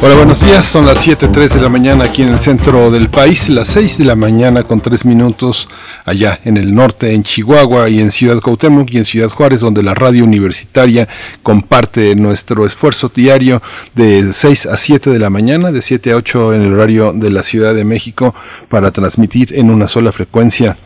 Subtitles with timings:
[0.00, 0.64] Hola, buenos días.
[0.64, 4.04] Son las 7.03 de la mañana aquí en el centro del país, las 6 de
[4.04, 5.68] la mañana con 3 minutos
[6.04, 9.82] allá en el norte, en Chihuahua y en Ciudad Cuauhtémoc y en Ciudad Juárez, donde
[9.82, 11.08] la radio universitaria
[11.42, 13.60] comparte nuestro esfuerzo diario
[13.96, 17.30] de 6 a 7 de la mañana, de 7 a 8 en el horario de
[17.30, 18.36] la Ciudad de México,
[18.68, 20.76] para transmitir en una sola frecuencia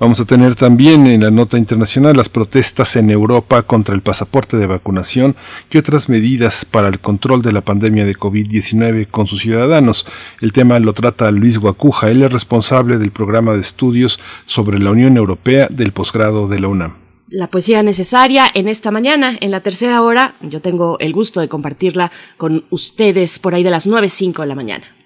[0.00, 4.56] Vamos a tener también en la nota internacional las protestas en Europa contra el pasaporte
[4.56, 5.34] de vacunación
[5.72, 10.06] y otras medidas para el control de la pandemia de COVID-19 con sus ciudadanos.
[10.40, 14.92] El tema lo trata Luis Guacuja, él es responsable del programa de estudios sobre la
[14.92, 16.94] Unión Europea del posgrado de la UNAM.
[17.28, 21.48] La poesía necesaria en esta mañana, en la tercera hora, yo tengo el gusto de
[21.48, 24.97] compartirla con ustedes por ahí de las 9.05 de la mañana.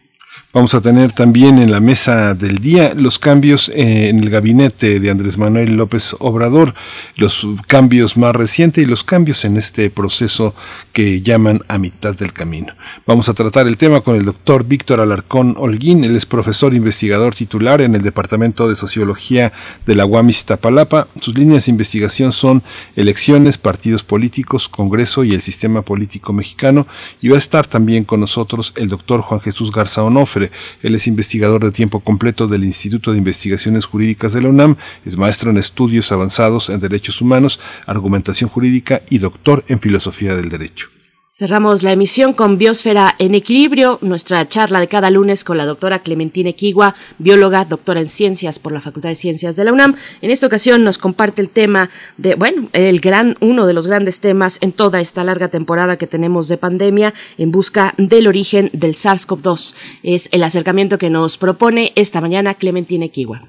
[0.55, 5.11] Vamos a tener también en la mesa del día los cambios en el gabinete de
[5.11, 6.75] Andrés Manuel López Obrador,
[7.17, 10.55] los cambios más recientes y los cambios en este proceso
[10.93, 12.75] que llaman a mitad del camino.
[13.07, 17.35] Vamos a tratar el tema con el doctor Víctor Alarcón Holguín, él es profesor investigador
[17.35, 19.55] titular en el Departamento de Sociología
[19.87, 21.09] de la UAMIS Tapalapa.
[21.19, 22.63] Sus líneas de investigación son
[22.95, 26.87] elecciones, partidos políticos, Congreso y el sistema político mexicano.
[27.23, 30.42] Y va a estar también con nosotros el doctor Juan Jesús Garza Onofre,
[30.83, 35.17] él es investigador de tiempo completo del Instituto de Investigaciones Jurídicas de la UNAM, es
[35.17, 40.92] maestro en estudios avanzados en derechos humanos, argumentación jurídica y doctor en filosofía del derecho.
[41.35, 46.03] Cerramos la emisión con Biosfera en Equilibrio, nuestra charla de cada lunes con la doctora
[46.03, 49.97] Clementina Equigua, bióloga, doctora en ciencias por la Facultad de Ciencias de la UNAM.
[50.21, 51.89] En esta ocasión nos comparte el tema
[52.19, 56.07] de, bueno, el gran, uno de los grandes temas en toda esta larga temporada que
[56.07, 59.75] tenemos de pandemia en busca del origen del SARS-CoV-2.
[60.03, 63.49] Es el acercamiento que nos propone esta mañana Clementina Equigua.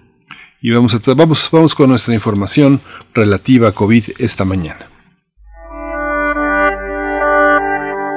[0.61, 2.79] Y vamos, a, vamos, vamos con nuestra información
[3.13, 4.92] relativa a COVID esta mañana.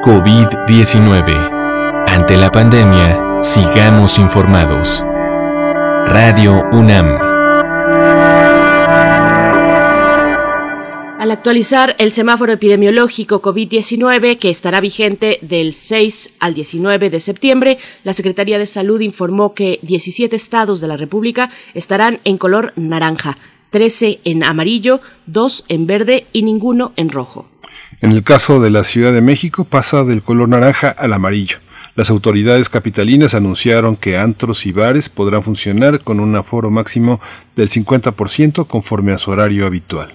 [0.06, 2.06] COVID-19.
[2.06, 5.02] Ante la pandemia, sigamos informados.
[6.06, 7.18] Radio UNAM.
[11.18, 17.78] Al actualizar el semáforo epidemiológico COVID-19, que estará vigente del 6 al 19 de septiembre,
[18.04, 23.38] la Secretaría de Salud informó que 17 estados de la República estarán en color naranja,
[23.70, 27.48] 13 en amarillo, 2 en verde y ninguno en rojo.
[28.02, 31.56] En el caso de la Ciudad de México pasa del color naranja al amarillo.
[31.94, 37.22] Las autoridades capitalinas anunciaron que antros y bares podrán funcionar con un aforo máximo
[37.56, 40.12] del 50% conforme a su horario habitual.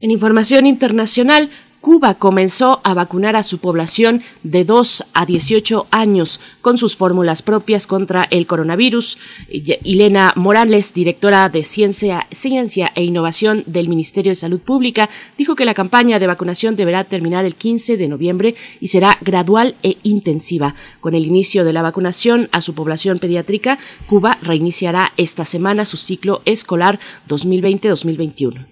[0.00, 1.48] En información internacional,
[1.82, 7.42] Cuba comenzó a vacunar a su población de 2 a 18 años con sus fórmulas
[7.42, 9.18] propias contra el coronavirus.
[9.50, 15.64] Elena Morales, directora de Ciencia, Ciencia e Innovación del Ministerio de Salud Pública, dijo que
[15.64, 20.76] la campaña de vacunación deberá terminar el 15 de noviembre y será gradual e intensiva.
[21.00, 25.96] Con el inicio de la vacunación a su población pediátrica, Cuba reiniciará esta semana su
[25.96, 28.71] ciclo escolar 2020-2021.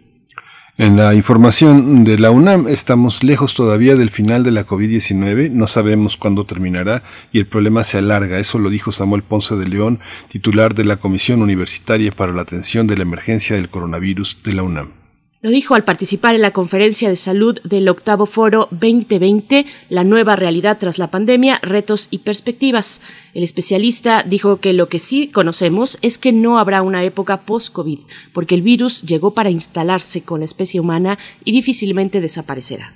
[0.81, 5.67] En la información de la UNAM estamos lejos todavía del final de la COVID-19, no
[5.67, 8.39] sabemos cuándo terminará y el problema se alarga.
[8.39, 10.01] Eso lo dijo Samuel Ponce de León,
[10.31, 14.63] titular de la Comisión Universitaria para la Atención de la Emergencia del Coronavirus de la
[14.63, 15.00] UNAM.
[15.43, 20.37] Lo dijo al participar en la conferencia de salud del octavo foro 2020, La nueva
[20.37, 23.01] realidad tras la pandemia, retos y perspectivas.
[23.33, 28.01] El especialista dijo que lo que sí conocemos es que no habrá una época post-COVID,
[28.35, 32.93] porque el virus llegó para instalarse con la especie humana y difícilmente desaparecerá.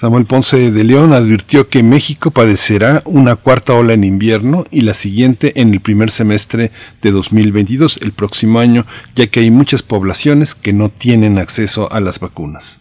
[0.00, 4.94] Samuel Ponce de León advirtió que México padecerá una cuarta ola en invierno y la
[4.94, 6.70] siguiente en el primer semestre
[7.02, 12.00] de 2022, el próximo año, ya que hay muchas poblaciones que no tienen acceso a
[12.00, 12.78] las vacunas.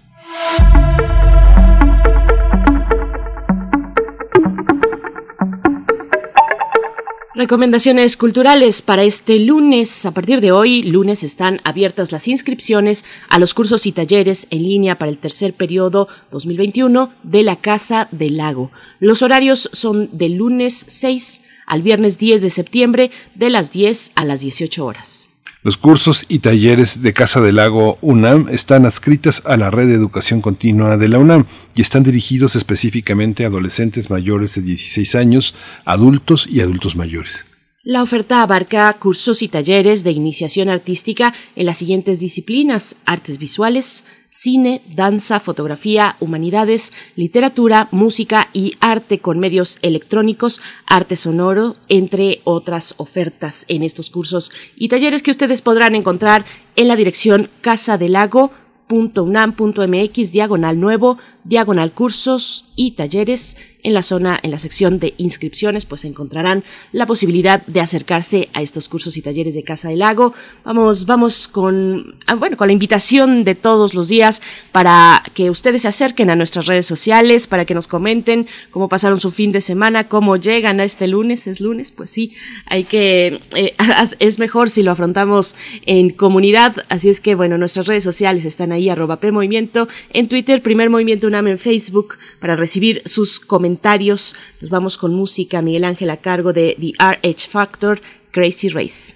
[7.40, 10.06] Recomendaciones culturales para este lunes.
[10.06, 14.64] A partir de hoy, lunes, están abiertas las inscripciones a los cursos y talleres en
[14.64, 18.72] línea para el tercer periodo 2021 de la Casa del Lago.
[19.00, 24.26] Los horarios son del lunes 6 al viernes 10 de septiembre de las 10 a
[24.26, 25.29] las 18 horas.
[25.62, 29.94] Los cursos y talleres de Casa del Lago UNAM están adscritas a la red de
[29.94, 35.56] educación continua de la UNAM y están dirigidos específicamente a adolescentes mayores de 16 años,
[35.84, 37.46] adultos y adultos mayores.
[37.84, 44.04] La oferta abarca cursos y talleres de iniciación artística en las siguientes disciplinas, artes visuales,
[44.30, 52.96] cine, danza, fotografía, humanidades, literatura, música y arte con medios electrónicos, arte sonoro, entre otras
[52.98, 56.44] ofertas en estos cursos y talleres que ustedes podrán encontrar
[56.76, 64.60] en la dirección casadelago.unam.mx diagonal nuevo, diagonal cursos y talleres en la zona, en la
[64.60, 69.64] sección de inscripciones, pues encontrarán la posibilidad de acercarse a estos cursos y talleres de
[69.64, 70.34] Casa del Lago.
[70.66, 74.42] Vamos, vamos con, ah, bueno, con la invitación de todos los días
[74.72, 79.20] para que ustedes se acerquen a nuestras redes sociales, para que nos comenten cómo pasaron
[79.20, 82.36] su fin de semana, cómo llegan a este lunes, es lunes, pues sí,
[82.66, 83.76] hay que, eh,
[84.20, 85.56] es mejor si lo afrontamos
[85.86, 90.62] en comunidad, así es que, bueno, nuestras redes sociales están ahí, arroba Movimiento, en Twitter,
[90.62, 94.36] Primer Movimiento UNAM en Facebook, para recibir sus comentarios comentarios.
[94.62, 95.62] Nos vamos con música.
[95.62, 98.02] Miguel Ángel a cargo de The RH Factor,
[98.32, 99.16] Crazy Race.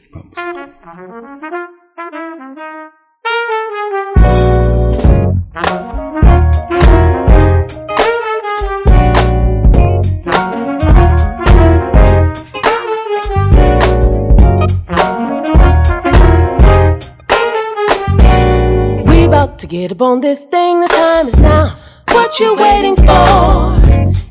[19.05, 21.75] We about to get up on this thing, the time is now.
[22.09, 23.82] What you waiting for?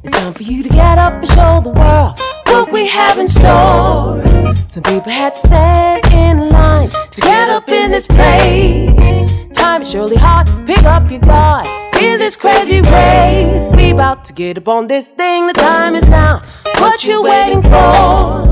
[0.02, 3.28] It's time for you to get up and show the world what we have in
[3.28, 4.22] store.
[4.68, 9.50] Some people had to stand in line to get up in this place.
[9.52, 11.66] Time is surely hard, pick up your guard
[12.00, 13.74] in this crazy race.
[13.76, 16.42] We about to get up on this thing, the time is now.
[16.78, 18.48] What you waiting for?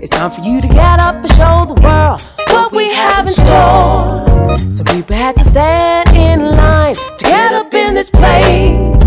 [0.00, 2.20] It's time for you to get up and show the world
[2.50, 4.58] what we have in store.
[4.70, 9.01] Some people had to stand in line to get up in this place.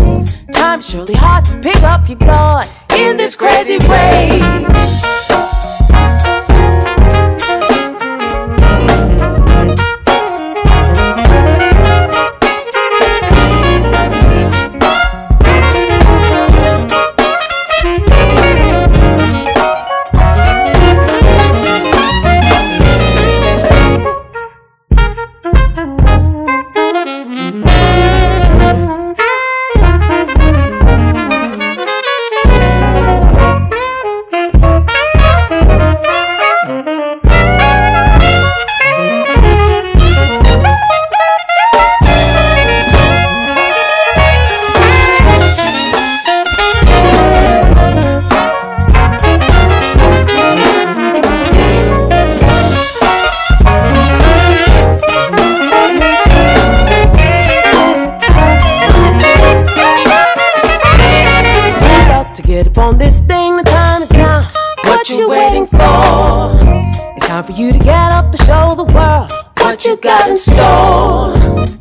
[0.52, 5.15] Time surely to pick up your guard in this crazy race.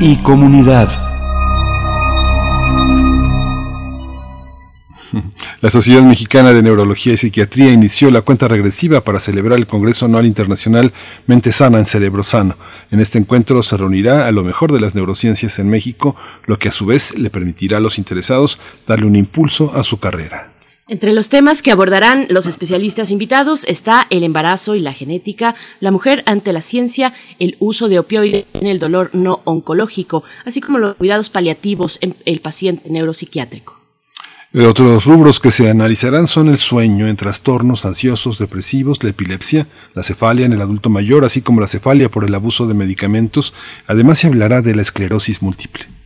[0.00, 0.88] y comunidad.
[5.60, 10.06] La Sociedad Mexicana de Neurología y Psiquiatría inició la cuenta regresiva para celebrar el Congreso
[10.06, 10.92] Anual Internacional
[11.26, 12.56] Mente Sana en Cerebro Sano.
[12.90, 16.16] En este encuentro se reunirá a lo mejor de las neurociencias en México,
[16.46, 20.00] lo que a su vez le permitirá a los interesados darle un impulso a su
[20.00, 20.57] carrera.
[20.90, 25.90] Entre los temas que abordarán los especialistas invitados está el embarazo y la genética, la
[25.90, 30.78] mujer ante la ciencia, el uso de opioides en el dolor no oncológico, así como
[30.78, 33.78] los cuidados paliativos en el paciente neuropsiquiátrico.
[34.54, 40.02] Otros rubros que se analizarán son el sueño en trastornos ansiosos, depresivos, la epilepsia, la
[40.02, 43.52] cefalia en el adulto mayor, así como la cefalia por el abuso de medicamentos.
[43.86, 45.97] Además se hablará de la esclerosis múltiple.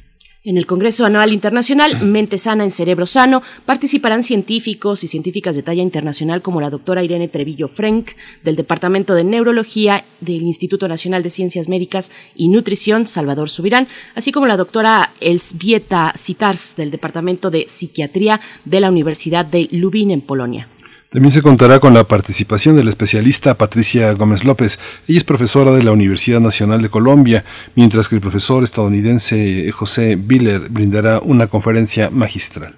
[0.44, 5.62] En el Congreso Anual Internacional Mente Sana en Cerebro Sano participarán científicos y científicas de
[5.62, 8.10] talla internacional como la doctora Irene Trevillo Frank
[8.42, 14.32] del Departamento de Neurología del Instituto Nacional de Ciencias Médicas y Nutrición Salvador Subirán, así
[14.32, 20.22] como la doctora Elsbieta Citars del Departamento de Psiquiatría de la Universidad de Lubin en
[20.22, 20.66] Polonia.
[21.12, 24.78] También se contará con la participación de la especialista Patricia Gómez López.
[25.06, 30.16] Ella es profesora de la Universidad Nacional de Colombia, mientras que el profesor estadounidense José
[30.16, 32.76] Biller brindará una conferencia magistral.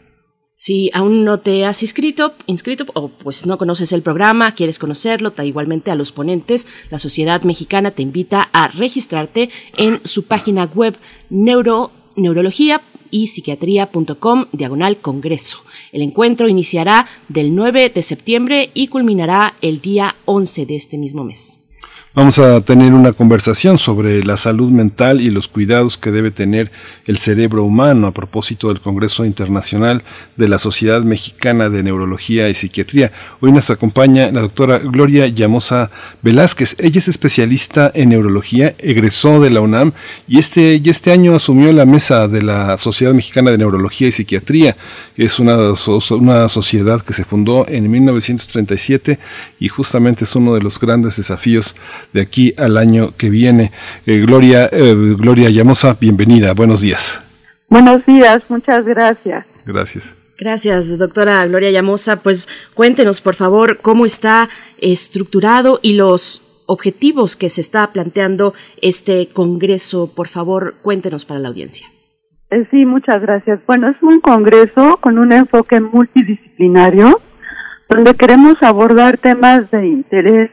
[0.57, 5.31] Si aún no te has inscrito, inscrito o pues no conoces el programa, quieres conocerlo,
[5.31, 10.65] ta igualmente a los ponentes, la Sociedad Mexicana te invita a registrarte en su página
[10.65, 10.97] web
[11.31, 12.81] neuro, neurología
[13.15, 15.59] y psiquiatría.com diagonal congreso.
[15.93, 21.23] El encuentro iniciará del 9 de septiembre y culminará el día 11 de este mismo
[21.23, 21.64] mes.
[22.17, 26.71] Vamos a tener una conversación sobre la salud mental y los cuidados que debe tener
[27.07, 30.05] el cerebro humano a propósito del Congreso Internacional
[30.37, 33.11] de la Sociedad Mexicana de Neurología y Psiquiatría.
[33.41, 35.91] Hoy nos acompaña la doctora Gloria Llamosa
[36.23, 36.77] Velázquez.
[36.79, 39.91] Ella es especialista en neurología, egresó de la UNAM
[40.29, 44.13] y este, y este año asumió la mesa de la Sociedad Mexicana de Neurología y
[44.13, 44.77] Psiquiatría.
[45.17, 45.57] Es una,
[46.11, 49.19] una sociedad que se fundó en 1937
[49.59, 51.75] y justamente es uno de los grandes desafíos
[52.13, 53.73] de aquí al año que viene.
[54.07, 57.23] Eh, Gloria, eh, Gloria Llamosa, bienvenida, buenos días.
[57.69, 59.47] Buenos días, muchas gracias.
[59.65, 60.15] Gracias.
[60.39, 62.17] Gracias, doctora Gloria Llamosa.
[62.17, 69.29] Pues cuéntenos, por favor, cómo está estructurado y los objetivos que se está planteando este
[69.33, 70.13] Congreso.
[70.15, 71.87] Por favor, cuéntenos para la audiencia.
[72.51, 73.61] Eh, sí, muchas gracias.
[73.67, 77.21] Bueno, es un Congreso con un enfoque multidisciplinario
[77.89, 80.51] donde queremos abordar temas de interés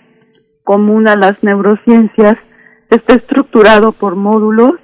[0.71, 2.37] común a las neurociencias
[2.89, 4.75] está estructurado por módulos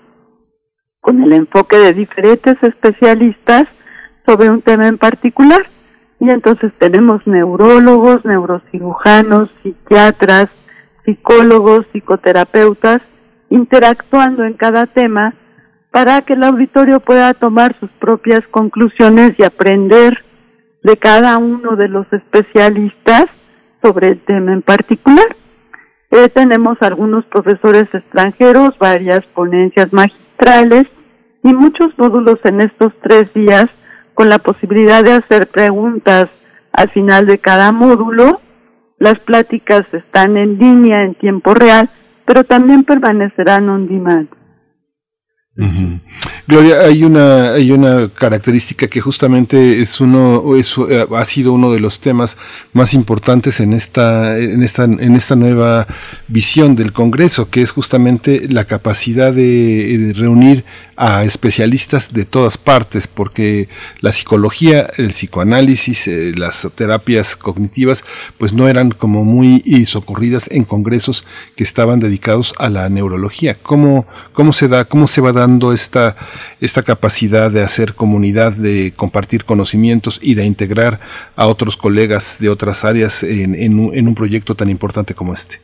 [1.00, 3.70] con el enfoque de diferentes especialistas
[4.26, 5.62] sobre un tema en particular.
[6.20, 10.50] Y entonces tenemos neurólogos, neurocirujanos, psiquiatras,
[11.06, 13.02] psicólogos, psicoterapeutas,
[13.50, 15.36] interactuando en cada tema
[15.90, 20.22] para que el auditorio pueda tomar sus propias conclusiones y aprender
[20.84, 23.28] de cada uno de los especialistas
[23.82, 25.28] sobre el tema en particular.
[26.10, 30.88] Eh, tenemos algunos profesores extranjeros, varias ponencias magistrales
[31.44, 33.70] y muchos módulos en estos tres días
[34.14, 36.30] con la posibilidad de hacer preguntas
[36.72, 38.42] al final de cada módulo.
[39.00, 41.90] Las pláticas están en línea en tiempo real,
[42.26, 44.30] pero también permanecerán on demand.
[46.46, 51.72] Gloria, hay una, hay una característica que justamente es uno, es, eh, ha sido uno
[51.72, 52.38] de los temas
[52.74, 55.88] más importantes en esta, en esta, en esta nueva
[56.28, 60.64] visión del Congreso, que es justamente la capacidad de reunir
[60.98, 63.70] a especialistas de todas partes, porque
[64.02, 68.04] la psicología, el psicoanálisis, eh, las terapias cognitivas,
[68.40, 71.24] pues no eran como muy socorridas en congresos
[71.56, 73.56] que estaban dedicados a la neurología.
[73.62, 75.34] ¿Cómo, cómo se da, cómo se va
[75.74, 76.16] esta,
[76.62, 81.00] esta capacidad de hacer comunidad, de compartir conocimientos y de integrar
[81.36, 85.34] a otros colegas de otras áreas en, en, un, en un proyecto tan importante como
[85.34, 85.58] este?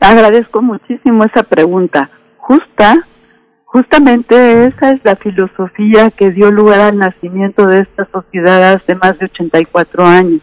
[0.00, 2.10] Agradezco muchísimo esa pregunta.
[2.36, 3.04] Justa
[3.74, 9.18] Justamente esa es la filosofía que dio lugar al nacimiento de esta sociedad hace más
[9.18, 10.40] de 84 años.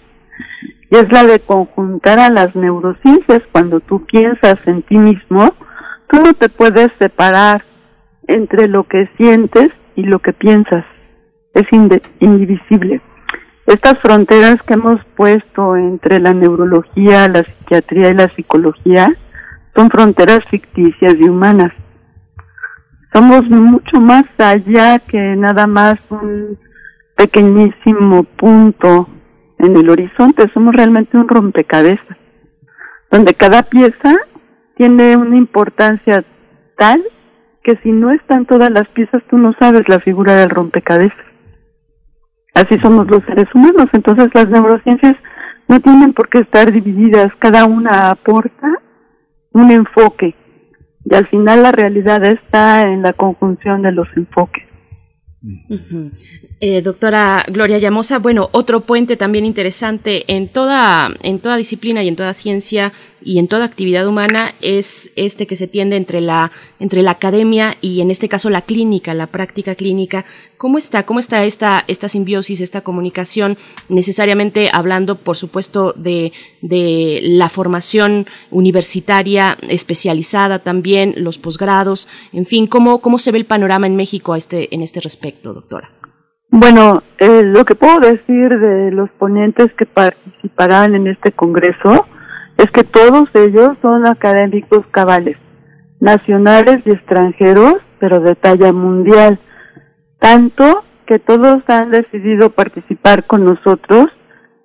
[0.90, 3.42] y es la de conjuntar a las neurociencias.
[3.54, 5.54] Cuando tú piensas en ti mismo,
[6.10, 7.62] tú no te puedes separar
[8.28, 10.86] entre lo que sientes y lo que piensas.
[11.54, 11.68] Es
[12.20, 13.02] indivisible.
[13.68, 19.14] Estas fronteras que hemos puesto entre la neurología, la psiquiatría y la psicología
[19.76, 21.72] son fronteras ficticias y humanas.
[23.14, 26.58] Somos mucho más allá que nada más un
[27.16, 29.08] pequeñísimo punto
[29.60, 32.18] en el horizonte, somos realmente un rompecabezas,
[33.12, 34.16] donde cada pieza
[34.76, 36.24] tiene una importancia
[36.78, 37.02] tal
[37.64, 41.26] que si no están todas las piezas tú no sabes la figura del rompecabezas.
[42.54, 45.16] Así somos los seres humanos, entonces las neurociencias
[45.68, 48.68] no tienen por qué estar divididas, cada una aporta
[49.54, 50.36] un enfoque
[51.06, 54.64] y al final la realidad está en la conjunción de los enfoques.
[56.60, 62.08] Eh, doctora Gloria Llamosa, bueno, otro puente también interesante en toda, en toda disciplina y
[62.08, 66.52] en toda ciencia y en toda actividad humana es este que se tiende entre la,
[66.80, 70.26] entre la academia y en este caso la clínica, la práctica clínica.
[70.58, 71.04] ¿Cómo está?
[71.04, 73.58] ¿Cómo está esta, esta simbiosis, esta comunicación?
[73.90, 82.68] Necesariamente hablando, por supuesto, de, de la formación universitaria especializada también, los posgrados, en fin,
[82.68, 85.90] ¿cómo, cómo se ve el panorama en México a este, en este respecto, doctora?
[86.50, 92.06] Bueno, eh, lo que puedo decir de los ponentes que participarán en este congreso
[92.62, 95.38] es que todos ellos son académicos cabales,
[96.00, 99.40] nacionales y extranjeros, pero de talla mundial,
[100.20, 104.10] tanto que todos han decidido participar con nosotros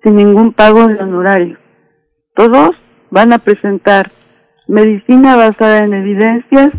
[0.03, 1.57] sin ningún pago de honorario.
[2.35, 2.75] Todos
[3.09, 4.11] van a presentar
[4.67, 6.71] medicina basada en evidencias,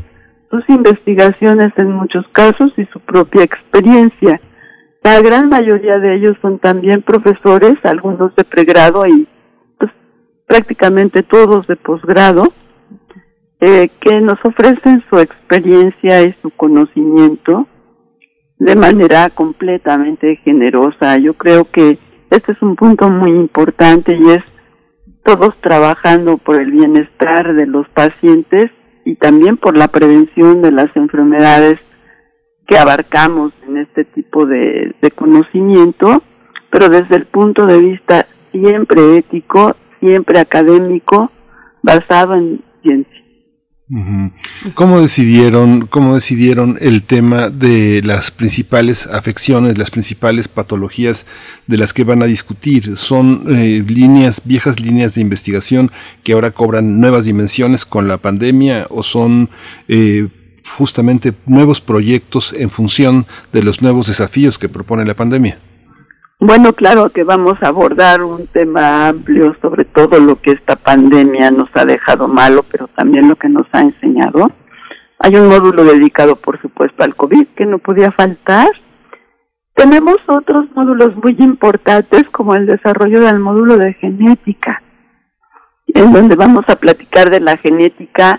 [0.50, 4.40] sus investigaciones en muchos casos y su propia experiencia
[5.02, 9.26] la gran mayoría de ellos son también profesores, algunos de pregrado y
[10.48, 12.52] prácticamente todos de posgrado,
[13.60, 17.68] eh, que nos ofrecen su experiencia y su conocimiento
[18.58, 21.16] de manera completamente generosa.
[21.18, 21.98] Yo creo que
[22.30, 24.42] este es un punto muy importante y es
[25.24, 28.70] todos trabajando por el bienestar de los pacientes
[29.04, 31.80] y también por la prevención de las enfermedades
[32.66, 36.22] que abarcamos en este tipo de, conocimiento,
[36.70, 41.30] pero desde el punto de vista siempre ético, siempre académico,
[41.82, 43.18] basado en ciencia.
[44.74, 51.24] ¿Cómo decidieron, cómo decidieron el tema de las principales afecciones, las principales patologías
[51.66, 52.98] de las que van a discutir?
[52.98, 55.90] ¿Son eh, líneas, viejas líneas de investigación
[56.22, 59.48] que ahora cobran nuevas dimensiones con la pandemia o son
[59.88, 60.28] eh,
[60.76, 65.58] justamente nuevos proyectos en función de los nuevos desafíos que propone la pandemia?
[66.40, 71.50] Bueno, claro que vamos a abordar un tema amplio sobre todo lo que esta pandemia
[71.50, 74.52] nos ha dejado malo, pero también lo que nos ha enseñado.
[75.18, 78.68] Hay un módulo dedicado, por supuesto, al COVID que no podía faltar.
[79.74, 84.80] Tenemos otros módulos muy importantes como el desarrollo del módulo de genética,
[85.88, 88.38] en donde vamos a platicar de la genética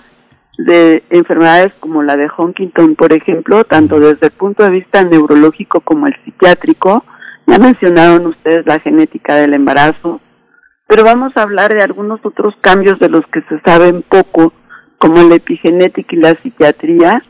[0.58, 5.82] de enfermedades como la de Huntington, por ejemplo, tanto desde el punto de vista neurológico
[5.82, 7.04] como el psiquiátrico.
[7.48, 10.22] Ya mencionaron ustedes la genética del embarazo,
[10.88, 14.54] pero vamos a hablar de algunos otros cambios de los que se saben poco,
[14.98, 17.24] como la epigenética y la psiquiatría,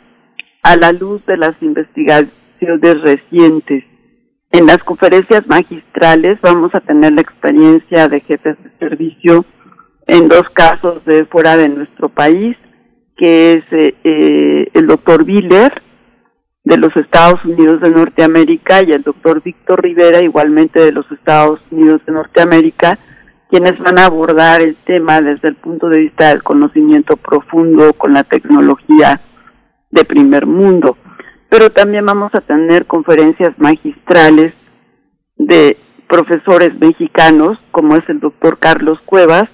[0.64, 3.84] a la luz de las investigaciones recientes.
[4.52, 9.46] En las conferencias magistrales vamos a tener la experiencia de jefes de servicio
[10.08, 12.58] en dos casos de fuera de nuestro país,
[13.16, 15.82] que es eh, eh, el doctor Biller
[16.64, 21.60] de los Estados Unidos de Norteamérica y el doctor Víctor Rivera igualmente de los Estados
[21.72, 23.00] Unidos de Norteamérica,
[23.50, 28.14] quienes van a abordar el tema desde el punto de vista del conocimiento profundo con
[28.14, 29.20] la tecnología
[29.90, 30.98] de primer mundo.
[31.50, 34.54] Pero también vamos a tener conferencias magistrales
[35.36, 39.50] de profesores mexicanos, como es el doctor Carlos Cuevas,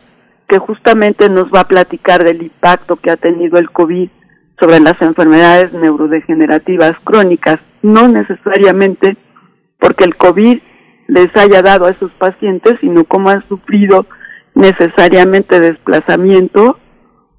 [0.47, 4.09] que justamente nos va a platicar del impacto que ha tenido el COVID
[4.59, 9.17] sobre las enfermedades neurodegenerativas crónicas, no necesariamente
[9.79, 10.59] porque el COVID
[11.07, 14.05] les haya dado a esos pacientes, sino cómo han sufrido
[14.55, 16.79] necesariamente desplazamiento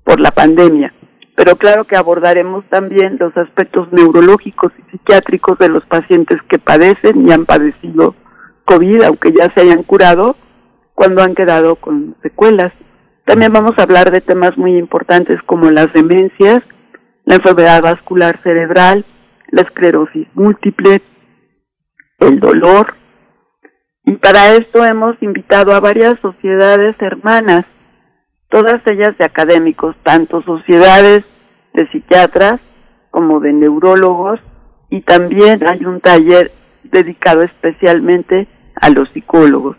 [0.05, 0.93] por la pandemia.
[1.35, 7.29] Pero claro que abordaremos también los aspectos neurológicos y psiquiátricos de los pacientes que padecen
[7.29, 8.15] y han padecido
[8.65, 10.37] COVID, aunque ya se hayan curado,
[10.95, 12.73] cuando han quedado con secuelas.
[13.25, 16.63] También vamos a hablar de temas muy importantes como las demencias,
[17.27, 19.05] la enfermedad vascular cerebral,
[19.51, 21.03] la esclerosis múltiple,
[22.21, 22.95] el dolor.
[24.05, 27.67] Y para esto hemos invitado a varias sociedades hermanas,
[28.49, 31.25] todas ellas de académicos, tanto sociedades
[31.75, 32.61] de psiquiatras
[33.11, 34.41] como de neurólogos,
[34.89, 36.53] y también hay un taller
[36.85, 39.77] dedicado especialmente a los psicólogos.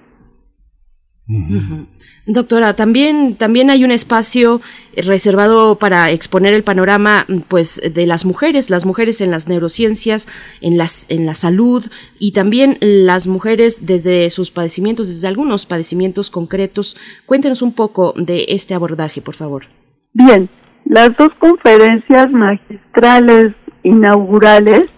[2.30, 4.60] Doctora, también, también hay un espacio
[4.98, 10.28] reservado para exponer el panorama pues, de las mujeres, las mujeres en las neurociencias,
[10.60, 11.86] en, las, en la salud
[12.20, 16.98] y también las mujeres desde sus padecimientos, desde algunos padecimientos concretos.
[17.26, 19.64] Cuéntenos un poco de este abordaje, por favor.
[20.12, 20.50] Bien,
[20.84, 24.90] las dos conferencias magistrales inaugurales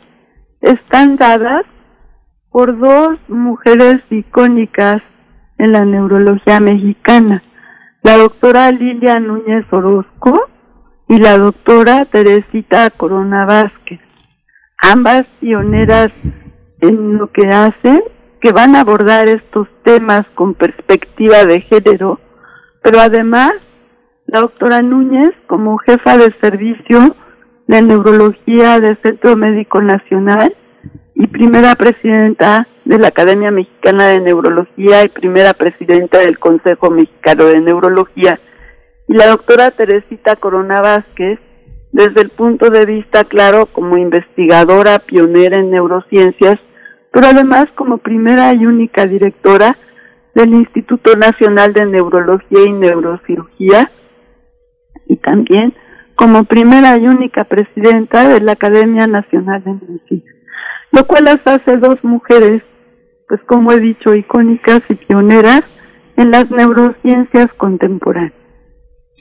[0.62, 1.63] están dadas
[2.50, 5.04] por dos mujeres icónicas
[5.60, 7.43] en la neurología mexicana,
[8.02, 10.50] la doctora Lilia Núñez Orozco
[11.08, 14.00] y la doctora Teresita Corona Vázquez,
[14.78, 16.12] ambas pioneras
[16.80, 18.02] en lo que hacen,
[18.41, 22.19] que van a abordar estos temas con perspectiva de género,
[22.82, 23.54] pero además
[24.28, 27.15] la doctora Núñez como jefa de servicio
[27.67, 30.56] de neurología del Centro Médico Nacional
[31.15, 37.45] y primera presidenta de la Academia Mexicana de Neurología y primera presidenta del Consejo Mexicano
[37.45, 38.39] de Neurología,
[39.08, 41.38] y la doctora Teresita Corona Vázquez,
[41.91, 46.60] desde el punto de vista claro como investigadora pionera en neurociencias,
[47.12, 49.78] pero además como primera y única directora
[50.34, 53.91] del Instituto Nacional de Neurología y Neurocirugía,
[55.06, 55.75] y también
[56.15, 60.32] como primera y única presidenta de la Academia Nacional de Medicina,
[60.91, 62.63] lo cual las hace dos mujeres
[63.30, 65.63] pues como he dicho, icónicas y pioneras
[66.18, 68.38] en las neurociencias contemporáneas.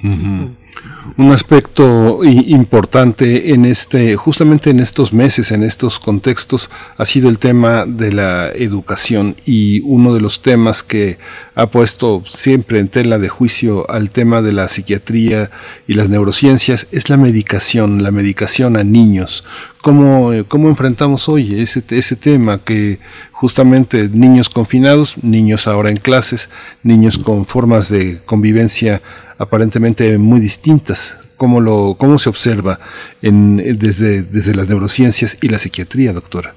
[0.01, 7.41] Un aspecto importante en este, justamente en estos meses, en estos contextos, ha sido el
[7.41, 11.19] tema de la educación y uno de los temas que
[11.57, 15.51] ha puesto siempre en tela de juicio al tema de la psiquiatría
[15.89, 19.43] y las neurociencias es la medicación, la medicación a niños.
[19.83, 23.01] ¿Cómo, cómo enfrentamos hoy ese, ese tema que
[23.33, 26.51] justamente niños confinados, niños ahora en clases,
[26.85, 29.01] niños con formas de convivencia
[29.39, 31.35] aparentemente muy distintas.
[31.37, 32.79] ¿Cómo, lo, cómo se observa
[33.23, 36.55] en, desde, desde las neurociencias y la psiquiatría, doctora?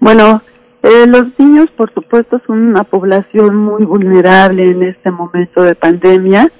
[0.00, 0.40] Bueno,
[0.82, 6.50] eh, los niños, por supuesto, son una población muy vulnerable en este momento de pandemia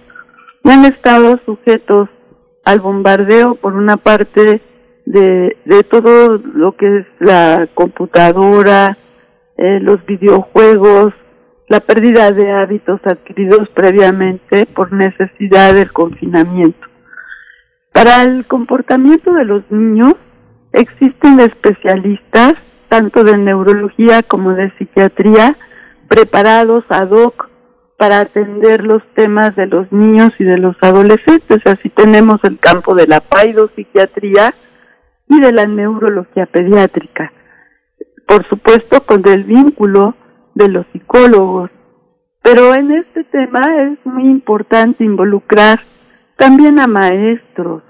[0.62, 2.10] y han estado sujetos
[2.64, 4.60] al bombardeo, por una parte,
[5.06, 8.96] de, de todo lo que es la computadora,
[9.56, 11.14] eh, los videojuegos,
[11.72, 16.86] la pérdida de hábitos adquiridos previamente por necesidad del confinamiento.
[17.94, 20.16] Para el comportamiento de los niños
[20.74, 22.56] existen especialistas,
[22.90, 25.56] tanto de neurología como de psiquiatría,
[26.08, 27.48] preparados ad hoc
[27.96, 31.66] para atender los temas de los niños y de los adolescentes.
[31.66, 34.52] Así tenemos el campo de la paidopsiquiatría
[35.26, 37.32] y de la neurología pediátrica.
[38.26, 40.16] Por supuesto, con el vínculo
[40.54, 41.70] de los psicólogos.
[42.42, 45.80] Pero en este tema es muy importante involucrar
[46.36, 47.82] también a maestros,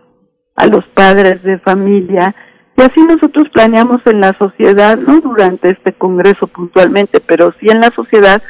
[0.57, 2.35] a los padres de familia,
[2.77, 7.81] y así nosotros planeamos en la sociedad, no durante este congreso puntualmente, pero sí en
[7.81, 8.43] la sociedad,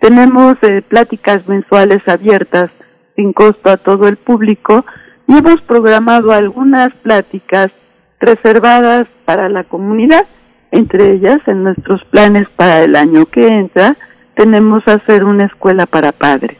[0.00, 2.70] tenemos eh, pláticas mensuales abiertas
[3.16, 4.84] sin costo a todo el público
[5.26, 7.70] y hemos programado algunas pláticas
[8.20, 10.26] reservadas para la comunidad
[10.74, 13.96] entre ellas, en nuestros planes para el año que entra,
[14.34, 16.56] tenemos hacer una escuela para padres,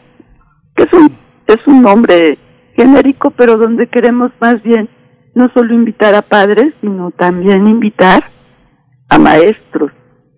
[0.73, 1.11] que es un,
[1.47, 2.37] es un nombre
[2.75, 4.87] genérico, pero donde queremos más bien
[5.33, 8.23] no solo invitar a padres, sino también invitar
[9.09, 9.91] a maestros.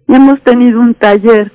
[0.08, 1.52] Y hemos tenido un taller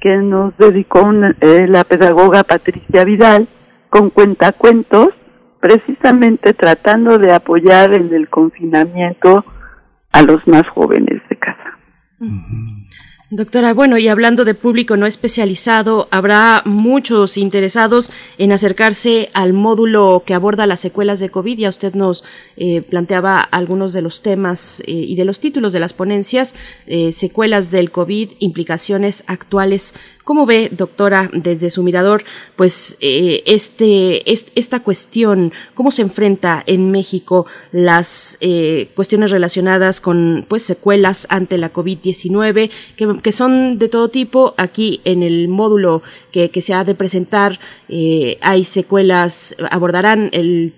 [0.00, 3.48] que nos dedicó eh, la pedagoga Patricia Vidal
[3.88, 5.14] con cuentacuentos,
[5.60, 9.46] precisamente tratando de apoyar en el confinamiento
[10.12, 11.22] a los más jóvenes
[13.30, 20.22] Doctora, bueno, y hablando de público no especializado, habrá muchos interesados en acercarse al módulo
[20.24, 21.58] que aborda las secuelas de COVID.
[21.58, 22.22] Ya usted nos
[22.56, 26.54] eh, planteaba algunos de los temas eh, y de los títulos de las ponencias,
[26.86, 32.24] eh, secuelas del COVID, implicaciones actuales ¿Cómo ve, doctora, desde su mirador,
[32.56, 40.46] pues eh, este, esta cuestión, cómo se enfrenta en México las eh, cuestiones relacionadas con
[40.48, 42.70] pues secuelas ante la COVID-19,
[43.22, 44.54] que, son de todo tipo?
[44.56, 47.60] Aquí en el módulo que, se ha de presentar
[47.90, 50.30] eh, hay secuelas, abordarán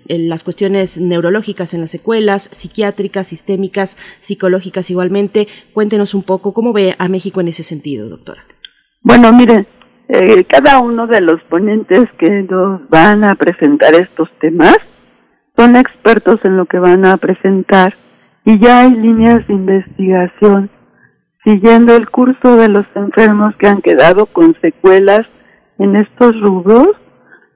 [0.07, 5.47] las cuestiones neurológicas en las secuelas, psiquiátricas, sistémicas, psicológicas igualmente.
[5.73, 8.43] Cuéntenos un poco cómo ve a México en ese sentido, doctora.
[9.01, 9.65] Bueno, miren,
[10.09, 14.77] eh, cada uno de los ponentes que nos van a presentar estos temas
[15.55, 17.93] son expertos en lo que van a presentar
[18.45, 20.69] y ya hay líneas de investigación
[21.43, 25.25] siguiendo el curso de los enfermos que han quedado con secuelas
[25.79, 26.89] en estos rubros,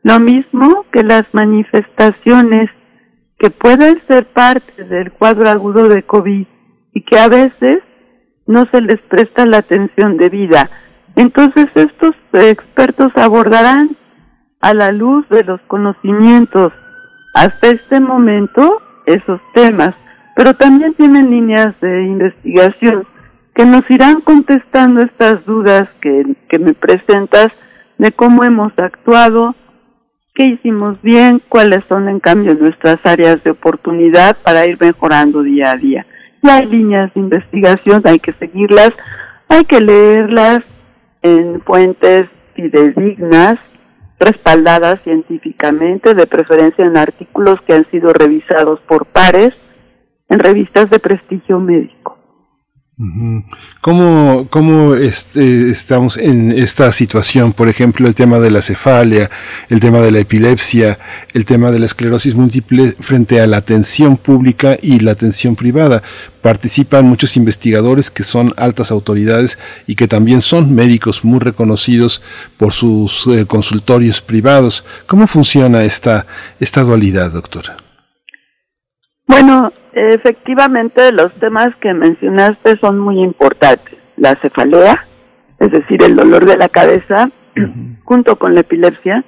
[0.03, 2.69] lo mismo que las manifestaciones
[3.37, 6.47] que pueden ser parte del cuadro agudo de COVID
[6.93, 7.79] y que a veces
[8.47, 10.69] no se les presta la atención debida.
[11.15, 13.89] Entonces estos expertos abordarán
[14.61, 16.71] a la luz de los conocimientos
[17.33, 19.95] hasta este momento esos temas,
[20.35, 23.05] pero también tienen líneas de investigación
[23.53, 27.51] que nos irán contestando estas dudas que, que me presentas
[27.97, 29.55] de cómo hemos actuado,
[30.33, 35.71] qué hicimos bien, cuáles son en cambio nuestras áreas de oportunidad para ir mejorando día
[35.71, 36.05] a día.
[36.41, 38.93] Y hay líneas de investigación, hay que seguirlas,
[39.49, 40.63] hay que leerlas
[41.21, 43.59] en fuentes fidedignas,
[44.19, 49.55] respaldadas científicamente, de preferencia en artículos que han sido revisados por pares
[50.29, 52.20] en revistas de prestigio médico.
[53.81, 57.51] ¿Cómo, cómo este, estamos en esta situación?
[57.51, 59.31] Por ejemplo, el tema de la cefalia,
[59.69, 60.99] el tema de la epilepsia,
[61.33, 66.03] el tema de la esclerosis múltiple frente a la atención pública y la atención privada.
[66.43, 72.21] Participan muchos investigadores que son altas autoridades y que también son médicos muy reconocidos
[72.57, 74.85] por sus eh, consultorios privados.
[75.07, 76.27] ¿Cómo funciona esta,
[76.59, 77.77] esta dualidad, doctora?
[79.25, 83.97] Bueno, Efectivamente, los temas que mencionaste son muy importantes.
[84.15, 85.05] La cefalea,
[85.59, 87.29] es decir, el dolor de la cabeza,
[88.03, 89.25] junto con la epilepsia,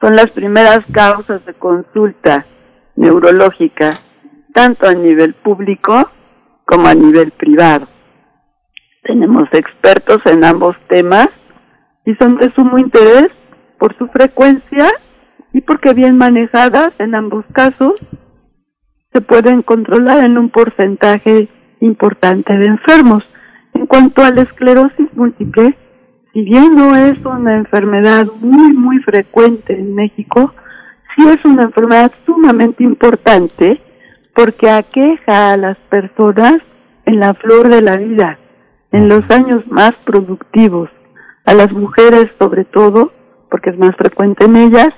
[0.00, 2.44] son las primeras causas de consulta
[2.96, 3.94] neurológica,
[4.52, 6.10] tanto a nivel público
[6.66, 7.86] como a nivel privado.
[9.02, 11.28] Tenemos expertos en ambos temas
[12.04, 13.30] y son de sumo interés
[13.78, 14.88] por su frecuencia
[15.52, 17.94] y porque bien manejadas en ambos casos
[19.12, 21.48] se pueden controlar en un porcentaje
[21.80, 23.24] importante de enfermos.
[23.74, 25.76] En cuanto a la esclerosis múltiple,
[26.32, 30.54] si bien no es una enfermedad muy, muy frecuente en México,
[31.14, 33.80] sí es una enfermedad sumamente importante
[34.34, 36.62] porque aqueja a las personas
[37.04, 38.38] en la flor de la vida,
[38.92, 40.88] en los años más productivos,
[41.44, 43.12] a las mujeres sobre todo,
[43.50, 44.94] porque es más frecuente en ellas,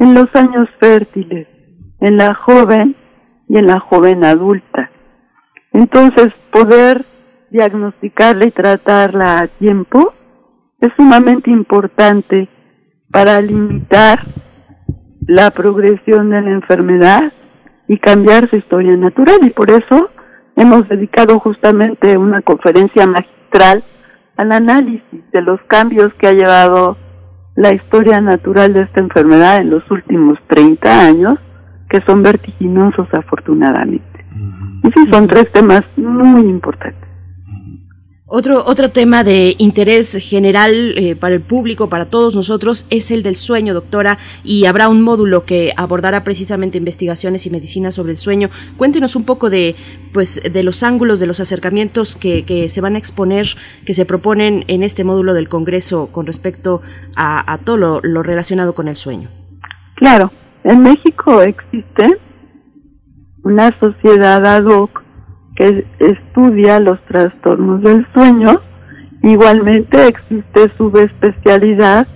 [0.00, 1.46] en los años fértiles,
[2.00, 2.96] en la joven
[3.48, 4.90] y en la joven adulta.
[5.72, 7.04] Entonces, poder
[7.50, 10.12] diagnosticarla y tratarla a tiempo
[10.80, 12.48] es sumamente importante
[13.10, 14.20] para limitar
[15.26, 17.32] la progresión de la enfermedad
[17.88, 19.38] y cambiar su historia natural.
[19.42, 20.10] Y por eso
[20.56, 23.82] hemos dedicado justamente una conferencia magistral
[24.36, 26.96] al análisis de los cambios que ha llevado
[27.54, 31.38] la historia natural de esta enfermedad en los últimos 30 años
[31.94, 34.26] que son vertiginosos afortunadamente.
[34.82, 37.08] Y sí, son tres temas muy importantes.
[38.26, 43.22] Otro, otro tema de interés general eh, para el público, para todos nosotros, es el
[43.22, 48.18] del sueño, doctora, y habrá un módulo que abordará precisamente investigaciones y medicina sobre el
[48.18, 48.50] sueño.
[48.76, 49.76] Cuéntenos un poco de,
[50.12, 53.46] pues, de los ángulos, de los acercamientos que, que se van a exponer,
[53.86, 56.82] que se proponen en este módulo del Congreso con respecto
[57.14, 59.28] a, a todo lo relacionado con el sueño.
[59.94, 60.32] Claro,
[60.64, 62.18] en México existe
[63.42, 65.02] una sociedad ad hoc
[65.56, 68.60] que estudia los trastornos del sueño.
[69.22, 72.06] Igualmente existe subespecialidad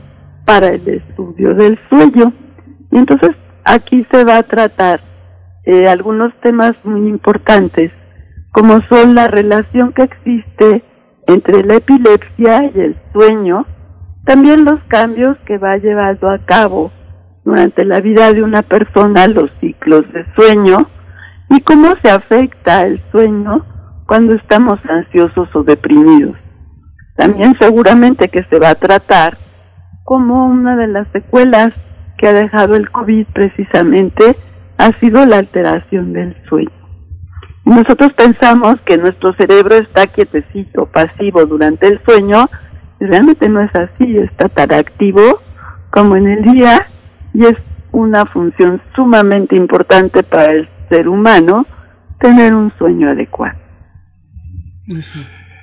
[0.44, 2.32] para el estudio del sueño.
[2.90, 5.00] Y entonces aquí se va a tratar
[5.64, 7.92] eh, algunos temas muy importantes,
[8.50, 10.82] como son la relación que existe
[11.26, 13.66] entre la epilepsia y el sueño,
[14.24, 16.90] también los cambios que va llevando a cabo
[17.48, 20.86] durante la vida de una persona los ciclos de sueño
[21.48, 23.64] y cómo se afecta el sueño
[24.06, 26.36] cuando estamos ansiosos o deprimidos.
[27.16, 29.38] También seguramente que se va a tratar
[30.04, 31.72] como una de las secuelas
[32.18, 34.36] que ha dejado el COVID precisamente
[34.76, 36.70] ha sido la alteración del sueño.
[37.64, 42.50] Nosotros pensamos que nuestro cerebro está quietecito, pasivo durante el sueño,
[43.00, 45.40] y realmente no es así, está tan activo
[45.90, 46.86] como en el día
[47.34, 47.56] y es
[47.92, 51.66] una función sumamente importante para el ser humano
[52.20, 53.58] tener un sueño adecuado.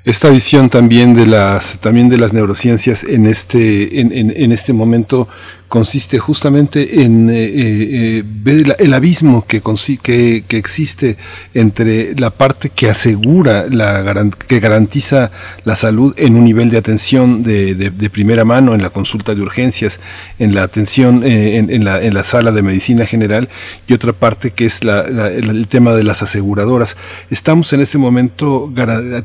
[0.04, 5.28] Esta visión también de las también de las neurociencias en este en, en, este momento
[5.68, 9.62] consiste justamente en eh, eh, ver el, abismo que,
[10.02, 11.18] que, que, existe
[11.54, 15.32] entre la parte que asegura, la, que garantiza
[15.64, 19.42] la salud en un nivel de atención de, de, primera mano, en la consulta de
[19.42, 20.00] urgencias,
[20.40, 23.50] en la atención en, en, la, en, la, sala de medicina general,
[23.88, 26.96] y otra parte que es la, el tema de las aseguradoras.
[27.30, 28.72] Estamos en este momento,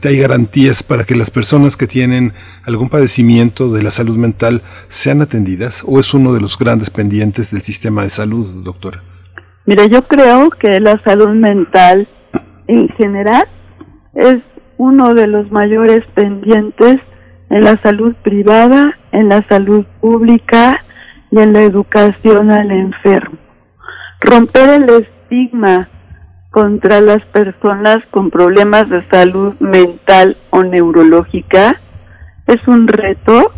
[0.03, 2.33] hay garantías para que las personas que tienen
[2.64, 7.51] algún padecimiento de la salud mental sean atendidas o es uno de los grandes pendientes
[7.51, 9.03] del sistema de salud, doctora?
[9.66, 12.07] Mire, yo creo que la salud mental
[12.66, 13.45] en general
[14.14, 14.40] es
[14.79, 17.01] uno de los mayores pendientes
[17.51, 20.83] en la salud privada, en la salud pública
[21.31, 23.38] y en la educación al enfermo.
[24.21, 25.88] Romper el estigma
[26.51, 31.81] contra las personas con problemas de salud mental o neurológica
[32.47, 33.53] es un reto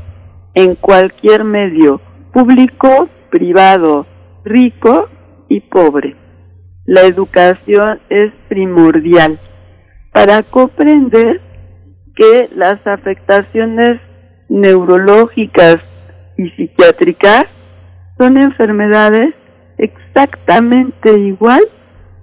[0.55, 2.01] en cualquier medio,
[2.33, 4.07] público, privado,
[4.45, 5.09] rico
[5.49, 6.17] y pobre.
[6.85, 9.39] La educación es primordial
[10.13, 11.41] para comprender
[12.15, 14.01] que las afectaciones
[14.49, 15.81] neurológicas
[16.37, 17.47] y psiquiátricas
[18.19, 19.35] son enfermedades
[19.79, 21.63] exactamente igual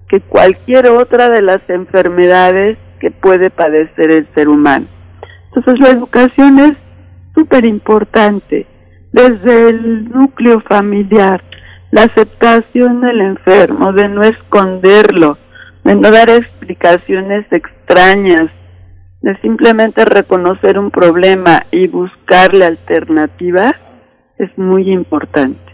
[0.08, 4.86] que cualquier otra de las enfermedades que puede padecer el ser humano.
[5.48, 6.78] Entonces la educación es
[7.36, 8.68] súper importante,
[9.12, 11.42] desde el núcleo familiar,
[11.92, 15.38] la aceptación del enfermo, de no esconderlo,
[15.84, 18.50] de no dar explicaciones extrañas,
[19.22, 23.76] de simplemente reconocer un problema y buscarle alternativas,
[24.38, 25.69] es muy importante.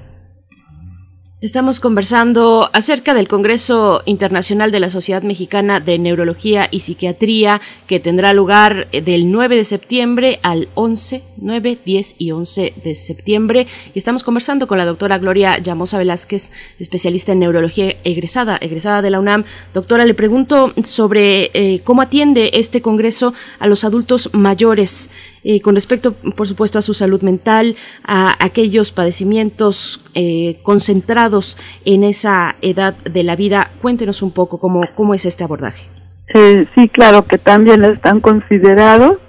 [1.45, 7.99] Estamos conversando acerca del Congreso Internacional de la Sociedad Mexicana de Neurología y Psiquiatría que
[7.99, 13.67] tendrá lugar del 9 de septiembre al 11, 9, 10 y 11 de septiembre.
[13.93, 19.11] Y estamos conversando con la doctora Gloria Llamosa Velázquez, especialista en neurología egresada, egresada de
[19.11, 19.45] la UNAM.
[19.71, 25.11] Doctora, le pregunto sobre eh, cómo atiende este Congreso a los adultos mayores.
[25.47, 32.03] Eh, con respecto, por supuesto, a su salud mental, a aquellos padecimientos eh, concentrados en
[32.03, 33.69] esa edad de la vida.
[33.79, 35.87] Cuéntenos un poco cómo, cómo es este abordaje.
[36.33, 39.19] Eh, sí, claro que también están considerados.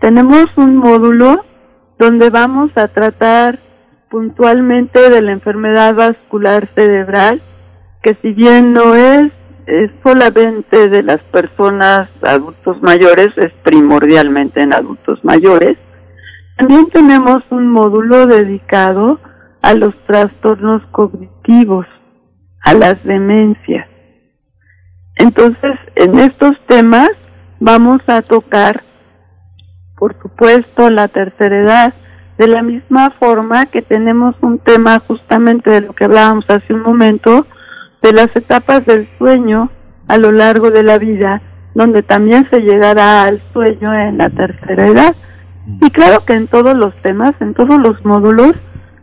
[0.00, 1.44] Tenemos un módulo
[1.98, 3.58] donde vamos a tratar
[4.10, 7.42] puntualmente de la enfermedad vascular cerebral,
[8.02, 9.30] que si bien no es
[9.68, 15.76] es solamente de las personas adultos mayores, es primordialmente en adultos mayores.
[16.56, 19.20] También tenemos un módulo dedicado
[19.60, 21.86] a los trastornos cognitivos,
[22.62, 23.86] a las demencias.
[25.16, 27.10] Entonces, en estos temas
[27.60, 28.82] vamos a tocar,
[29.98, 31.94] por supuesto, la tercera edad,
[32.38, 36.82] de la misma forma que tenemos un tema justamente de lo que hablábamos hace un
[36.82, 37.46] momento,
[38.02, 39.70] de las etapas del sueño
[40.06, 41.42] a lo largo de la vida,
[41.74, 45.16] donde también se llegará al sueño en la tercera edad.
[45.66, 45.84] Mm.
[45.84, 48.54] Y claro que en todos los temas, en todos los módulos,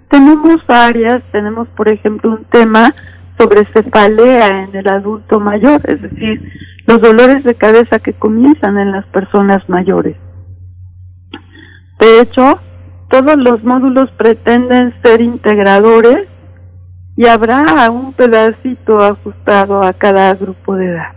[0.10, 2.93] tenemos áreas, tenemos por ejemplo un tema
[3.38, 6.51] sobre cefalea en el adulto mayor, es decir,
[6.88, 10.15] los dolores de cabeza que comienzan en las personas mayores.
[11.99, 12.60] De hecho,
[13.10, 16.27] todos los módulos pretenden ser integradores
[17.17, 21.13] y habrá un pedacito ajustado a cada grupo de edad.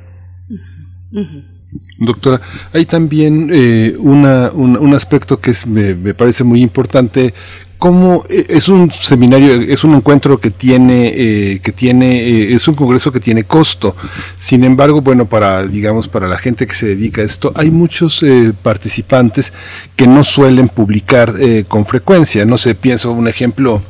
[1.99, 2.41] Doctora,
[2.73, 7.35] hay también eh, una, un, aspecto que es, me, parece muy importante
[7.79, 12.75] ¿Cómo eh, es un seminario, es un encuentro que tiene, eh, que tiene, es un
[12.75, 13.95] congreso que tiene costo?
[14.37, 18.25] Sin embargo, bueno, para, digamos, para la gente que se dedica a esto, hay muchos
[18.65, 19.53] participantes
[19.95, 21.35] que no suelen publicar
[21.69, 22.45] con frecuencia.
[22.45, 23.81] No sé, pienso un ejemplo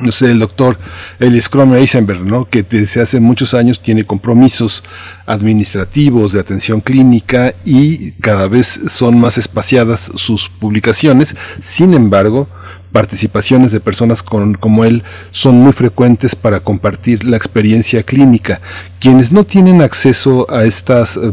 [0.00, 0.78] no sé, el doctor
[1.18, 2.44] Elias Crome Eisenberg, ¿no?
[2.48, 4.82] que desde hace muchos años tiene compromisos
[5.26, 11.36] administrativos de atención clínica y cada vez son más espaciadas sus publicaciones.
[11.60, 12.48] Sin embargo,
[12.92, 18.60] participaciones de personas con, como él son muy frecuentes para compartir la experiencia clínica.
[19.00, 21.32] Quienes no tienen acceso a estas, eh,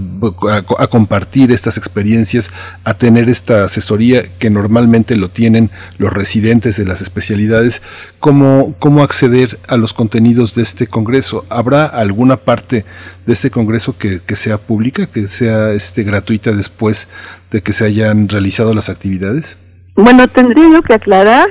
[0.77, 2.51] a, compartir estas experiencias,
[2.83, 7.81] a tener esta asesoría que normalmente lo tienen los residentes de las especialidades,
[8.19, 11.45] ¿cómo, cómo acceder a los contenidos de este congreso?
[11.49, 12.85] ¿Habrá alguna parte
[13.25, 17.07] de este congreso que, que sea pública, que sea este, gratuita después
[17.51, 19.57] de que se hayan realizado las actividades?
[19.95, 21.49] Bueno, tendría yo que aclarar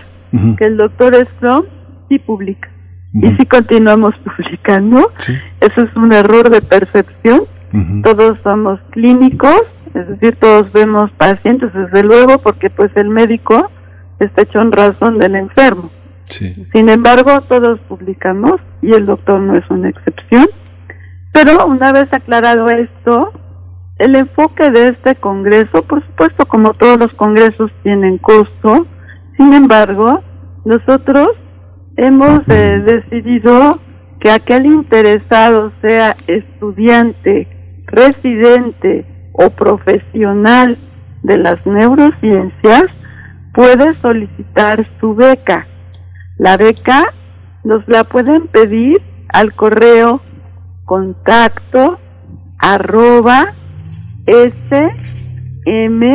[0.57, 1.65] que el doctor Strom
[2.09, 2.69] sí publica.
[3.13, 5.13] Y si continuamos publicando.
[5.61, 7.43] Eso es un error de percepción.
[8.03, 9.63] Todos somos clínicos,
[9.95, 13.71] es decir, todos vemos pacientes, desde luego, porque pues el médico
[14.19, 15.91] está hecho en razón del enfermo.
[16.29, 20.47] Sin embargo, todos publicamos y el doctor no es una excepción.
[21.33, 23.33] Pero una vez aclarado esto,
[24.03, 28.85] el enfoque de este Congreso, por supuesto, como todos los congresos tienen costo,
[29.37, 30.21] sin embargo,
[30.65, 31.29] nosotros
[31.97, 33.79] hemos eh, decidido
[34.19, 37.47] que aquel interesado sea estudiante,
[37.87, 40.77] residente o profesional
[41.23, 42.87] de las neurociencias
[43.55, 45.69] puede solicitar su beca.
[46.39, 47.05] La beca
[47.63, 50.21] nos la pueden pedir al correo
[50.87, 52.01] contacto
[52.59, 53.53] arroba
[54.27, 56.13] smnp.com.mx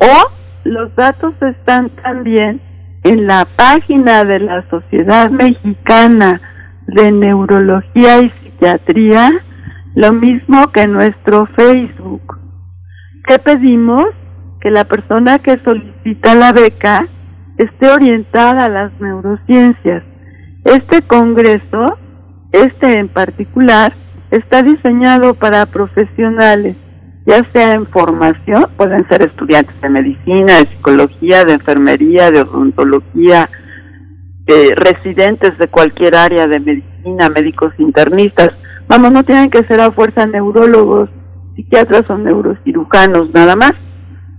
[0.00, 0.30] o
[0.64, 2.60] los datos están también
[3.02, 6.40] en la página de la Sociedad Mexicana
[6.86, 9.30] de Neurología y Psiquiatría,
[9.94, 12.38] lo mismo que nuestro Facebook.
[13.26, 14.06] ¿Qué pedimos?
[14.60, 17.06] Que la persona que solicita la beca
[17.56, 20.02] esté orientada a las neurociencias.
[20.64, 21.98] Este congreso,
[22.52, 23.92] este en particular,
[24.30, 26.76] está diseñado para profesionales,
[27.26, 33.48] ya sea en formación, pueden ser estudiantes de medicina, de psicología, de enfermería, de odontología,
[34.46, 38.52] eh, residentes de cualquier área de medicina, médicos internistas.
[38.88, 41.08] Vamos, no tienen que ser a fuerza neurólogos,
[41.54, 43.74] psiquiatras o neurocirujanos nada más,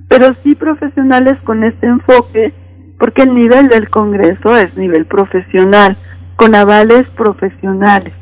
[0.07, 2.53] pero sí profesionales con este enfoque,
[3.01, 5.97] porque el nivel del Congreso es nivel profesional,
[6.35, 8.13] con avales profesionales.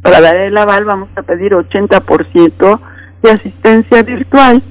[0.00, 2.80] Para dar el aval vamos a pedir 80%
[3.22, 4.62] de asistencia virtual,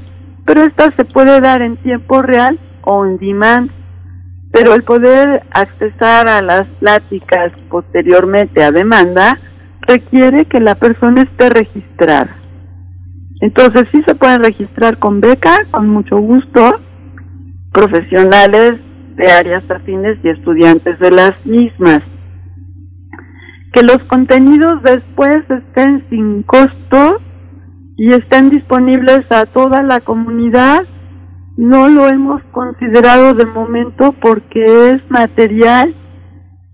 [0.43, 3.69] pero esta se puede dar en tiempo real o en demand.
[4.51, 9.37] Pero el poder accesar a las pláticas posteriormente a demanda
[9.81, 12.35] requiere que la persona esté registrada.
[13.39, 16.79] Entonces sí se pueden registrar con beca, con mucho gusto,
[17.71, 18.79] profesionales
[19.15, 22.03] de áreas afines y estudiantes de las mismas.
[23.71, 27.19] Que los contenidos después estén sin costo
[27.97, 30.85] y están disponibles a toda la comunidad.
[31.57, 35.93] No lo hemos considerado de momento porque es material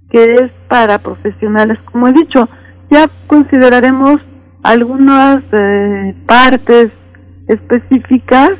[0.09, 1.77] que es para profesionales.
[1.91, 2.49] Como he dicho,
[2.89, 4.21] ya consideraremos
[4.63, 6.91] algunas eh, partes
[7.47, 8.51] específicas,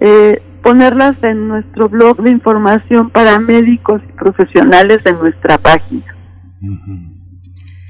[0.00, 6.16] eh, ponerlas en nuestro blog de información para médicos y profesionales en nuestra página.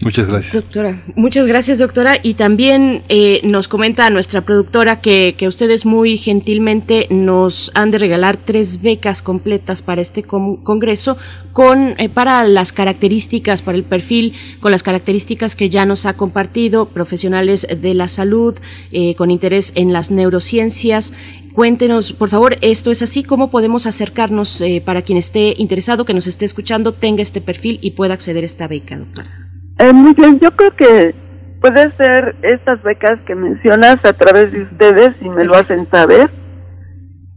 [0.05, 0.53] Muchas gracias.
[0.53, 2.19] Doctora, muchas gracias, doctora.
[2.23, 7.97] Y también eh, nos comenta nuestra productora que, que, ustedes muy gentilmente nos han de
[7.97, 11.17] regalar tres becas completas para este congreso
[11.55, 16.13] con eh, para las características, para el perfil, con las características que ya nos ha
[16.13, 18.55] compartido, profesionales de la salud,
[18.93, 21.15] eh, con interés en las neurociencias.
[21.55, 26.27] Cuéntenos, por favor, esto es así, cómo podemos acercarnos para quien esté interesado, que nos
[26.27, 29.44] esté escuchando, tenga este perfil y pueda acceder a esta beca, doctora.
[29.79, 31.15] Eh, muy bien, yo creo que
[31.61, 36.29] puede ser estas becas que mencionas a través de ustedes y me lo hacen saber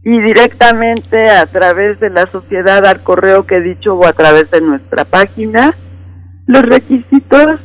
[0.04, 4.50] y directamente a través de la sociedad al correo que he dicho o a través
[4.50, 5.74] de nuestra página.
[6.46, 7.60] Los requisitos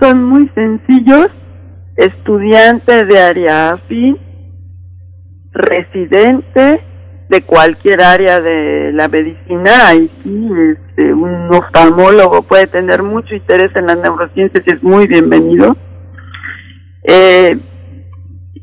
[0.00, 1.28] son muy sencillos,
[1.96, 4.18] estudiante de área afín,
[5.52, 6.80] residente,
[7.28, 13.74] de cualquier área de la medicina y sí, este, un oftalmólogo puede tener mucho interés
[13.76, 15.76] en las neurociencias y es muy bienvenido.
[17.02, 17.56] Eh,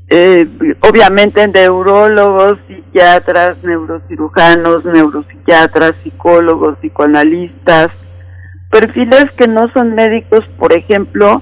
[0.10, 0.48] eh,
[0.82, 7.92] obviamente neurólogos, psiquiatras, neurocirujanos, neuropsiquiatras, psicólogos, psicoanalistas,
[8.70, 11.42] perfiles que no son médicos, por ejemplo,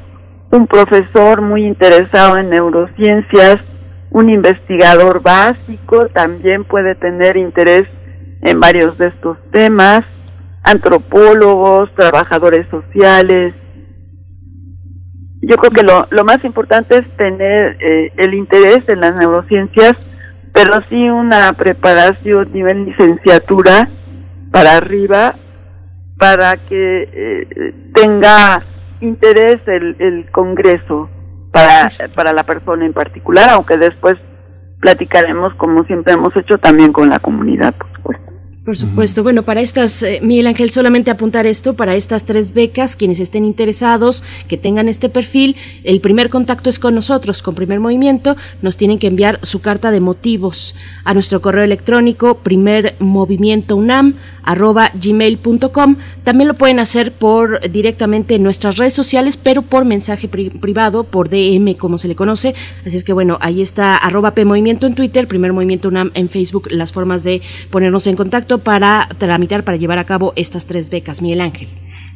[0.51, 3.61] un profesor muy interesado en neurociencias,
[4.11, 7.87] un investigador básico también puede tener interés
[8.41, 10.05] en varios de estos temas,
[10.63, 13.53] antropólogos, trabajadores sociales.
[15.41, 19.95] Yo creo que lo, más importante es tener eh, el interés en las neurociencias,
[20.53, 23.87] pero sí una preparación nivel licenciatura
[24.51, 25.35] para arriba
[26.17, 28.61] para que eh, tenga
[28.99, 31.09] interés el Congreso
[31.51, 34.17] para, para la persona en particular, aunque después
[34.79, 38.29] platicaremos como siempre hemos hecho también con la comunidad, por supuesto.
[38.69, 39.23] Por supuesto.
[39.23, 43.43] Bueno, para estas, eh, Miguel Ángel, solamente apuntar esto, para estas tres becas, quienes estén
[43.43, 48.77] interesados, que tengan este perfil, el primer contacto es con nosotros, con Primer Movimiento, nos
[48.77, 55.97] tienen que enviar su carta de motivos a nuestro correo electrónico, primermovimientounam, arroba gmail.com.
[56.23, 61.29] También lo pueden hacer por directamente en nuestras redes sociales, pero por mensaje privado, por
[61.29, 62.55] DM, como se le conoce.
[62.85, 66.67] Así es que bueno, ahí está arroba P Movimiento en Twitter, Primer Movimiento en Facebook,
[66.71, 71.21] las formas de ponernos en contacto para tramitar, para llevar a cabo estas tres becas.
[71.21, 71.67] Miguel Ángel.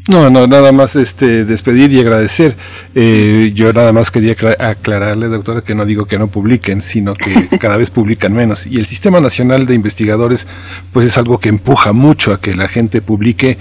[0.10, 2.58] No, no, nada más este despedir y agradecer.
[2.94, 7.48] Eh, yo nada más quería aclararle, doctora, que no digo que no publiquen, sino que
[7.60, 8.68] cada vez publican menos.
[8.68, 10.46] Y el Sistema Nacional de Investigadores,
[10.92, 13.58] pues es algo que empuja mucho a que la gente publique,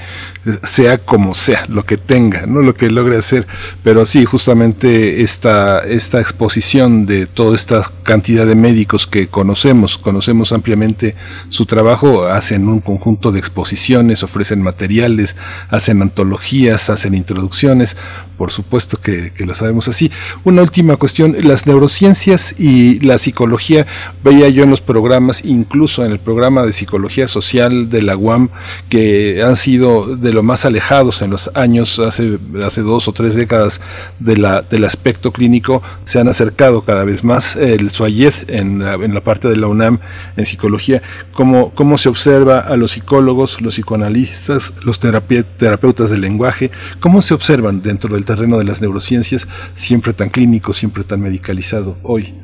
[0.65, 3.47] sea como sea, lo que tenga, no lo que logre hacer.
[3.85, 10.53] Pero sí, justamente esta, esta exposición de toda esta cantidad de médicos que conocemos, conocemos
[10.53, 11.15] ampliamente
[11.51, 15.37] su trabajo, hacen un conjunto de exposiciones, ofrecen materiales,
[15.71, 17.97] hacen antologías hacen introducciones,
[18.37, 20.11] por supuesto que, lo sabemos así.
[20.45, 23.87] Una última cuestión, las neurociencias y la psicología,
[24.25, 28.51] veía yo en los programas, incluso en el programa de psicología social de la UAM,
[28.89, 33.35] que han sido de lo más alejados en los años, hace, hace dos o tres
[33.35, 33.81] décadas
[34.19, 34.33] de
[34.71, 37.55] del aspecto clínico, se han acercado cada vez más.
[37.55, 39.99] El SUAYED en en la parte de la UNAM
[40.37, 41.03] en psicología,
[41.33, 46.71] cómo, cómo se observa a los psicólogos, los psicoanalistas, los terapeutas del lenguaje,
[47.01, 51.99] cómo se observan dentro del terreno de las neurociencias, siempre tan clínico, siempre tan medicalizado
[52.03, 52.35] hoy?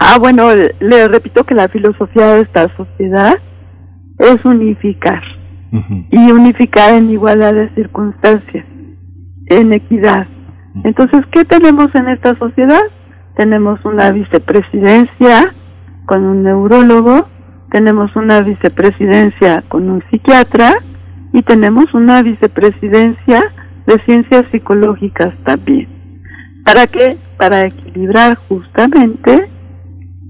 [0.00, 3.38] Ah, bueno, le repito que la filosofía de esta sociedad
[4.18, 5.22] es unificar
[6.10, 8.64] y unificar en igualdad de circunstancias,
[9.46, 10.26] en equidad.
[10.84, 12.80] Entonces, ¿qué tenemos en esta sociedad?
[13.36, 15.52] Tenemos una vicepresidencia
[16.06, 17.28] con un neurólogo,
[17.70, 20.78] tenemos una vicepresidencia con un psiquiatra
[21.32, 23.44] y tenemos una vicepresidencia
[23.86, 25.88] de ciencias psicológicas también.
[26.64, 27.16] ¿Para qué?
[27.36, 29.48] Para equilibrar justamente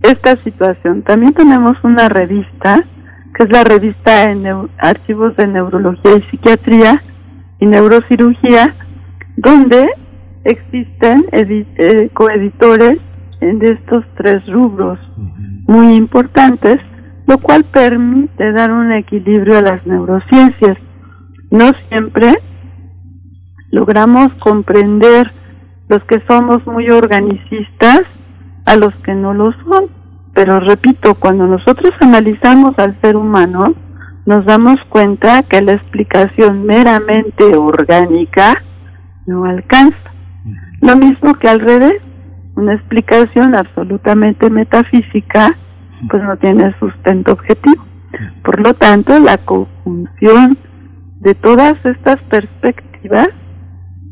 [0.03, 1.03] esta situación.
[1.03, 2.85] También tenemos una revista,
[3.35, 4.47] que es la revista en
[4.79, 7.03] Archivos de Neurología y Psiquiatría
[7.59, 8.75] y Neurocirugía,
[9.37, 9.89] donde
[10.45, 12.99] existen eh, coeditores
[13.41, 14.99] de estos tres rubros
[15.67, 16.81] muy importantes,
[17.27, 20.79] lo cual permite dar un equilibrio a las neurociencias.
[21.51, 22.39] No siempre
[23.71, 25.31] logramos comprender
[25.89, 28.03] los que somos muy organicistas
[28.67, 29.87] a los que no lo son.
[30.35, 33.75] Pero repito, cuando nosotros analizamos al ser humano,
[34.27, 38.63] nos damos cuenta que la explicación meramente orgánica
[39.27, 40.11] no alcanza.
[40.81, 42.03] Lo mismo que al revés,
[42.55, 45.55] una explicación absolutamente metafísica
[46.09, 47.85] pues no tiene sustento objetivo.
[48.45, 50.57] Por lo tanto, la conjunción
[51.21, 53.29] de todas estas perspectivas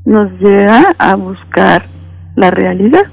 [0.05, 1.85] nos lleva a buscar
[2.37, 3.07] la realidad.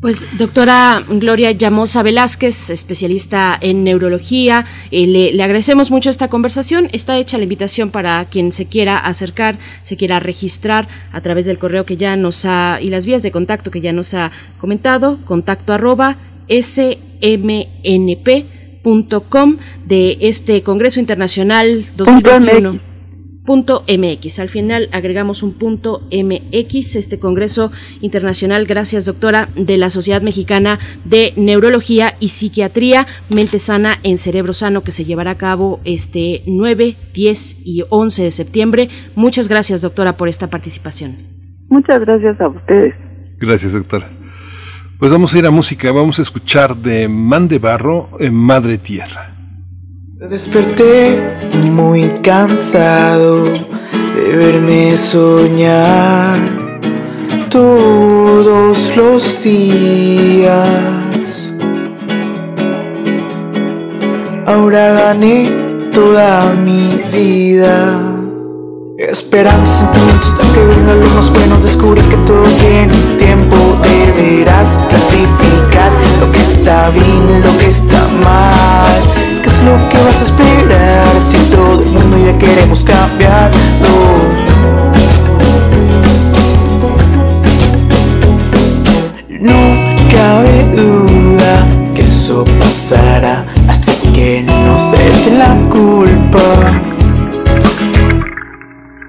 [0.00, 6.88] Pues doctora Gloria Llamosa Velázquez, especialista en neurología, eh, le, agradecemos mucho esta conversación.
[6.92, 11.58] Está hecha la invitación para quien se quiera acercar, se quiera registrar a través del
[11.58, 15.18] correo que ya nos ha y las vías de contacto que ya nos ha comentado,
[15.26, 16.16] contacto arroba
[18.82, 19.56] smnp.com
[19.86, 22.90] de este Congreso Internacional 2021
[23.44, 24.38] punto MX.
[24.38, 30.78] Al final agregamos un punto MX, este Congreso Internacional, gracias doctora, de la Sociedad Mexicana
[31.04, 36.42] de Neurología y Psiquiatría, Mente Sana en Cerebro Sano, que se llevará a cabo este
[36.46, 38.88] 9, 10 y 11 de septiembre.
[39.16, 41.16] Muchas gracias doctora por esta participación.
[41.70, 42.94] Muchas gracias a ustedes.
[43.40, 44.19] Gracias doctora.
[45.00, 48.76] Pues vamos a ir a música, vamos a escuchar de Man de Barro en Madre
[48.76, 49.34] Tierra.
[50.28, 51.18] Desperté
[51.72, 56.36] muy cansado de verme soñar
[57.48, 60.68] todos los días.
[64.44, 65.48] Ahora gané
[65.94, 68.06] toda mi vida.
[68.98, 75.92] Esperando sentimientos hasta que venga lo más bueno Descubrí que todo tiene tiempo Deberás clasificar
[76.20, 78.90] lo que está bien, lo que está mal
[79.64, 83.50] lo que vas a esperar si todo el mundo ya queremos cambiarlo?
[89.28, 89.60] No
[90.10, 96.99] cabe duda que eso pasará, así que no se echen la culpa.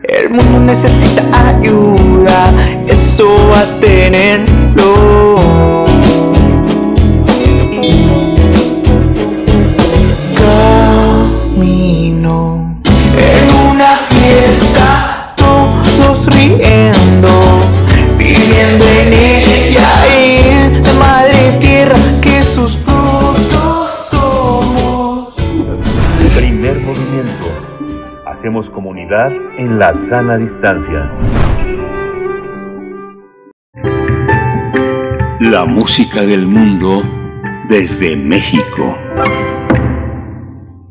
[0.03, 2.51] El mundo necesita ayuda,
[2.87, 5.30] eso va a tenerlo.
[29.13, 31.11] En la sana distancia.
[35.41, 37.03] La música del mundo
[37.67, 38.97] desde México.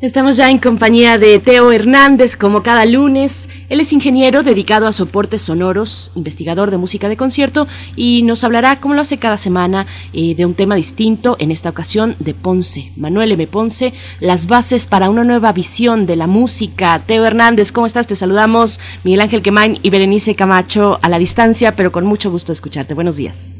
[0.01, 3.51] Estamos ya en compañía de Teo Hernández, como cada lunes.
[3.69, 8.77] Él es ingeniero dedicado a soportes sonoros, investigador de música de concierto y nos hablará,
[8.77, 12.91] como lo hace cada semana, eh, de un tema distinto, en esta ocasión de Ponce.
[12.97, 13.45] Manuel M.
[13.45, 16.99] Ponce, las bases para una nueva visión de la música.
[17.05, 18.07] Teo Hernández, ¿cómo estás?
[18.07, 22.51] Te saludamos Miguel Ángel Quemain y Berenice Camacho a la distancia, pero con mucho gusto
[22.51, 22.95] escucharte.
[22.95, 23.53] Buenos días.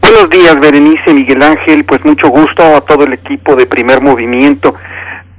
[0.00, 1.82] Buenos días, Berenice, Miguel Ángel.
[1.82, 4.76] Pues mucho gusto a todo el equipo de Primer Movimiento.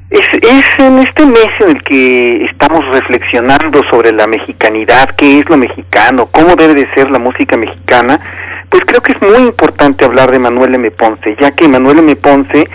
[0.09, 5.49] Es, es en este mes en el que estamos reflexionando sobre la mexicanidad, qué es
[5.49, 8.19] lo mexicano, cómo debe de ser la música mexicana,
[8.69, 10.89] pues creo que es muy importante hablar de Manuel M.
[10.91, 12.15] Ponce, ya que Manuel M.
[12.15, 12.67] Ponce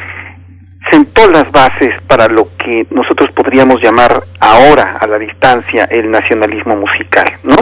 [0.90, 6.76] sentó las bases para lo que nosotros podríamos llamar ahora, a la distancia, el nacionalismo
[6.76, 7.56] musical, ¿no?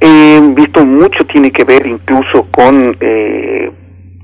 [0.00, 3.70] He visto mucho tiene que ver incluso con eh,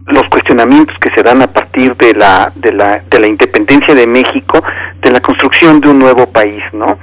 [0.07, 4.07] los cuestionamientos que se dan a partir de la, de la, de la independencia de
[4.07, 4.63] México,
[5.01, 6.99] de la construcción de un nuevo país, ¿no?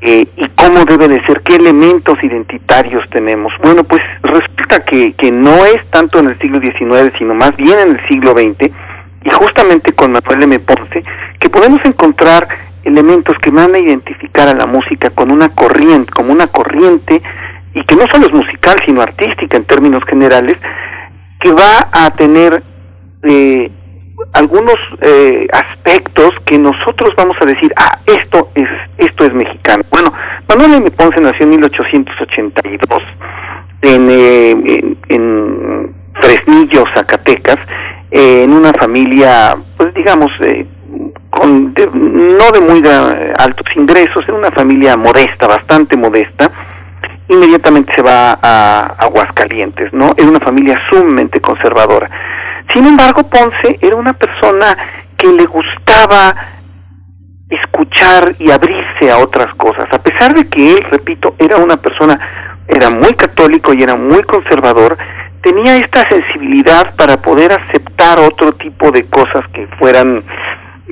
[0.00, 3.52] Eh, y cómo debe de ser, qué elementos identitarios tenemos.
[3.62, 7.78] Bueno, pues resulta que, que no es tanto en el siglo XIX, sino más bien
[7.78, 8.70] en el siglo XX,
[9.24, 10.58] y justamente con Manuel M.
[10.60, 11.02] Ponce,
[11.38, 12.46] que podemos encontrar
[12.84, 17.22] elementos que van a identificar a la música con una corriente, como una corriente,
[17.74, 20.56] y que no solo es musical, sino artística en términos generales,
[21.46, 22.60] que va a tener
[23.22, 23.70] eh,
[24.32, 28.68] algunos eh, aspectos que nosotros vamos a decir, ah, esto es,
[28.98, 29.84] esto es mexicano.
[29.90, 30.12] Bueno,
[30.48, 30.90] Manuel M.
[30.90, 33.02] Ponce nació en 1882
[33.82, 37.58] en, eh, en, en Fresnillo, Zacatecas,
[38.10, 40.66] eh, en una familia, pues digamos, eh,
[41.30, 42.82] con de- no de muy
[43.38, 46.50] altos ingresos, en una familia modesta, bastante modesta,
[47.28, 50.14] inmediatamente se va a Aguascalientes, ¿no?
[50.16, 52.10] Era una familia sumamente conservadora.
[52.72, 54.76] Sin embargo, Ponce era una persona
[55.16, 56.34] que le gustaba
[57.48, 62.18] escuchar y abrirse a otras cosas, a pesar de que él, repito, era una persona,
[62.66, 64.98] era muy católico y era muy conservador,
[65.42, 70.24] tenía esta sensibilidad para poder aceptar otro tipo de cosas que fueran,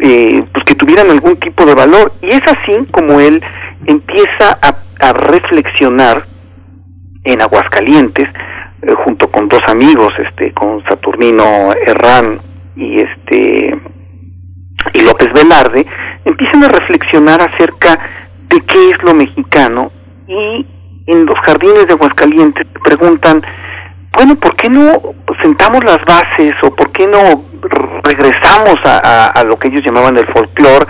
[0.01, 2.13] eh, pues que tuvieran algún tipo de valor.
[2.23, 3.43] Y es así como él
[3.87, 4.77] empieza a,
[5.09, 6.25] a reflexionar
[7.25, 8.29] en Aguascalientes,
[8.83, 12.39] eh, junto con dos amigos, este, con Saturnino Herrán
[12.77, 13.79] y este
[14.93, 15.87] y López Velarde,
[16.25, 17.99] empiezan a reflexionar acerca
[18.49, 19.91] de qué es lo mexicano
[20.29, 20.67] y
[21.07, 23.43] en los jardines de Aguascalientes preguntan,
[24.13, 25.01] bueno, ¿por qué no
[25.43, 27.43] sentamos las bases o por qué no
[28.03, 30.87] regresamos a, a- a lo que ellos llamaban el folclore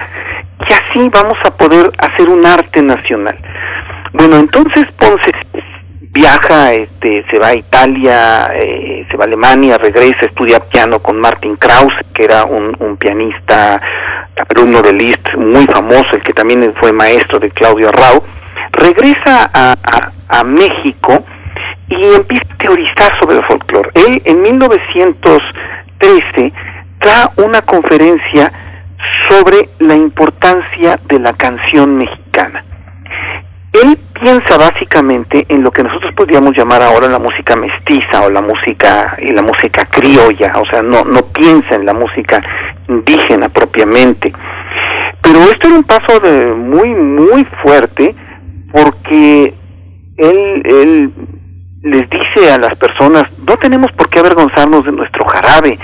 [0.69, 3.39] y así vamos a poder hacer un arte nacional?
[4.15, 5.33] Bueno, entonces Ponce
[6.13, 11.19] viaja, este, se va a Italia, eh, se va a Alemania, regresa, estudia piano con
[11.21, 13.81] Martin Krause, que era un, un pianista,
[14.49, 18.23] alumno de Liszt muy famoso, el que también fue maestro de Claudio Arrau,
[18.73, 21.25] regresa a, a- a México
[21.89, 23.91] y empieza a teorizar sobre el folclore.
[23.95, 26.53] Él en 1913
[27.01, 28.53] da una conferencia
[29.29, 32.65] sobre la importancia de la canción mexicana.
[33.75, 38.41] Él piensa básicamente en lo que nosotros podríamos llamar ahora la música mestiza o la
[38.41, 42.41] música y la música criolla, o sea, no no piensa en la música
[42.89, 44.33] indígena propiamente.
[45.21, 48.15] Pero esto era un paso de muy muy fuerte
[48.73, 49.53] porque
[50.19, 51.13] él él
[51.83, 55.79] les dice a las personas, no tenemos por qué avergonzarnos de nuestro jarabe,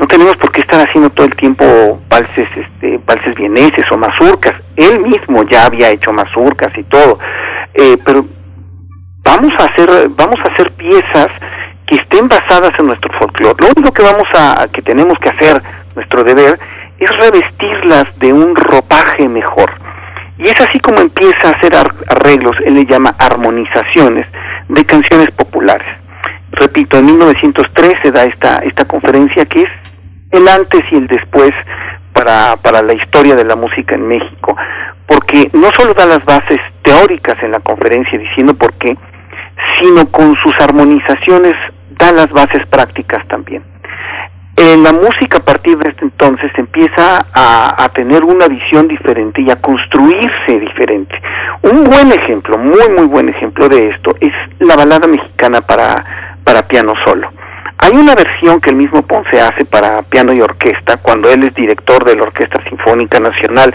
[0.00, 4.54] no tenemos por qué estar haciendo todo el tiempo valses, este, valses vieneses o mazurcas.
[4.74, 7.18] Él mismo ya había hecho mazurcas y todo,
[7.74, 8.24] Eh, pero
[9.22, 11.28] vamos a hacer, vamos a hacer piezas
[11.86, 13.54] que estén basadas en nuestro folclore.
[13.62, 15.62] Lo único que vamos a, que tenemos que hacer,
[15.94, 16.58] nuestro deber,
[16.98, 19.70] es revestirlas de un ropaje mejor.
[20.38, 24.26] Y es así como empieza a hacer ar- arreglos, él le llama armonizaciones
[24.68, 25.86] de canciones populares.
[26.52, 29.70] Repito, en 1903 se da esta, esta conferencia que es
[30.30, 31.52] el antes y el después
[32.12, 34.56] para, para la historia de la música en México,
[35.06, 38.96] porque no solo da las bases teóricas en la conferencia diciendo por qué,
[39.80, 41.54] sino con sus armonizaciones
[41.90, 43.62] da las bases prácticas también.
[44.56, 49.40] En la música a partir de este entonces empieza a, a tener una visión diferente
[49.40, 51.14] y a construirse diferente.
[51.62, 56.04] Un buen ejemplo, muy muy buen ejemplo de esto es la balada mexicana para,
[56.44, 57.30] para piano solo.
[57.82, 61.54] Hay una versión que el mismo Ponce hace para piano y orquesta cuando él es
[61.54, 63.74] director de la Orquesta Sinfónica Nacional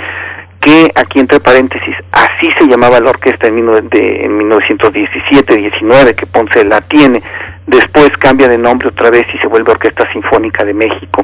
[0.61, 6.81] que aquí entre paréntesis, así se llamaba la orquesta en, en 1917-19, que Ponce la
[6.81, 7.21] tiene,
[7.67, 11.23] después cambia de nombre otra vez y se vuelve Orquesta Sinfónica de México.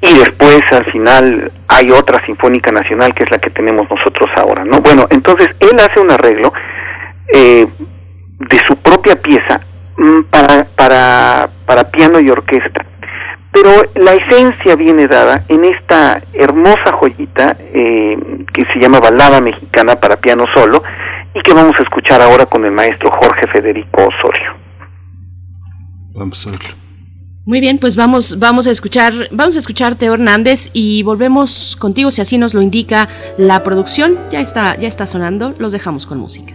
[0.00, 4.64] Y después al final hay otra Sinfónica Nacional que es la que tenemos nosotros ahora,
[4.64, 4.80] ¿no?
[4.80, 6.52] Bueno, entonces él hace un arreglo
[7.32, 7.66] eh,
[8.38, 9.60] de su propia pieza
[9.96, 12.86] mm, para, para, para piano y orquesta
[13.56, 19.96] pero la esencia viene dada en esta hermosa joyita eh, que se llama Balada Mexicana
[19.96, 20.82] para piano solo
[21.34, 24.54] y que vamos a escuchar ahora con el maestro Jorge Federico Osorio.
[26.14, 26.68] Vamos a verlo.
[27.46, 32.10] Muy bien, pues vamos, vamos a escuchar, vamos a escuchar Teo Hernández y volvemos contigo
[32.10, 33.08] si así nos lo indica
[33.38, 34.18] la producción.
[34.30, 36.52] Ya está, ya está sonando, los dejamos con música.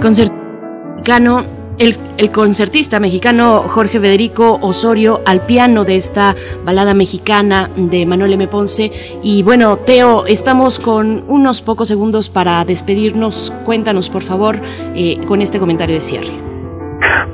[0.00, 1.44] Mexicano
[1.78, 8.34] el, el, concertista mexicano Jorge Federico Osorio al piano de esta balada mexicana de Manuel
[8.34, 8.46] M.
[8.46, 8.92] Ponce.
[9.24, 13.52] Y bueno, Teo, estamos con unos pocos segundos para despedirnos.
[13.64, 14.60] Cuéntanos, por favor,
[14.94, 16.30] eh, con este comentario de cierre.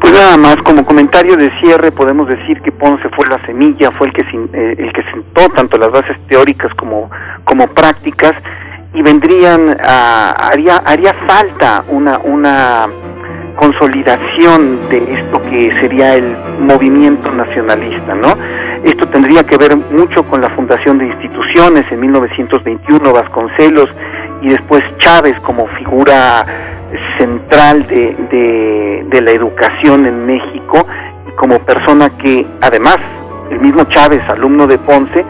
[0.00, 4.06] Pues nada más, como comentario de cierre, podemos decir que Ponce fue la semilla, fue
[4.06, 7.10] el que, eh, el que sentó tanto las bases teóricas como,
[7.44, 8.34] como prácticas
[8.94, 12.86] y vendrían, a, haría, haría falta una, una
[13.56, 18.36] consolidación de esto que sería el movimiento nacionalista, ¿no?
[18.84, 23.88] Esto tendría que ver mucho con la fundación de instituciones en 1921, Vasconcelos
[24.42, 26.44] y después Chávez como figura
[27.18, 30.86] central de, de, de la educación en México
[31.36, 32.98] como persona que además
[33.50, 35.24] el mismo Chávez, alumno de Ponce,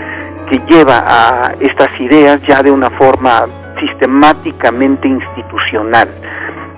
[0.49, 3.47] que lleva a estas ideas ya de una forma
[3.81, 6.09] sistemáticamente institucional.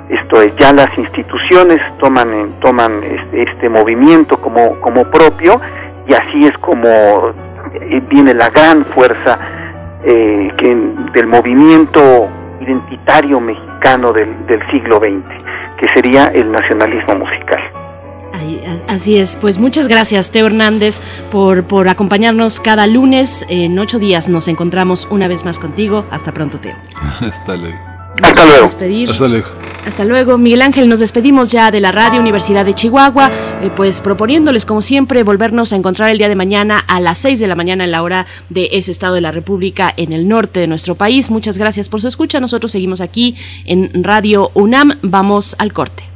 [0.09, 5.61] Esto es ya las instituciones toman toman este, este, movimiento como como propio
[6.07, 9.39] y así es como eh, viene la gran fuerza
[10.05, 10.53] eh,
[11.13, 12.29] del movimiento
[12.61, 15.25] identitario mexicano del, del siglo XX
[15.77, 17.61] que sería el nacionalismo musical
[18.89, 23.45] Así es, pues muchas gracias Teo Hernández por, por acompañarnos cada lunes.
[23.49, 26.05] En ocho días nos encontramos una vez más contigo.
[26.11, 26.75] Hasta pronto, Teo.
[27.21, 27.97] Hasta luego.
[28.23, 28.65] Hasta luego.
[29.11, 29.49] Hasta luego.
[29.87, 30.39] Hasta luego.
[30.39, 33.31] Miguel Ángel, nos despedimos ya de la Radio Universidad de Chihuahua,
[33.63, 37.39] eh, pues proponiéndoles, como siempre, volvernos a encontrar el día de mañana a las 6
[37.39, 40.61] de la mañana en la hora de ese estado de la República en el norte
[40.61, 41.31] de nuestro país.
[41.31, 42.41] Muchas gracias por su escucha.
[42.41, 44.99] Nosotros seguimos aquí en Radio UNAM.
[45.03, 46.16] Vamos al corte.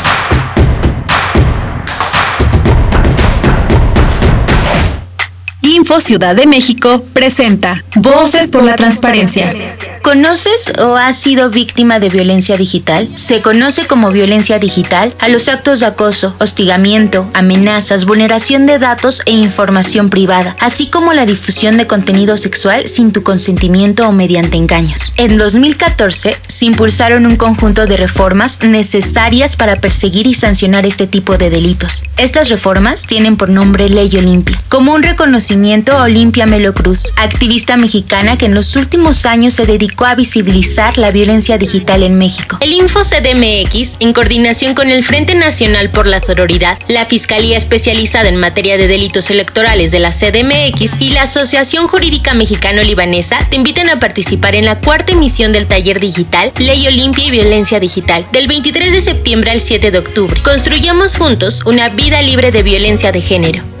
[5.71, 9.53] Info Ciudad de México presenta Voces por la Transparencia.
[10.01, 13.07] ¿Conoces o has sido víctima de violencia digital?
[13.15, 19.21] Se conoce como violencia digital a los actos de acoso, hostigamiento, amenazas, vulneración de datos
[19.25, 24.57] e información privada, así como la difusión de contenido sexual sin tu consentimiento o mediante
[24.57, 25.13] engaños.
[25.15, 31.37] En 2014 se impulsaron un conjunto de reformas necesarias para perseguir y sancionar este tipo
[31.37, 32.03] de delitos.
[32.17, 35.60] Estas reformas tienen por nombre Ley Olimpia, como un reconocimiento
[36.01, 41.11] Olimpia Melo Cruz, activista mexicana que en los últimos años se dedicó a visibilizar la
[41.11, 42.57] violencia digital en México.
[42.61, 48.27] El Info CDMX, en coordinación con el Frente Nacional por la Sororidad, la Fiscalía Especializada
[48.27, 53.89] en Materia de Delitos Electorales de la CDMX y la Asociación Jurídica Mexicano-Libanesa te invitan
[53.89, 58.47] a participar en la cuarta emisión del taller digital Ley Olimpia y Violencia Digital, del
[58.47, 60.41] 23 de septiembre al 7 de octubre.
[60.41, 63.80] Construyamos juntos una vida libre de violencia de género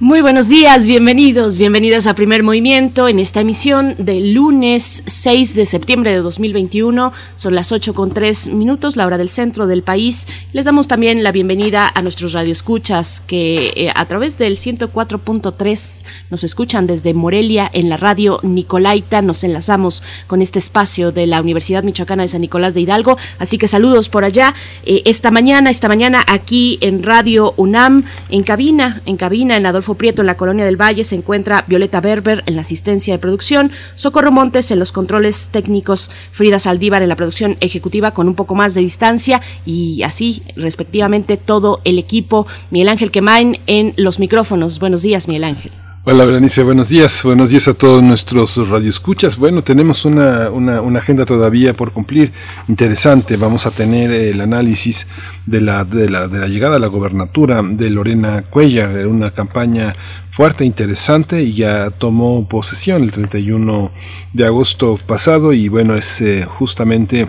[0.00, 5.66] Muy buenos días, bienvenidos, bienvenidas a Primer Movimiento en esta emisión del lunes 6 de
[5.66, 7.12] septiembre de 2021.
[7.36, 10.26] Son las 8 con 3 minutos, la hora del centro del país.
[10.52, 16.42] Les damos también la bienvenida a nuestros radioescuchas que eh, a través del 104.3 nos
[16.42, 19.22] escuchan desde Morelia en la radio Nicolaita.
[19.22, 23.16] Nos enlazamos con este espacio de la Universidad Michoacana de San Nicolás de Hidalgo.
[23.38, 24.54] Así que saludos por allá.
[24.84, 29.83] Eh, esta mañana, esta mañana aquí en Radio UNAM, en cabina, en cabina, en Adolfo
[29.84, 33.70] Adolfo en la Colonia del Valle se encuentra Violeta Berber en la asistencia de producción,
[33.96, 38.54] Socorro Montes en los controles técnicos, Frida Saldívar en la producción ejecutiva con un poco
[38.54, 44.78] más de distancia y así respectivamente todo el equipo, Miguel Ángel Quemain en los micrófonos.
[44.78, 45.83] Buenos días, Miguel Ángel.
[46.06, 47.22] Hola Berenice, buenos días.
[47.24, 49.38] Buenos días a todos nuestros radioescuchas.
[49.38, 52.34] Bueno, tenemos una, una, agenda todavía por cumplir
[52.68, 53.38] interesante.
[53.38, 55.06] Vamos a tener el análisis
[55.46, 59.96] de la, de la, de la llegada a la gobernatura de Lorena Cuellar, una campaña
[60.28, 63.90] fuerte, interesante y ya tomó posesión el 31
[64.34, 67.28] de agosto pasado y bueno, es eh, justamente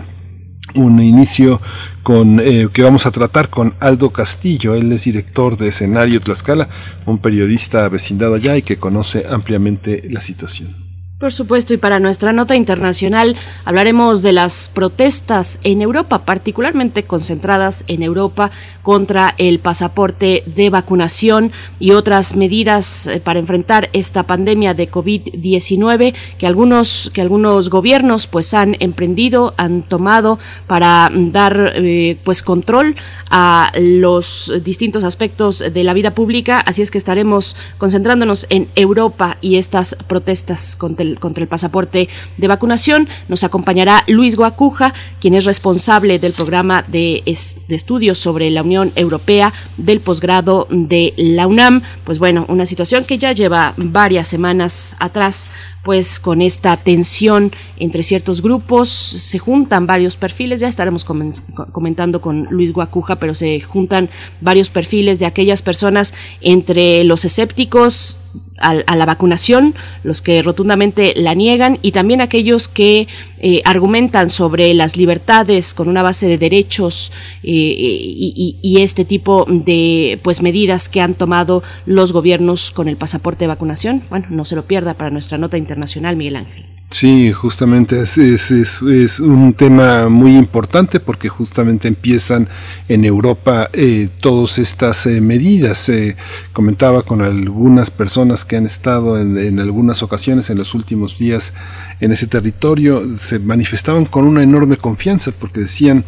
[0.74, 1.62] un inicio
[2.06, 4.76] con eh, que vamos a tratar con Aldo Castillo.
[4.76, 6.68] Él es director de Escenario Tlaxcala,
[7.04, 10.85] un periodista vecindado allá y que conoce ampliamente la situación.
[11.18, 17.84] Por supuesto, y para nuestra nota internacional hablaremos de las protestas en Europa, particularmente concentradas
[17.88, 18.50] en Europa
[18.82, 26.12] contra el pasaporte de vacunación y otras medidas eh, para enfrentar esta pandemia de COVID-19
[26.36, 32.94] que algunos que algunos gobiernos pues han emprendido, han tomado para dar eh, pues control
[33.30, 39.38] a los distintos aspectos de la vida pública, así es que estaremos concentrándonos en Europa
[39.40, 43.08] y estas protestas contra el, contra el pasaporte de vacunación.
[43.28, 47.22] Nos acompañará Luis Guacuja, quien es responsable del programa de,
[47.68, 51.82] de estudios sobre la Unión Europea del posgrado de la UNAM.
[52.04, 55.48] Pues bueno, una situación que ya lleva varias semanas atrás
[55.86, 62.48] pues con esta tensión entre ciertos grupos, se juntan varios perfiles, ya estaremos comentando con
[62.50, 68.18] Luis Guacuja, pero se juntan varios perfiles de aquellas personas entre los escépticos,
[68.58, 73.06] a, la vacunación, los que rotundamente la niegan y también aquellos que
[73.38, 79.46] eh, argumentan sobre las libertades con una base de derechos eh, y, y, este tipo
[79.48, 84.02] de pues medidas que han tomado los gobiernos con el pasaporte de vacunación.
[84.10, 86.75] Bueno, no se lo pierda para nuestra nota internacional, Miguel Ángel.
[86.88, 92.48] Sí, justamente es, es, es, un tema muy importante porque justamente empiezan
[92.86, 95.88] en Europa eh, todas estas eh, medidas.
[95.88, 96.16] Eh,
[96.52, 101.54] comentaba con algunas personas que han estado en, en, algunas ocasiones en los últimos días
[101.98, 106.04] en ese territorio, se manifestaban con una enorme confianza porque decían,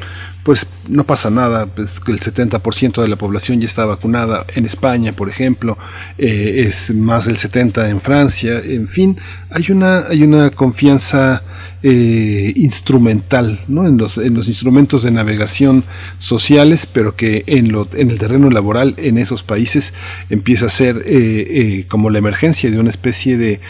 [0.49, 5.13] pues no pasa nada, pues, el 70% de la población ya está vacunada en España,
[5.13, 5.77] por ejemplo,
[6.17, 9.19] eh, es más del 70% en Francia, en fin,
[9.51, 11.43] hay una, hay una confianza
[11.83, 13.87] eh, instrumental, ¿no?
[13.87, 15.85] En los, en los instrumentos de navegación
[16.17, 19.93] sociales, pero que en, lo, en el terreno laboral en esos países
[20.31, 23.61] empieza a ser eh, como la emergencia de una especie de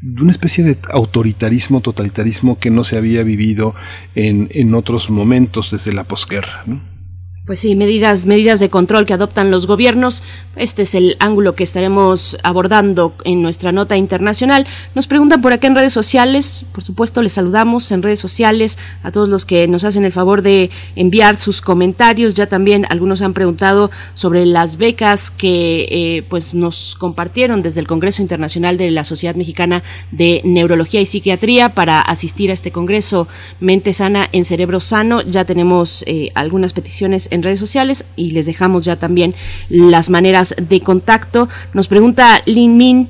[0.00, 3.74] de una especie de autoritarismo, totalitarismo que no se había vivido
[4.14, 6.62] en, en otros momentos desde la posguerra.
[6.66, 6.95] ¿no?
[7.46, 10.24] Pues sí, medidas, medidas de control que adoptan los gobiernos.
[10.56, 14.66] Este es el ángulo que estaremos abordando en nuestra nota internacional.
[14.96, 16.64] Nos preguntan por acá en redes sociales.
[16.72, 20.42] Por supuesto, les saludamos en redes sociales a todos los que nos hacen el favor
[20.42, 22.34] de enviar sus comentarios.
[22.34, 27.86] Ya también algunos han preguntado sobre las becas que eh, pues nos compartieron desde el
[27.86, 33.28] Congreso Internacional de la Sociedad Mexicana de Neurología y Psiquiatría para asistir a este congreso
[33.60, 35.22] Mente Sana en Cerebro Sano.
[35.22, 39.34] Ya tenemos eh, algunas peticiones redes sociales y les dejamos ya también
[39.68, 41.48] las maneras de contacto.
[41.72, 43.08] Nos pregunta Lin Min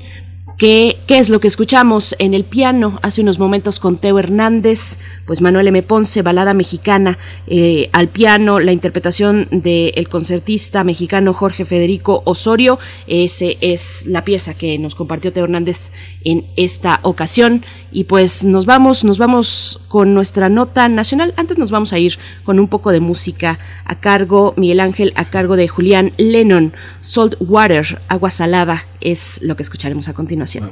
[0.59, 4.99] ¿Qué, ¿Qué, es lo que escuchamos en el piano hace unos momentos con Teo Hernández?
[5.27, 5.83] Pues Manuel M.
[5.83, 12.79] Ponce, balada mexicana, eh, al piano, la interpretación del concertista mexicano Jorge Federico Osorio.
[13.07, 15.93] Ese es la pieza que nos compartió Teo Hernández
[16.27, 17.64] en esta ocasión.
[17.93, 21.33] Y pues nos vamos, nos vamos con nuestra nota nacional.
[21.37, 25.24] Antes nos vamos a ir con un poco de música a cargo, Miguel Ángel, a
[25.24, 30.68] cargo de Julián Lennon, Salt Water, agua salada, es lo que escucharemos a continuación.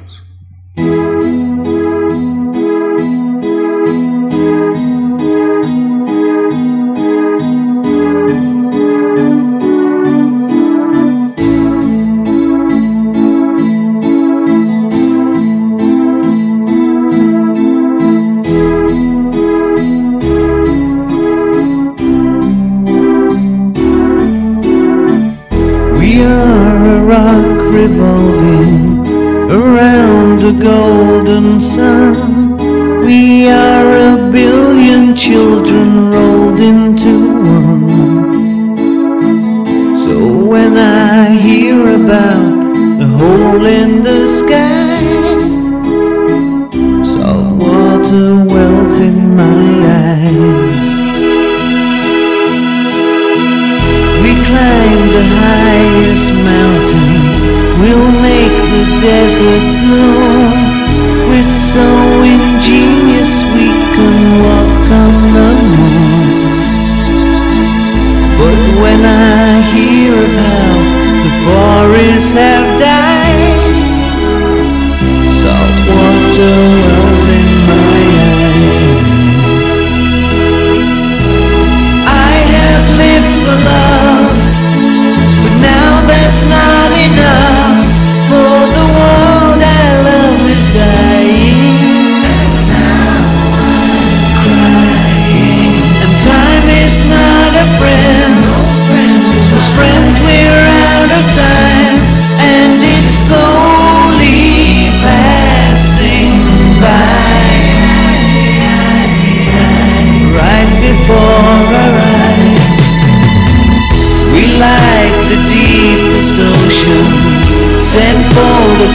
[59.25, 59.64] The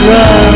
[0.10, 0.49] love.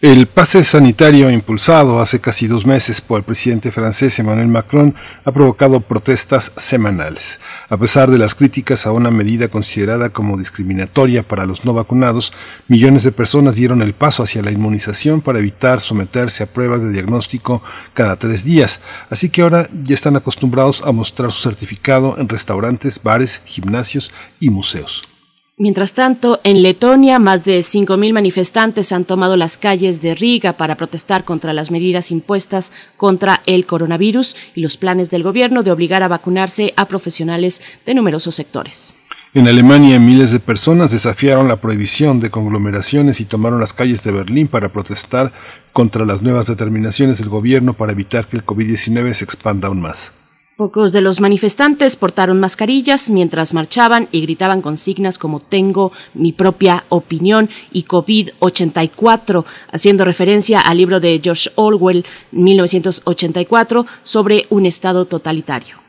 [0.05, 5.31] El pase sanitario impulsado hace casi dos meses por el presidente francés Emmanuel Macron ha
[5.31, 7.39] provocado protestas semanales.
[7.69, 12.33] A pesar de las críticas a una medida considerada como discriminatoria para los no vacunados,
[12.67, 16.91] millones de personas dieron el paso hacia la inmunización para evitar someterse a pruebas de
[16.91, 17.63] diagnóstico
[17.95, 18.81] cada tres días.
[19.09, 24.51] Así que ahora ya están acostumbrados a mostrar su certificado en restaurantes, bares, gimnasios y
[24.51, 25.14] museos.
[25.57, 30.75] Mientras tanto, en Letonia, más de 5.000 manifestantes han tomado las calles de Riga para
[30.75, 36.03] protestar contra las medidas impuestas contra el coronavirus y los planes del gobierno de obligar
[36.03, 38.95] a vacunarse a profesionales de numerosos sectores.
[39.33, 44.11] En Alemania, miles de personas desafiaron la prohibición de conglomeraciones y tomaron las calles de
[44.11, 45.31] Berlín para protestar
[45.71, 50.11] contra las nuevas determinaciones del gobierno para evitar que el COVID-19 se expanda aún más.
[50.57, 56.85] Pocos de los manifestantes portaron mascarillas mientras marchaban y gritaban consignas como tengo mi propia
[56.87, 65.84] opinión y COVID-84, haciendo referencia al libro de George Orwell, 1984, sobre un Estado totalitario.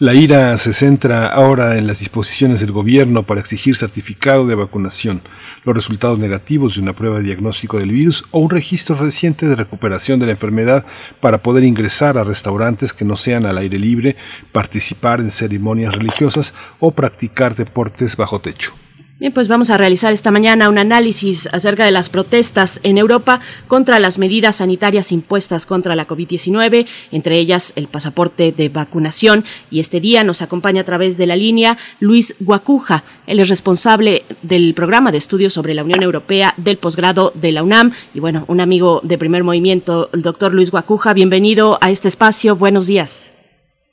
[0.00, 5.20] La ira se centra ahora en las disposiciones del gobierno para exigir certificado de vacunación,
[5.64, 9.56] los resultados negativos de una prueba de diagnóstico del virus o un registro reciente de
[9.56, 10.86] recuperación de la enfermedad
[11.20, 14.16] para poder ingresar a restaurantes que no sean al aire libre,
[14.52, 18.74] participar en ceremonias religiosas o practicar deportes bajo techo.
[19.20, 23.40] Bien, pues vamos a realizar esta mañana un análisis acerca de las protestas en Europa
[23.66, 29.42] contra las medidas sanitarias impuestas contra la COVID-19, entre ellas el pasaporte de vacunación.
[29.72, 33.02] Y este día nos acompaña a través de la línea Luis Guacuja.
[33.26, 37.64] Él es responsable del programa de estudios sobre la Unión Europea del posgrado de la
[37.64, 37.90] UNAM.
[38.14, 41.12] Y bueno, un amigo de primer movimiento, el doctor Luis Guacuja.
[41.12, 42.54] Bienvenido a este espacio.
[42.54, 43.34] Buenos días.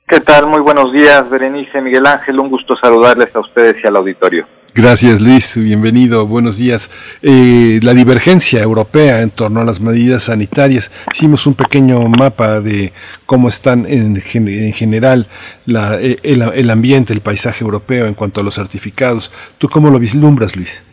[0.07, 0.45] ¿Qué tal?
[0.45, 2.39] Muy buenos días, Berenice, Miguel Ángel.
[2.39, 4.45] Un gusto saludarles a ustedes y al auditorio.
[4.77, 6.91] Gracias Luis, bienvenido, buenos días.
[7.21, 10.91] Eh, la divergencia europea en torno a las medidas sanitarias.
[11.13, 12.91] Hicimos un pequeño mapa de
[13.25, 15.27] cómo están en, en general
[15.65, 19.31] eh, el, el, ambiente, el paisaje europeo en cuanto a los certificados.
[19.59, 20.83] ¿Tú cómo lo vislumbras, Luis?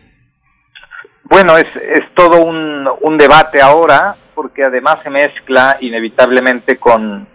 [1.25, 7.27] Bueno, es, es todo un, un debate ahora, porque además se mezcla inevitablemente con,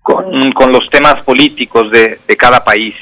[0.00, 2.94] con, con los temas políticos de, de cada país.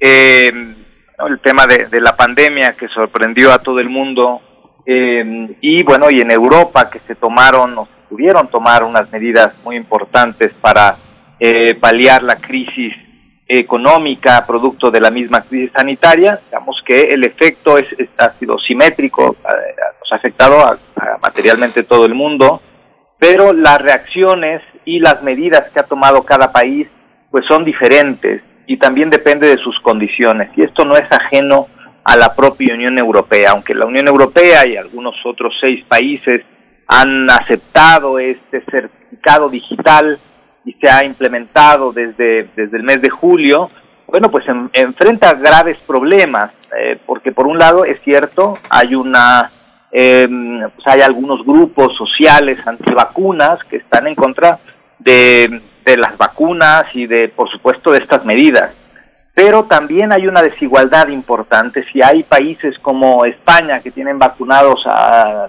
[0.00, 0.74] Eh,
[1.18, 4.40] el tema de, de, la pandemia que sorprendió a todo el mundo
[4.86, 9.54] eh, y bueno, y en Europa que se tomaron o se pudieron tomar unas medidas
[9.64, 10.96] muy importantes para
[11.40, 12.92] eh, paliar la crisis
[13.46, 17.86] económica producto de la misma crisis sanitaria, digamos que el efecto es,
[18.18, 22.60] ha sido simétrico, ha, ha afectado a, a materialmente todo el mundo,
[23.18, 26.88] pero las reacciones y las medidas que ha tomado cada país
[27.30, 30.50] pues son diferentes y también depende de sus condiciones.
[30.56, 31.68] Y esto no es ajeno
[32.04, 36.42] a la propia Unión Europea, aunque la Unión Europea y algunos otros seis países
[36.86, 40.18] han aceptado este certificado digital
[40.64, 43.70] y se ha implementado desde, desde el mes de julio,
[44.06, 49.50] bueno, pues en, enfrenta graves problemas, eh, porque por un lado es cierto, hay una,
[49.90, 50.28] eh,
[50.74, 54.58] pues hay algunos grupos sociales antivacunas que están en contra
[55.04, 58.72] de, de las vacunas y de, por supuesto, de estas medidas.
[59.34, 61.84] Pero también hay una desigualdad importante.
[61.92, 65.48] Si hay países como España que tienen vacunados a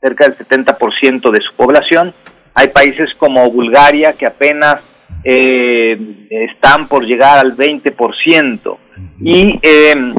[0.00, 2.14] cerca del 70% de su población,
[2.54, 4.80] hay países como Bulgaria que apenas
[5.24, 5.98] eh,
[6.30, 8.78] están por llegar al 20%.
[9.20, 10.14] Y eh,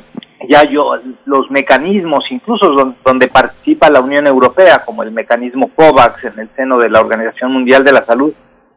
[0.49, 6.25] ya yo, los mecanismos, incluso donde, donde participa la Unión Europea, como el mecanismo COVAX
[6.25, 8.33] en el seno de la Organización Mundial de la Salud,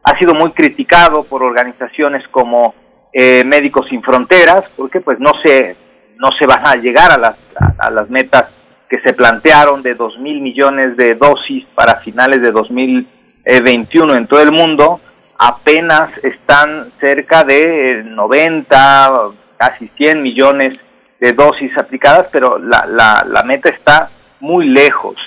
[0.09, 2.73] ha sido muy criticado por organizaciones como
[3.13, 5.75] eh, Médicos Sin Fronteras, porque pues no se,
[6.17, 7.37] no se van a llegar a las,
[7.77, 8.49] a, las metas
[8.89, 14.41] que se plantearon de dos mil millones de dosis para finales de 2021 en todo
[14.41, 14.99] el mundo,
[15.37, 19.11] apenas están cerca de 90,
[19.57, 20.79] casi 100 millones
[21.19, 24.09] de dosis aplicadas, pero la, la, la meta está
[24.39, 25.17] muy lejos.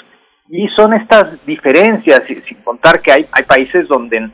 [0.49, 4.29] Y son estas diferencias, sin contar que hay, hay países donde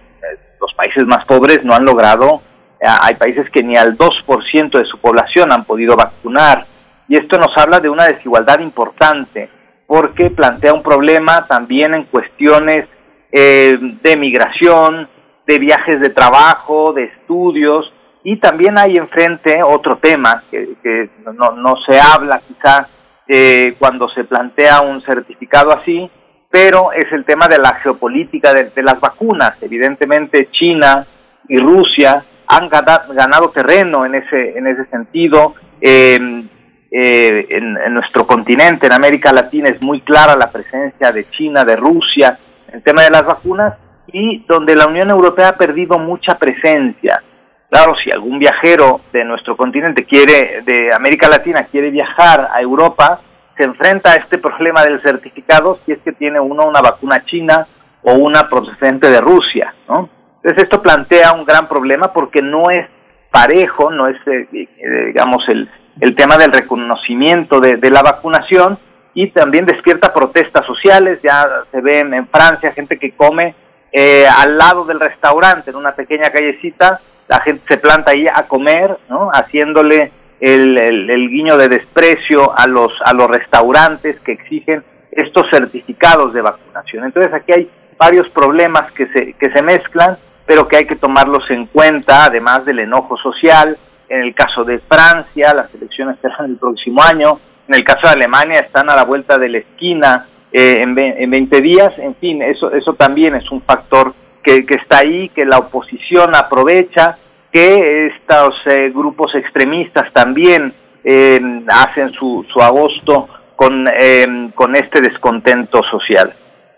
[0.61, 2.43] los países más pobres no han logrado,
[2.81, 6.65] eh, hay países que ni al 2% de su población han podido vacunar.
[7.09, 9.49] Y esto nos habla de una desigualdad importante,
[9.87, 12.87] porque plantea un problema también en cuestiones
[13.33, 15.09] eh, de migración,
[15.47, 21.53] de viajes de trabajo, de estudios, y también hay enfrente otro tema que, que no,
[21.53, 22.87] no, se habla quizá
[23.27, 26.11] eh, cuando se plantea un certificado así,
[26.51, 29.55] pero es el tema de la geopolítica de, las vacunas.
[29.61, 31.05] Evidentemente China
[31.49, 35.55] y Rusia han ganado, terreno en ese, en ese sentido.
[35.81, 36.45] Eh,
[36.91, 41.63] eh, en, en, nuestro continente, en América Latina, es muy clara la presencia de China,
[41.63, 42.39] de Rusia,
[42.69, 43.75] en el tema de las vacunas,
[44.11, 47.23] y donde la Unión Europea ha perdido mucha presencia.
[47.71, 53.21] Claro, si algún viajero de nuestro continente quiere, de América Latina, quiere viajar a Europa,
[53.59, 57.67] se enfrenta a este problema del certificado si es que tiene uno una vacuna china
[58.03, 60.09] o una procedente de Rusia, ¿no?
[60.37, 62.89] Entonces esto plantea un gran problema porque no es
[63.31, 65.69] parejo, no es, eh, eh, digamos, el,
[66.01, 68.79] el tema del reconocimiento de, de, la vacunación
[69.15, 73.55] y también despierta protestas sociales, ya se ven en Francia gente que come
[73.91, 78.45] eh, al lado del restaurante, en una pequeña callecita, la gente se planta ahí a
[78.45, 79.31] comer, ¿no?
[79.33, 86.33] Haciéndole el, el, guiño de desprecio a los, a los restaurantes que exigen estos certificados
[86.33, 87.05] de vacunación.
[87.05, 90.17] Entonces aquí hay varios problemas que se, que se mezclan,
[90.47, 93.77] pero que hay que tomarlos en cuenta, además del enojo social.
[94.09, 97.39] En el caso de Francia, las elecciones serán el próximo año.
[97.67, 101.31] En el caso de Alemania, están a la vuelta de la esquina eh, en, en
[101.31, 101.99] 20 días.
[101.99, 106.35] En fin, eso, eso también es un factor que, que está ahí, que la oposición
[106.35, 107.19] aprovecha
[107.53, 110.73] que estos eh, grupos extremistas también
[111.05, 116.33] eh, hacen su, su agosto con, eh, con este descontento social.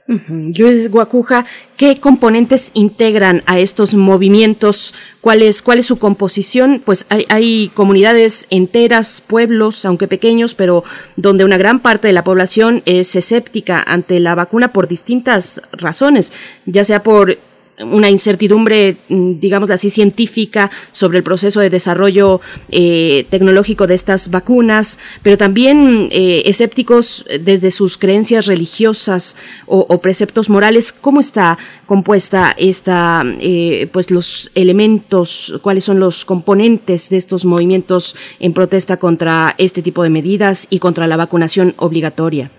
[0.07, 4.93] Luis Guacuja, ¿qué componentes integran a estos movimientos?
[5.21, 6.83] ¿Cuál es, cuál es su composición?
[6.85, 10.83] Pues hay, hay, comunidades enteras, pueblos, aunque pequeños, pero
[11.15, 16.33] donde una gran parte de la población es escéptica ante la vacuna por distintas razones,
[16.67, 17.39] ya sea por
[17.85, 22.41] una incertidumbre, mm, digamos así, científica sobre el proceso de desarrollo
[22.71, 29.37] eh, tecnológico de estas vacunas, pero también eh, escépticos desde sus creencias religiosas
[29.67, 30.93] o, preceptos morales.
[30.93, 38.17] ¿Cómo está compuesta esta, eh, pues los elementos, cuáles son los componentes de estos movimientos
[38.39, 42.51] en protesta contra este tipo de medidas y contra la vacunación obligatoria?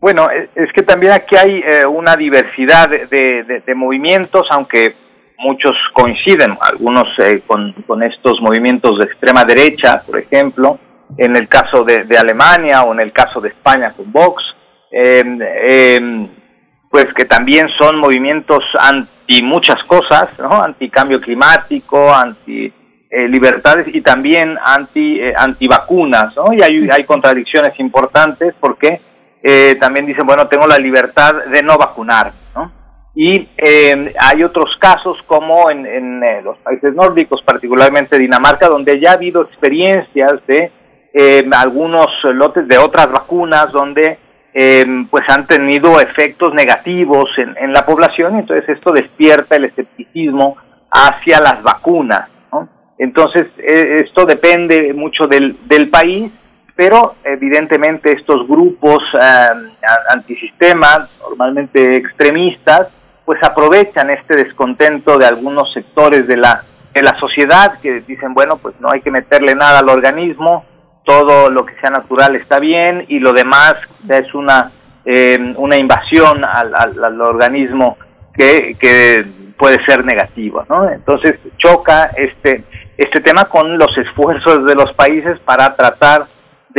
[0.00, 4.94] Bueno, es que también aquí hay eh, una diversidad de, movimientos, aunque
[5.38, 10.78] muchos coinciden, algunos eh, con, estos movimientos de extrema derecha, por ejemplo,
[11.16, 14.44] en el caso de, Alemania o en el caso de España con Vox,
[14.92, 16.28] em,
[16.88, 20.62] pues que también son movimientos anti muchas cosas, ¿no?
[20.62, 22.72] Anti cambio climático, anti
[23.10, 26.52] eh, libertades y también anti, anti vacunas, ¿no?
[26.52, 29.00] Y hay, hay contradicciones importantes porque
[29.50, 32.32] eh, también dicen, bueno, tengo la libertad de no vacunar.
[33.14, 35.86] Y eh, hay otros casos como en,
[36.22, 40.70] eh, los países nórdicos, particularmente Dinamarca, donde ya ha habido experiencias de
[41.52, 44.18] algunos lotes de otras vacunas donde
[45.10, 50.58] pues han tenido efectos negativos en, la población y entonces esto despierta el escepticismo
[50.90, 52.28] hacia las vacunas.
[52.98, 56.30] Entonces esto depende mucho del país
[56.78, 59.48] pero evidentemente estos grupos eh,
[60.10, 62.86] antisistemas, normalmente extremistas,
[63.24, 66.62] pues aprovechan este descontento de algunos sectores de la,
[66.94, 70.66] de la sociedad que dicen, bueno, pues no hay que meterle nada al organismo,
[71.04, 73.74] todo lo que sea natural está bien y lo demás
[74.08, 74.70] es una,
[75.04, 77.98] eh, una invasión al, al, organismo
[78.32, 79.26] que, que,
[79.58, 80.88] puede ser negativa, ¿no?
[80.88, 82.62] Entonces choca este,
[82.96, 86.26] este tema con los esfuerzos de los países para tratar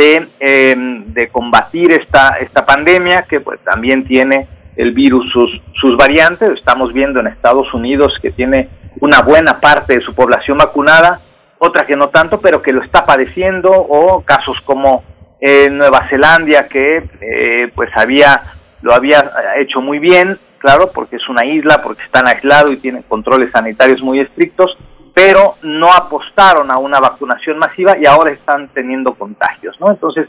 [0.00, 5.94] de, em, de combatir esta, esta pandemia que pues también tiene el virus sus, sus
[5.98, 6.52] variantes.
[6.52, 8.70] Estamos viendo en Estados Unidos que tiene
[9.00, 11.20] una buena parte de su población vacunada,
[11.58, 15.02] otra que no tanto, pero que lo está padeciendo, o casos como
[15.38, 18.40] en Nueva Zelanda que eh, pues había
[18.80, 23.02] lo había hecho muy bien, claro, porque es una isla, porque están aislados y tienen
[23.02, 24.74] controles sanitarios muy estrictos,
[25.14, 29.90] pero no apostaron a una vacunación masiva y ahora están teniendo contagios, ¿no?
[29.90, 30.28] Entonces,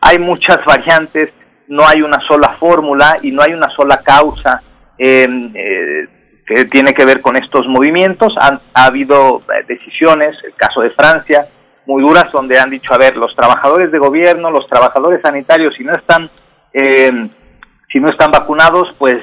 [0.00, 1.30] hay muchas variantes,
[1.68, 4.62] no hay una sola fórmula y no hay una sola causa
[4.98, 6.08] em, eh,
[6.46, 8.34] que tiene que ver con estos movimientos.
[8.38, 11.46] Han, ha habido eh, decisiones, el caso de Francia,
[11.86, 15.84] muy duras, donde han dicho, a ver, los trabajadores de gobierno, los trabajadores sanitarios, si
[15.84, 16.28] no están,
[16.72, 17.28] em,
[17.92, 19.22] si no están vacunados, pues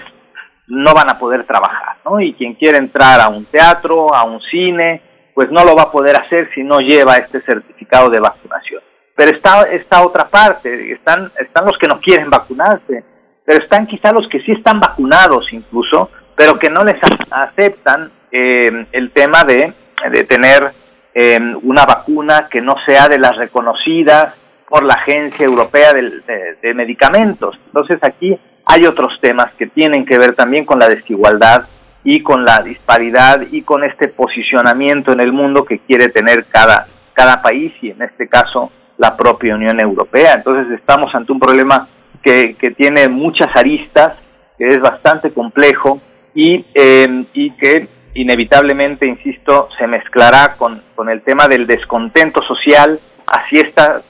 [0.69, 2.21] no van a poder trabajar, ¿no?
[2.21, 5.01] Y quien quiere entrar a un teatro, a un cine,
[5.33, 8.81] pues no lo va a poder hacer si no lleva este certificado de vacunación.
[9.15, 13.03] Pero está esta otra parte, están, están los que no quieren vacunarse,
[13.43, 16.97] pero están quizá los que sí están vacunados incluso, pero que no les
[17.31, 19.73] aceptan eh, el tema de,
[20.11, 20.71] de tener
[21.15, 24.35] eh, una vacuna que no sea de las reconocidas
[24.69, 27.59] por la Agencia Europea de Medicamentos.
[27.65, 28.39] Entonces aquí
[28.71, 31.65] hay otros temas que tienen que ver también con la desigualdad
[32.03, 36.85] y con la disparidad y con este posicionamiento en el mundo que quiere tener cada,
[37.13, 40.35] cada país y en este caso la propia Unión Europea.
[40.35, 41.87] Entonces estamos ante un problema
[42.21, 44.13] que, tiene muchas aristas,
[44.59, 45.99] que es bastante complejo
[46.35, 52.99] y, eh, y que inevitablemente, insisto, se mezclará con, con el tema del descontento social
[53.25, 54.01] hacia esta,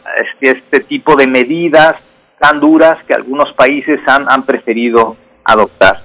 [0.41, 1.95] este tipo de medidas
[2.39, 6.01] tan duras que algunos países han, han preferido adoptar.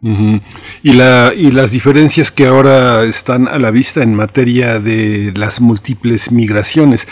[0.00, 5.60] y, la, y las diferencias que ahora están a la vista en materia de las
[5.60, 7.08] múltiples migraciones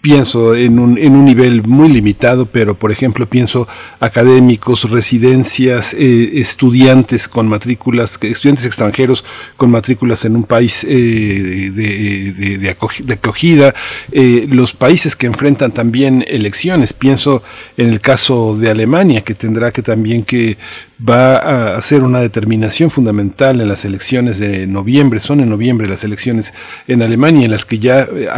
[0.00, 3.66] pienso en un, en un nivel muy limitado, pero por ejemplo pienso
[3.98, 9.24] académicos, residencias, eh, estudiantes con matrículas, estudiantes extranjeros
[9.56, 13.74] con matrículas en un país eh, de, de, acogida,
[14.12, 17.42] eh, los países que enfrentan también elecciones, pienso
[17.76, 20.58] en el caso de Alemania, que tendrá que también que
[21.06, 26.02] va a hacer una determinación fundamental en las elecciones de noviembre, son en noviembre las
[26.02, 26.52] elecciones
[26.88, 28.28] en Alemania, en las que ya eh,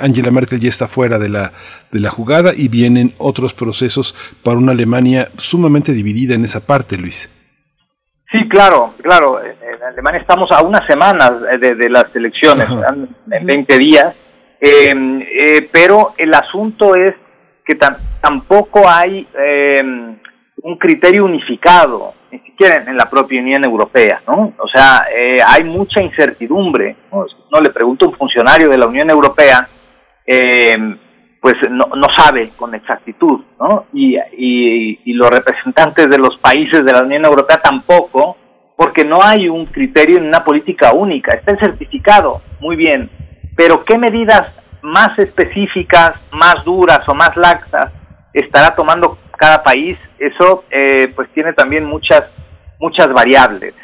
[0.00, 1.52] Angela Merkel ya está fuera de la,
[1.92, 6.96] de la jugada y vienen otros procesos para una Alemania sumamente dividida en esa parte,
[6.96, 7.30] Luis.
[8.32, 9.40] Sí, claro, claro.
[9.42, 12.68] En Alemania estamos a unas semanas de, las elecciones,
[13.30, 14.16] en 20 días,
[14.60, 17.14] em, eh, pero el asunto es
[17.64, 17.76] que
[18.20, 19.26] tampoco hay...
[19.38, 20.16] Eh,
[20.66, 22.12] un criterio unificado
[22.44, 24.52] siquiera en, la propia Unión Europea, ¿no?
[24.58, 26.96] O sea, eh, hay mucha incertidumbre.
[27.12, 27.24] ¿no?
[27.52, 29.68] no le pregunto a un funcionario de la Unión Europea,
[30.26, 30.76] eh,
[31.40, 33.86] pues no, no, sabe con exactitud, ¿no?
[33.92, 38.36] Y, y, y, los representantes de los países de la Unión Europea tampoco,
[38.76, 41.34] porque no hay un criterio en una política única.
[41.34, 43.08] Está el certificado, muy bien,
[43.54, 44.52] pero ¿qué medidas
[44.82, 47.92] más específicas, más duras o más laxas
[48.32, 49.96] estará tomando cada país?
[50.18, 52.24] Eso, eh, pues tiene también muchas,
[52.78, 53.74] muchas variables.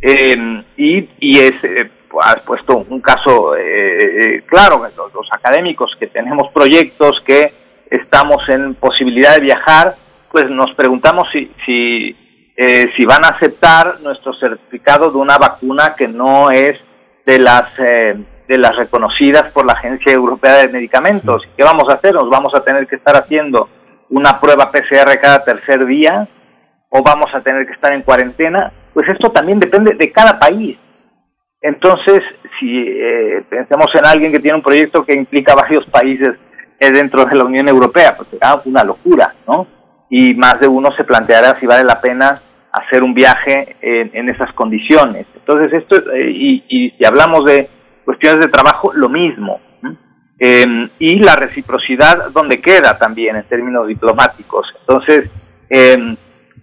[0.00, 1.90] Eh, y, y es, eh,
[2.20, 7.52] has puesto un caso eh, eh, claro, los, los, académicos que tenemos proyectos, que
[7.90, 9.94] estamos en posibilidad de viajar,
[10.30, 12.16] pues nos preguntamos si, si,
[12.56, 16.78] eh, si van a aceptar nuestro certificado de una vacuna que no es
[17.24, 18.16] de las, eh,
[18.46, 21.42] de las reconocidas por la Agencia Europea de Medicamentos.
[21.56, 22.14] ¿Qué vamos a hacer?
[22.14, 23.68] Nos vamos a tener que estar haciendo
[24.10, 26.28] una prueba PCR cada tercer día
[26.90, 28.72] o vamos a tener que estar en cuarentena.
[28.94, 30.78] Pues esto también depende de cada país
[31.66, 32.22] entonces,
[32.60, 36.36] si eh, pensemos en alguien que tiene un proyecto que implica varios países
[36.78, 39.66] dentro de la Unión Europea, pues será una locura, ¿no?
[40.08, 44.28] Y más de uno se planteará si vale la pena hacer un viaje en, en
[44.28, 45.26] esas condiciones.
[45.34, 47.68] Entonces, esto, eh, y, y, si hablamos de
[48.04, 49.60] cuestiones de trabajo, lo mismo.
[50.38, 54.66] Eh, y la reciprocidad, donde queda también en términos diplomáticos.
[54.80, 55.30] Entonces,
[55.70, 56.16] eh,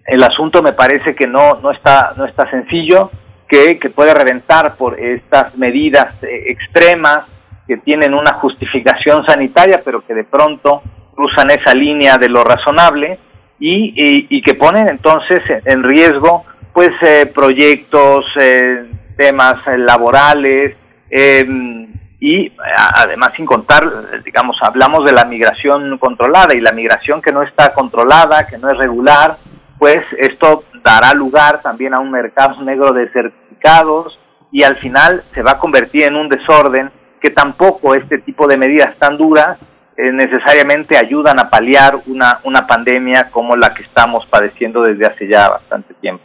[0.06, 3.10] el asunto me parece que no, no, está, no está sencillo
[3.48, 7.24] que, que puede reventar por estas medidas eh, extremas
[7.66, 10.82] que tienen una justificación sanitaria, pero que de pronto
[11.14, 13.18] cruzan esa línea de lo razonable
[13.58, 16.44] y, y, y que ponen entonces en riesgo
[16.74, 18.84] pues eh, proyectos, eh,
[19.16, 20.74] temas eh, laborales
[21.08, 22.52] em, y
[22.96, 27.74] además sin contar, digamos, hablamos de la migración controlada y la migración que no está
[27.74, 29.36] controlada, que no es regular,
[29.78, 34.18] pues esto dará lugar también a un mercado negro de certificados
[34.52, 38.56] y al final se va a convertir en un desorden que tampoco este tipo de
[38.56, 39.58] medidas tan duras
[39.96, 45.28] eh, necesariamente ayudan a paliar una, una pandemia como la que estamos padeciendo desde hace
[45.28, 46.24] ya bastante tiempo.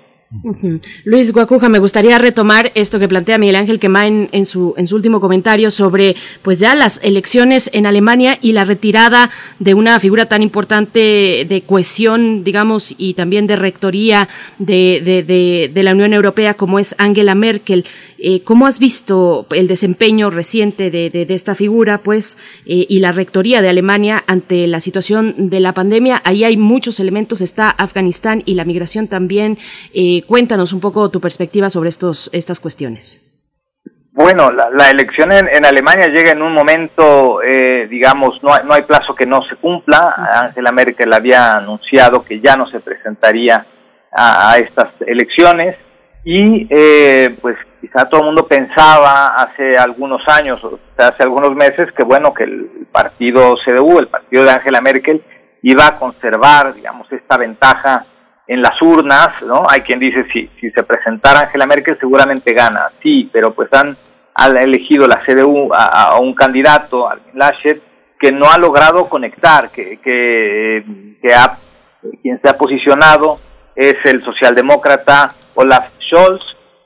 [1.05, 5.71] Luis Guacuja, me gustaría retomar esto que plantea Miguel Ángel Quemain en su, último comentario
[5.71, 11.47] sobre pues ya las elecciones en Alemania y la retirada de una figura tan importante
[11.49, 14.29] de cohesión, digamos, y también de rectoría
[14.59, 17.85] de la Unión Europea como es Angela Merkel.
[18.21, 22.99] Eh, ¿Cómo has visto el desempeño reciente de, de, de esta figura, pues, eh, y
[22.99, 26.21] la rectoría de Alemania ante la situación de la pandemia?
[26.25, 29.57] Ahí hay muchos elementos, está Afganistán y la migración también.
[29.93, 33.25] Eh, cuéntanos un poco tu perspectiva sobre estos, estas cuestiones.
[34.11, 38.65] Bueno, la, la elección en, en, Alemania llega en un momento, eh, digamos, no hay,
[38.65, 40.13] no hay plazo que no se cumpla.
[40.43, 43.65] Angela Merkel había anunciado que ya no se presentaría
[44.11, 45.77] a, a estas elecciones
[46.25, 51.91] y eh, pues quizá todo el mundo pensaba hace algunos años, o hace algunos meses,
[51.91, 55.23] que bueno, que el partido CDU, el partido de Angela Merkel,
[55.61, 58.05] iba a conservar, digamos, esta ventaja
[58.47, 59.65] en las urnas, ¿no?
[59.69, 63.95] Hay quien dice, si, si se presentara Angela Merkel seguramente gana, sí, pero pues han,
[64.33, 67.81] han elegido la CDU a, a un candidato, Armin Laschet,
[68.19, 71.57] que no ha logrado conectar, que, que, que ha,
[72.21, 73.39] quien se ha posicionado
[73.75, 76.41] es el socialdemócrata Olaf Scholz,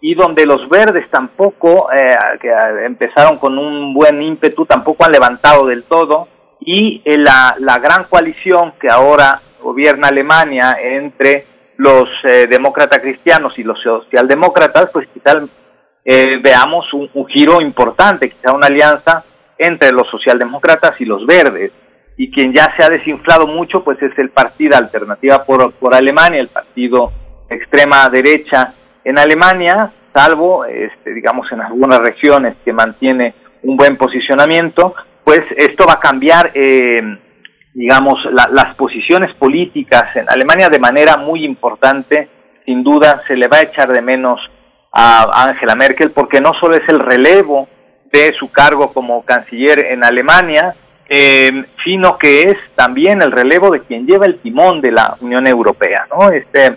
[0.05, 2.09] y donde los verdes tampoco, eh,
[2.41, 2.51] que
[2.85, 6.27] empezaron con un buen ímpetu, tampoco han levantado del todo,
[6.59, 11.45] y eh, la, la gran coalición que ahora gobierna Alemania entre
[11.77, 15.41] los eh, demócratas cristianos y los socialdemócratas, pues quizá
[16.03, 19.23] eh, veamos un, un, giro importante, quizá una alianza
[19.57, 21.71] entre los socialdemócratas y los verdes.
[22.17, 26.41] Y quien ya se ha desinflado mucho, pues es el partido Alternativa por, por Alemania,
[26.41, 27.13] el partido
[27.49, 28.73] extrema derecha
[29.03, 34.93] en Alemania, salvo, este, digamos, en algunas regiones que mantiene un buen posicionamiento,
[35.23, 37.01] pues esto va a cambiar, eh,
[37.73, 42.29] digamos, la, las posiciones políticas en Alemania de manera muy importante.
[42.65, 44.39] Sin duda se le va a echar de menos
[44.91, 47.67] a Angela Merkel porque no solo es el relevo
[48.11, 50.75] de su cargo como canciller en Alemania,
[51.09, 55.47] eh, sino que es también el relevo de quien lleva el timón de la Unión
[55.47, 56.29] Europea, ¿no?
[56.29, 56.75] Este,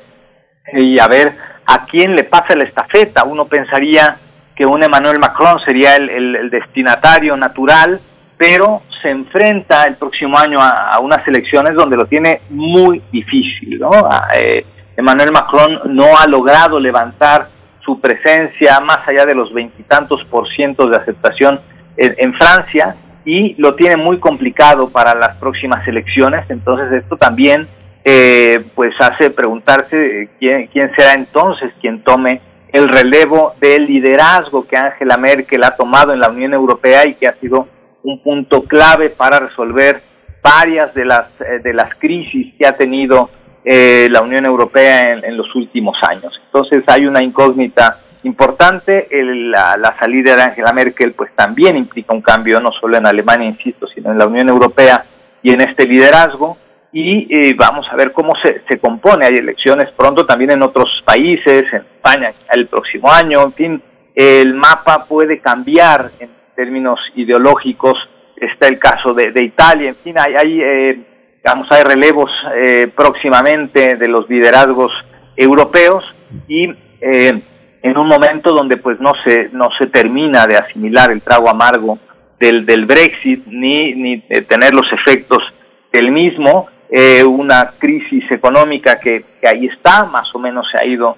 [0.72, 1.32] y a ver
[1.66, 3.24] a quién le pasa la estafeta.
[3.24, 4.16] Uno pensaría
[4.54, 8.00] que un Emmanuel Macron sería el, destinatario natural,
[8.38, 13.78] pero se enfrenta el próximo año a, unas elecciones donde lo tiene muy difícil.
[13.78, 13.90] ¿no?
[14.34, 14.64] Eh,
[14.96, 17.48] Emmanuel Macron no ha logrado levantar
[17.84, 21.60] su presencia más allá de los veintitantos por ciento de aceptación
[21.96, 26.46] en, en, Francia y lo tiene muy complicado para las próximas elecciones.
[26.48, 27.68] Entonces esto también
[28.08, 34.76] eh, pues hace preguntarse quién, quién será entonces quien tome el relevo del liderazgo que
[34.76, 37.66] Angela Merkel ha tomado en la Unión Europea y que ha sido
[38.04, 40.00] un punto clave para resolver
[40.40, 43.28] varias de las, eh, de las crisis que ha tenido
[43.64, 46.32] eh, la Unión Europea en, los últimos años.
[46.44, 49.08] Entonces hay una incógnita importante.
[49.10, 53.88] la, salida de Angela Merkel pues también implica un cambio no solo en Alemania, insisto,
[53.88, 55.02] sino en la Unión Europea
[55.42, 56.56] y en este liderazgo.
[56.98, 59.26] Y eh, vamos a ver cómo se, se compone.
[59.26, 63.42] Hay elecciones pronto también en otros países, en España el próximo año.
[63.42, 63.82] En fin,
[64.14, 67.98] el mapa puede cambiar en términos ideológicos.
[68.36, 69.90] Está el caso de, Italia.
[69.90, 71.00] En fin, hay, hay eh,
[71.46, 74.90] Vamos ver relevos eh, próximamente de los liderazgos
[75.36, 76.02] europeos
[76.48, 76.68] y
[77.00, 77.40] eh,
[77.82, 82.00] en un momento donde pues no se no se termina de asimilar el trago amargo
[82.40, 85.44] del, del Brexit ni, ni de tener los efectos
[85.92, 91.16] del mismo eh, una crisis económica que, ahí está más o menos se ha ido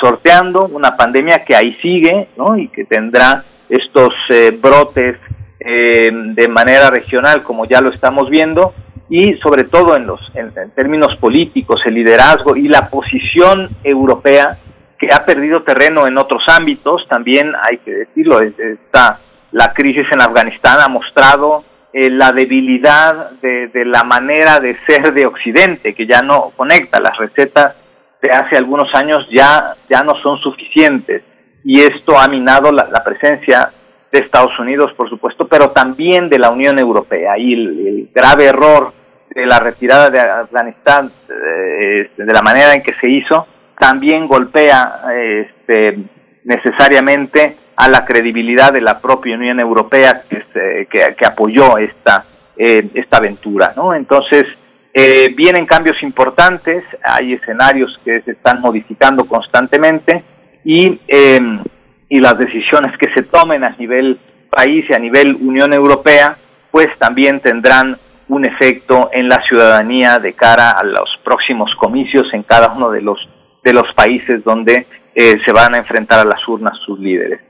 [0.00, 2.56] sorteando una pandemia que ahí sigue ¿no?
[2.56, 4.14] y que tendrá estos
[4.60, 5.16] brotes
[5.58, 8.74] de manera regional como ya lo estamos viendo
[9.08, 14.56] y sobre todo en los en, términos políticos, el liderazgo y la posición europea
[14.98, 19.18] que ha perdido terreno en otros ámbitos, también hay que decirlo, está
[19.52, 21.64] la crisis en Afganistán ha mostrado
[21.96, 27.16] eh, la debilidad de, la manera de ser de Occidente, que ya no conecta las
[27.16, 27.76] recetas
[28.20, 31.22] de hace algunos años ya, ya no son suficientes
[31.62, 33.70] y esto ha minado la, presencia
[34.10, 37.38] de Estados Unidos, por supuesto, pero también de la Unión Europea.
[37.38, 38.92] Y el grave error
[39.32, 43.46] de la retirada de Afganistán, eh, de la manera en que se hizo,
[43.78, 45.98] también golpea este,
[46.42, 52.24] necesariamente a la credibilidad de la propia Unión Europea que, que, apoyó esta,
[52.56, 53.72] eh, esta aventura.
[53.76, 53.94] ¿no?
[53.94, 54.46] Entonces,
[54.92, 60.22] eh, vienen cambios importantes, hay escenarios que se están modificando constantemente
[60.64, 61.60] y, em,
[62.08, 64.18] y las decisiones que se tomen a nivel
[64.50, 66.36] país y a nivel Unión Europea,
[66.70, 67.96] pues también tendrán
[68.28, 73.02] un efecto en la ciudadanía de cara a los próximos comicios en cada uno de
[73.02, 73.18] los
[73.64, 77.40] de los países donde eh, se van a enfrentar a las urnas sus líderes.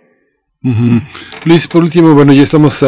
[1.44, 2.82] Luis, por último, bueno, ya estamos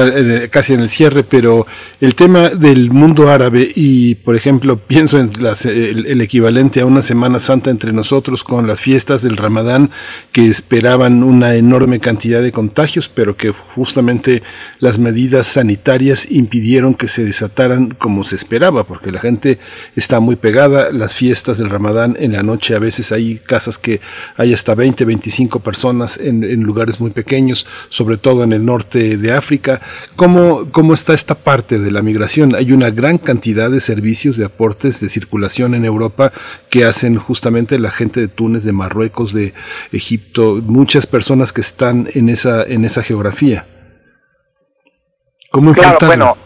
[0.50, 1.66] casi en el cierre, pero
[2.00, 5.28] el tema del mundo árabe y, por ejemplo, pienso en
[5.64, 9.90] el, equivalente a una Semana Santa entre nosotros con las fiestas del Ramadán
[10.32, 14.42] que esperaban una enorme cantidad de contagios, pero que justamente
[14.78, 19.58] las medidas sanitarias impidieron que se desataran como se esperaba, porque la gente
[19.96, 20.92] está muy pegada.
[20.92, 24.00] Las fiestas del Ramadán en la noche a veces hay casas que
[24.38, 29.32] hay hasta 20, 25 personas en lugares muy pequeños sobre todo en el norte de
[29.32, 29.80] África.
[30.16, 32.54] ¿Cómo, ¿Cómo está esta parte de la migración?
[32.54, 36.32] Hay una gran cantidad de servicios de aportes de circulación en Europa
[36.70, 39.54] que hacen justamente la gente de Túnez, de Marruecos, de
[39.92, 43.66] Egipto, muchas personas que están en esa, en esa geografía.
[45.50, 46.36] ¿Cómo claro, bueno,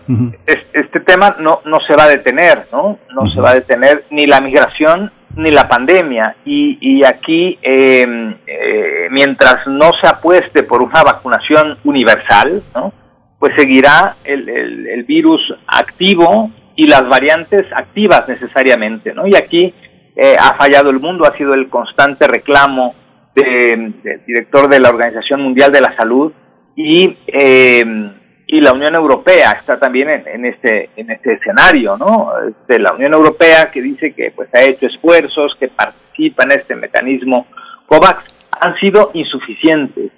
[0.72, 2.98] este tema no, no se va a detener, ¿no?
[3.14, 6.36] No se va a detener ni la migración ni la pandemia.
[6.44, 12.92] Y, y aquí, em, eh, mientras no se apueste por una vacunación universal, ¿no?
[13.38, 19.14] pues seguirá el, el, virus activo y las variantes activas necesariamente.
[19.14, 19.26] ¿no?
[19.26, 19.72] Y aquí
[20.14, 22.94] eh, ha fallado el mundo, ha sido el constante reclamo
[23.34, 23.94] del
[24.26, 26.32] director de la Organización Mundial de la Salud
[26.76, 28.10] y eh,
[28.52, 32.32] y la Unión Europea está también en, este en este escenario, ¿no?
[32.48, 36.74] Este, la Unión Europea que dice que pues ha hecho esfuerzos, que participa en este
[36.74, 37.46] mecanismo
[37.86, 38.24] COVAX,
[38.60, 40.10] han sido insuficientes.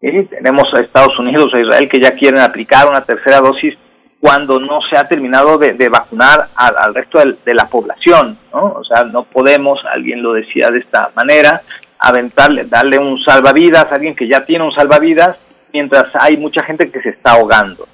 [0.00, 3.74] Tenemos a Estados Unidos, a Israel que ya quieren aplicar una tercera dosis
[4.20, 8.72] cuando no se ha terminado de, vacunar al, resto de, la población, ¿no?
[8.72, 11.62] O sea, no podemos, alguien lo decía de esta manera,
[12.00, 15.36] aventarle, darle un salvavidas a alguien que ya tiene un salvavidas
[15.72, 17.88] mientras hay mucha gente que se está ahogando.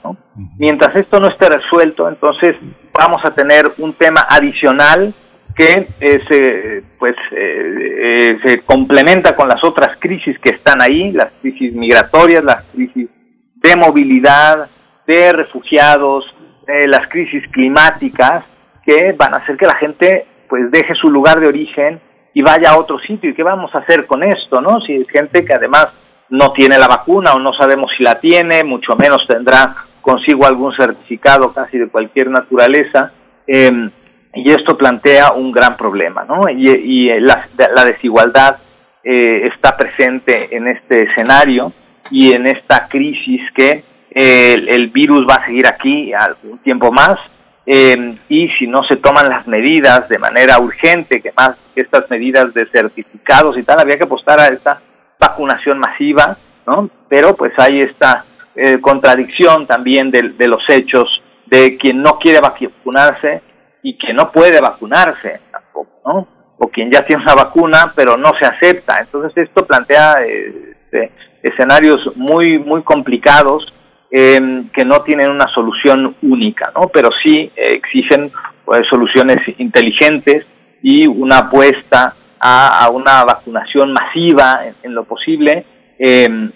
[0.58, 2.56] Mientras esto no esté resuelto, entonces
[2.92, 5.12] vamos a tener un tema adicional
[5.54, 11.12] que eh, se, pues, eh, eh, se complementa con las otras crisis que están ahí,
[11.12, 13.08] las crisis migratorias, las crisis
[13.54, 14.68] de movilidad,
[15.06, 16.24] de refugiados,
[16.66, 18.44] las crisis climáticas,
[18.84, 22.00] que van a hacer que la gente pues deje su lugar de origen
[22.32, 23.30] y vaya a otro sitio.
[23.30, 24.60] ¿Y qué vamos a hacer con esto?
[24.60, 25.88] no Si hay gente que además
[26.34, 30.74] no tiene la vacuna o no sabemos si la tiene, mucho menos tendrá consigo algún
[30.74, 33.12] certificado casi de cualquier naturaleza.
[33.46, 33.88] Em,
[34.34, 36.48] y esto plantea un gran problema, ¿no?
[36.48, 38.56] Y, la, desigualdad
[39.04, 41.72] eh, está presente en este escenario
[42.10, 47.18] y en esta crisis que el, virus va a seguir aquí algún tiempo más
[47.66, 52.52] Eh, y si no se toman las medidas de manera urgente, que más estas medidas
[52.52, 54.82] de certificados y tal, había que apostar a esta
[55.28, 56.36] vacunación masiva,
[56.66, 56.90] ¿no?
[57.08, 58.24] Pero pues hay esta
[58.54, 61.08] eh, contradicción también de, los hechos
[61.46, 63.42] de quien no quiere vacunarse
[63.82, 66.28] y que no puede vacunarse tampoco, ¿no?
[66.58, 69.00] O quien ya tiene una vacuna pero no se acepta.
[69.00, 73.74] Entonces esto plantea este, escenarios muy, muy complicados
[74.10, 76.88] eh, que no tienen una solución única, ¿no?
[76.88, 78.30] Pero sí eh, exigen
[78.64, 80.46] pues, soluciones inteligentes
[80.82, 82.14] y una apuesta
[82.46, 85.64] a, una vacunación masiva en, lo posible
[85.98, 86.50] eh,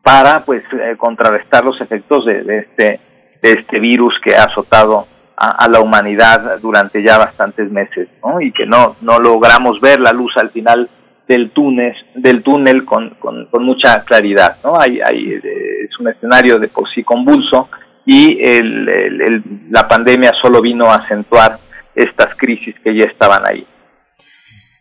[0.00, 3.00] para pues eh, contrarrestar los efectos de, este
[3.42, 8.08] de este virus que ha azotado a, la humanidad durante ya bastantes meses.
[8.40, 10.88] Y que no no logramos ver la luz al final
[11.26, 14.78] del túnel, del túnel con, con, mucha claridad, ¿no?
[14.78, 17.68] Hay, hay, eh, es un escenario de por sí convulso
[18.04, 21.58] y el, el, la pandemia solo vino a acentuar
[21.96, 23.66] estas crisis que ya estaban ahí.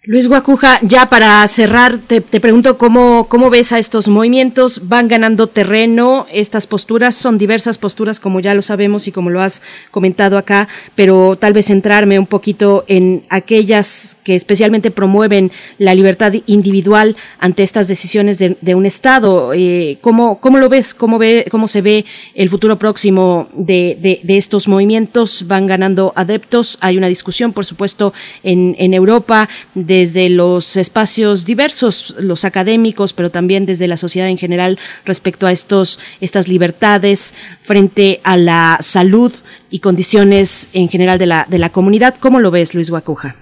[0.04, 5.08] Luis Guacuja, ya para cerrar, te, te, pregunto cómo, cómo ves a estos movimientos, van
[5.08, 9.62] ganando terreno, estas posturas son diversas posturas como ya lo sabemos y como lo has
[9.92, 16.34] comentado acá, pero tal vez centrarme un poquito en aquellas que especialmente promueven la libertad
[16.48, 19.54] individual ante estas decisiones de, de un Estado.
[19.54, 20.96] Eh, ¿cómo, ¿Cómo lo ves?
[20.96, 25.46] ¿Cómo, ve, ¿Cómo se ve el futuro próximo de, de, de estos movimientos?
[25.48, 29.48] Van ganando adeptos, hay una discusión, por supuesto, en, en Europa
[29.92, 35.52] desde los espacios diversos, los académicos, pero también desde la sociedad en general respecto a
[35.52, 39.34] estos, estas libertades frente a la salud
[39.70, 42.16] y condiciones en general de la, de la comunidad.
[42.22, 43.36] ¿Cómo lo ves, Luis Guacuja?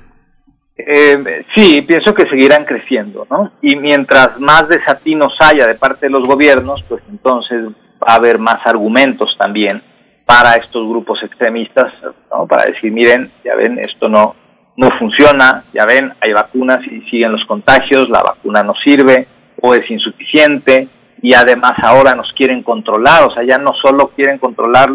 [0.75, 3.51] Eh, sí, pienso que seguirán creciendo, ¿no?
[3.61, 7.65] Y mientras más desatinos haya de parte de los gobiernos, pues entonces
[8.01, 9.83] va a haber más argumentos también
[10.25, 11.93] para estos grupos extremistas,
[12.31, 12.47] ¿no?
[12.47, 14.35] Para decir, miren, ya ven, esto no,
[14.79, 19.27] no funciona, ya ven, hay vacunas y siguen los contagios, la vacuna no sirve
[19.61, 20.87] o es insuficiente
[21.21, 24.91] y además ahora nos quieren controlar, o sea, ya no solo quieren controlar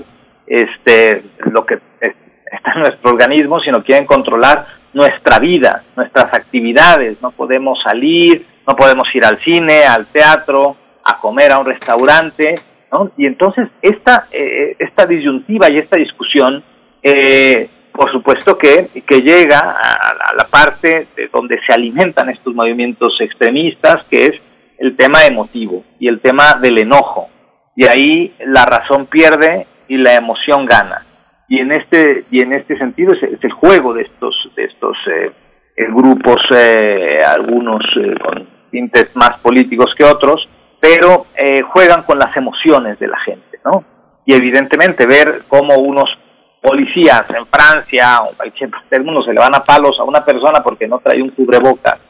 [0.47, 7.32] este lo que está en nuestro organismo, sino quieren controlar nuestra vida, nuestras actividades, no
[7.32, 12.55] podemos salir, no podemos ir al cine, al teatro, a comer a un restaurante,
[12.90, 13.11] ¿no?
[13.19, 16.65] Y entonces esta, eh, esta disyuntiva y esta discusión
[17.02, 23.16] eh, por supuesto que, que llega a, la parte de donde se alimentan estos movimientos
[23.21, 24.43] extremistas, que es
[24.79, 27.29] el tema emotivo y el tema del enojo.
[27.77, 31.07] Y ahí la razón pierde y la emoción gana.
[31.49, 35.33] Y en este, y en este sentido es, el juego de estos, de estos eh,
[35.91, 40.49] grupos, eh, algunos eh, con tintes más políticos que otros,
[40.81, 43.85] pero eh, juegan con las emociones de la gente, ¿no?
[44.27, 46.11] Y evidentemente ver cómo unos
[46.65, 50.89] policías en Francia o en cualquier se le van a palos a una persona porque
[50.89, 52.01] no trae un cubrebocas,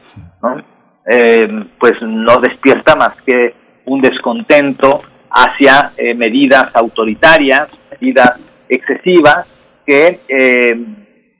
[0.41, 0.63] ¿no?
[1.07, 3.53] Eh, pues no despierta más que
[3.85, 9.45] un descontento hacia eh, medidas autoritarias, medidas excesivas
[9.85, 10.79] que eh,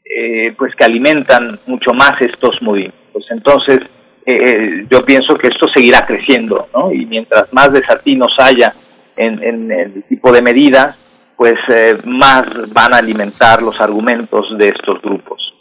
[0.04, 3.26] eh, pues que alimentan mucho más estos movimientos.
[3.30, 3.80] Entonces
[4.26, 6.92] eh, yo pienso que esto seguirá creciendo, ¿no?
[6.92, 8.74] Y mientras más desatinos haya
[9.16, 10.98] en, en el tipo de medidas,
[11.38, 15.56] pues eh, más van a alimentar los argumentos de estos grupos.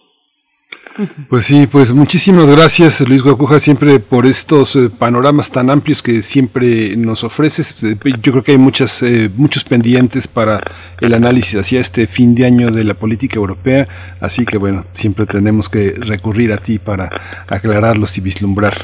[1.28, 6.22] Pues sí, pues muchísimas gracias Luis Guacuja siempre por estos eh, panoramas tan amplios que
[6.22, 7.82] siempre nos ofreces.
[7.82, 10.60] Eh, yo creo que hay muchas, eh, muchos pendientes para
[11.01, 13.88] el análisis hacia este fin de año de la política europea,
[14.20, 17.10] así que bueno, siempre tenemos que recurrir a ti para
[17.48, 18.74] aclararlos y vislumbrar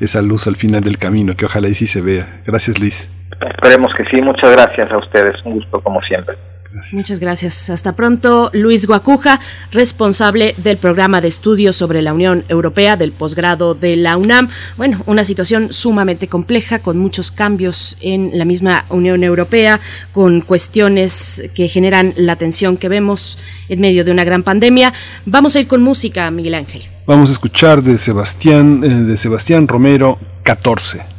[0.00, 2.42] esa luz al final del camino, que ojalá y sí se vea.
[2.44, 3.08] Gracias Luis.
[3.32, 6.36] Esperemos que sí, muchas gracias a ustedes, un gusto como siempre.
[6.74, 6.92] Gracias.
[6.92, 7.70] Muchas gracias.
[7.70, 9.38] Hasta pronto, Luis Guacuja,
[9.70, 14.48] responsable del programa de estudios sobre la Unión Europea del posgrado de la UNAM.
[14.76, 19.78] Bueno, una situación sumamente compleja con muchos cambios en la misma Unión Europea,
[20.12, 23.38] con cuestiones que generan la tensión que vemos
[23.68, 24.92] en medio de una gran pandemia.
[25.26, 26.82] Vamos a ir con música, Miguel Ángel.
[27.06, 31.13] Vamos a escuchar de Sebastián, eh, de Sebastián Romero 14.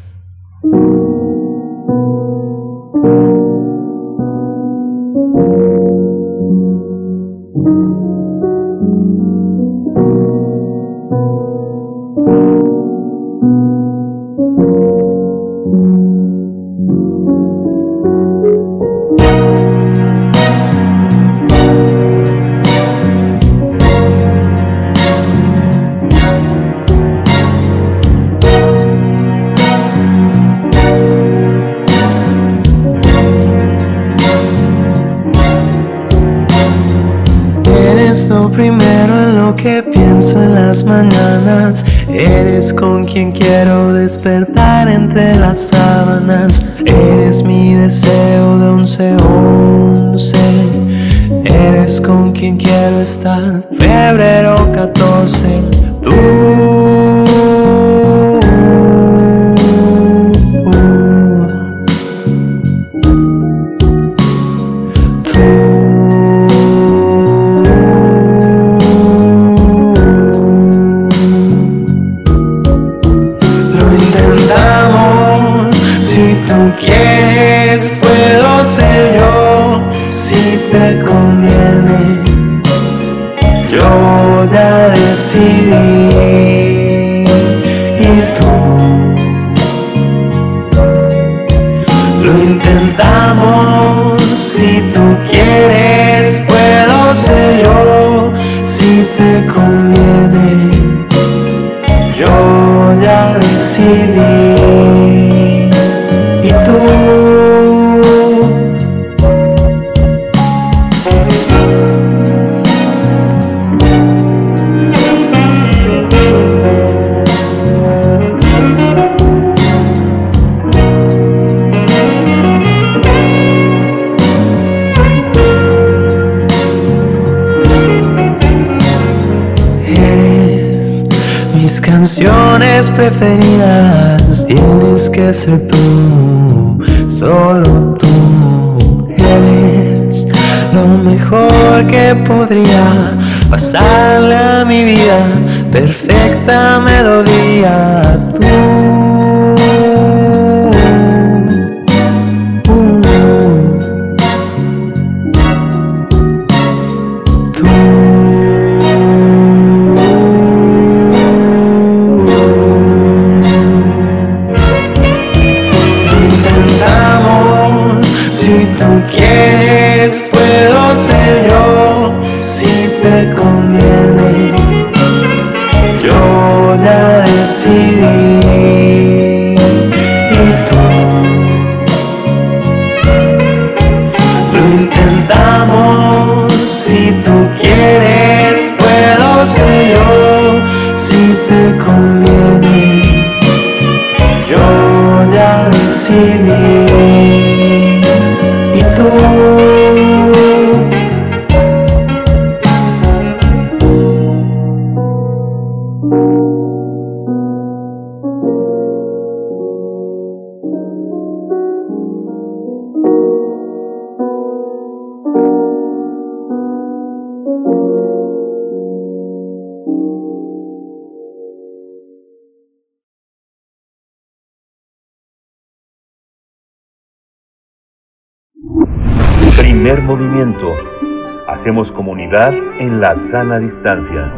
[232.35, 234.29] En la sana distancia.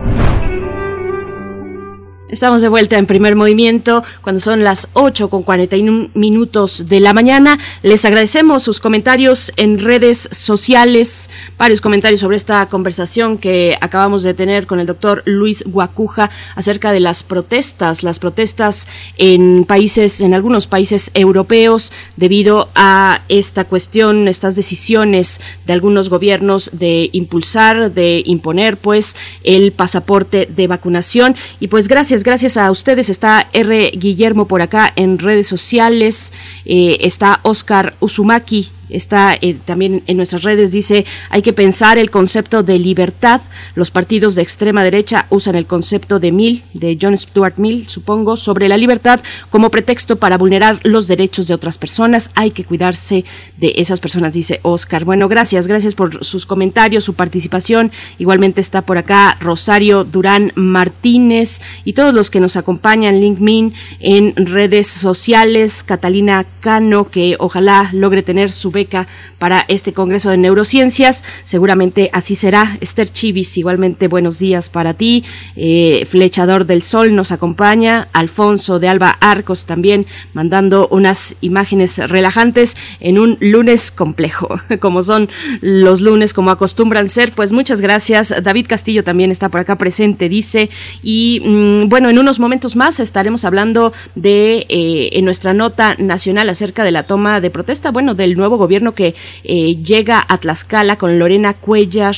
[2.37, 7.11] Estamos de vuelta en primer movimiento cuando son las 8 con 41 minutos de la
[7.11, 7.57] mañana.
[7.81, 14.35] Les agradecemos sus comentarios en redes sociales, varios comentarios sobre esta conversación que acabamos de
[14.35, 18.87] tener con el doctor Luis Guacuja acerca de las protestas, las protestas
[19.17, 26.69] en países, en algunos países europeos debido a esta cuestión, estas decisiones de algunos gobiernos
[26.71, 31.35] de impulsar, de imponer pues el pasaporte de vacunación.
[31.59, 33.09] Y pues gracias gracias, a ustedes.
[33.09, 33.91] Está R.
[33.95, 36.33] Guillermo por acá en redes sociales,
[36.65, 42.09] eh, está Oscar Uzumaki está eh, también en nuestras redes, dice, hay que pensar el
[42.09, 43.41] concepto de libertad.
[43.75, 48.37] Los partidos de extrema derecha usan el concepto de Mill, de John Stuart Mill, supongo,
[48.37, 49.19] sobre la libertad
[49.49, 52.31] como pretexto para vulnerar los derechos de otras personas.
[52.35, 53.25] Hay que cuidarse
[53.57, 55.05] de esas personas, dice Oscar.
[55.05, 57.91] Bueno, gracias, gracias por sus comentarios, su participación.
[58.17, 64.33] Igualmente está por acá Rosario Durán Martínez y todos los que nos acompañan, LinkedIn, en
[64.35, 69.07] redes sociales, Catalina Cano, que ojalá logre tener su beca
[69.39, 71.23] para este Congreso de Neurociencias.
[71.45, 72.77] Seguramente así será.
[72.79, 75.23] Esther Chivis, igualmente buenos días para ti.
[75.55, 78.07] Eh, Flechador del Sol nos acompaña.
[78.13, 84.49] Alfonso de Alba Arcos también mandando unas imágenes relajantes en un lunes complejo,
[84.79, 85.27] como son
[85.61, 87.31] los lunes, como acostumbran ser.
[87.31, 88.33] Pues muchas gracias.
[88.43, 90.69] David Castillo también está por acá presente, dice.
[91.01, 96.47] Y mm, bueno, en unos momentos más estaremos hablando de, eh, en nuestra nota nacional
[96.49, 99.15] acerca de la toma de protesta, bueno, del nuevo gobierno gobierno que
[99.45, 102.17] eh, llega a Tlaxcala con Lorena Cuellar.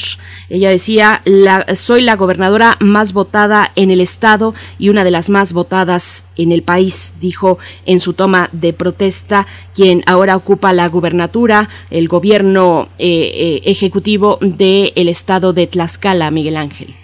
[0.50, 1.22] Ella decía,
[1.76, 6.52] soy la gobernadora más votada en el estado y una de las más votadas en
[6.52, 9.46] el país, dijo en su toma de protesta,
[9.76, 16.58] quien ahora ocupa la gubernatura, el gobierno eh, eh, ejecutivo del estado de Tlaxcala, Miguel
[16.58, 16.96] Ángel.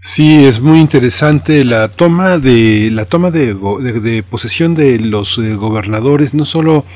[0.00, 6.46] Sí, es muy interesante la toma de la toma de, posesión de los gobernadores, no
[6.46, 6.86] solo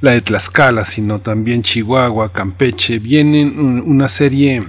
[0.00, 4.64] la de Tlaxcala, sino también Chihuahua, Campeche, vienen una serie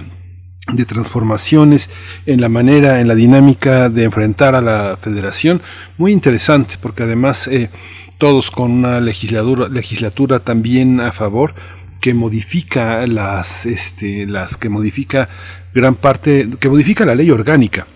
[0.72, 1.90] de transformaciones
[2.26, 5.60] en la manera, en la dinámica de enfrentar a la federación,
[5.98, 7.70] muy interesante, porque además eh,
[8.18, 11.54] todos con una legislatura, legislatura también a favor
[12.00, 15.28] que modifica las, este, las que modifica
[15.74, 17.86] gran parte, que modifica la ley orgánica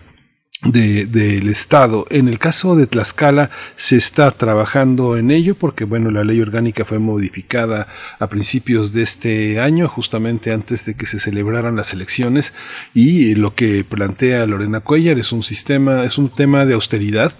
[0.72, 2.06] del Estado.
[2.10, 6.84] En el caso de Tlaxcala se está trabajando en ello porque, bueno, la ley orgánica
[6.84, 7.88] fue modificada
[8.18, 12.52] a principios de este año, justamente antes de que se celebraran las elecciones
[12.94, 17.32] y lo que plantea Lorena Cuellar es un sistema, es un tema de austeridad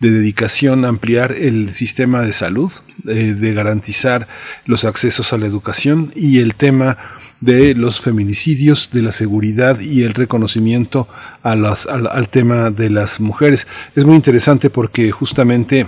[0.00, 2.70] de dedicación a ampliar el sistema de salud,
[3.06, 4.26] eh, de garantizar
[4.66, 6.98] los accesos a la educación y el tema
[7.44, 11.08] de los feminicidios, de la seguridad y el reconocimiento
[11.42, 13.66] a las, al, tema de las mujeres.
[13.94, 15.86] Es muy interesante porque justamente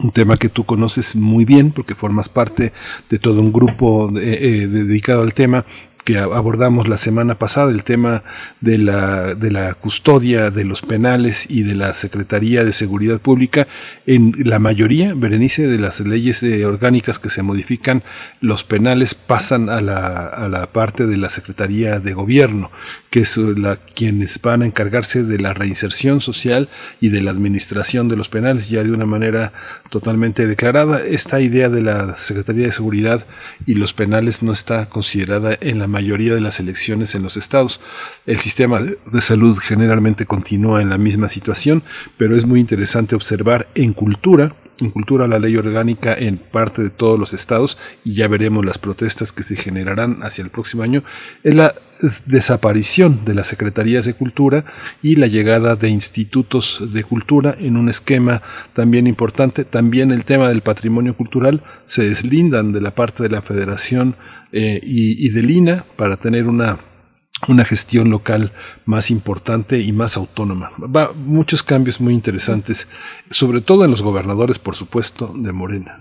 [0.00, 2.72] un tema que tú conoces muy bien porque formas parte
[3.08, 5.64] de todo un grupo eh, dedicado al tema
[6.04, 8.22] que abordamos la semana pasada, el tema
[8.60, 13.66] de la, de la custodia de los penales y de la Secretaría de Seguridad Pública,
[14.06, 18.02] en la mayoría, Berenice, de las leyes eh, orgánicas que se modifican,
[18.40, 22.70] los penales pasan a la, a la parte de la Secretaría de Gobierno,
[23.14, 26.68] que es la, quienes van a encargarse de la reinserción social
[27.00, 29.52] y de la administración de los penales, ya de una manera
[29.88, 31.00] totalmente declarada.
[31.00, 33.24] Esta idea de la Secretaría de Seguridad
[33.66, 37.80] y los penales no está considerada en la mayoría de las elecciones en los estados.
[38.26, 41.84] El sistema de salud generalmente continúa en la misma situación,
[42.16, 46.90] pero es muy interesante observar en cultura en cultura la ley orgánica en parte de
[46.90, 51.02] todos los estados y ya veremos las protestas que se generarán hacia el próximo año,
[51.42, 51.74] es la
[52.26, 54.64] desaparición de las secretarías de cultura
[55.02, 58.42] y la llegada de institutos de cultura en un esquema
[58.72, 59.64] también importante.
[59.64, 64.14] También el tema del patrimonio cultural se deslindan de la parte de la federación
[64.52, 66.78] eh, y, y del INA para tener una
[67.48, 68.52] una gestión local
[68.84, 70.72] más importante y más autónoma.
[70.78, 72.88] Va muchos cambios muy interesantes,
[73.30, 75.98] sobre todo en los gobernadores, por supuesto, de Morena.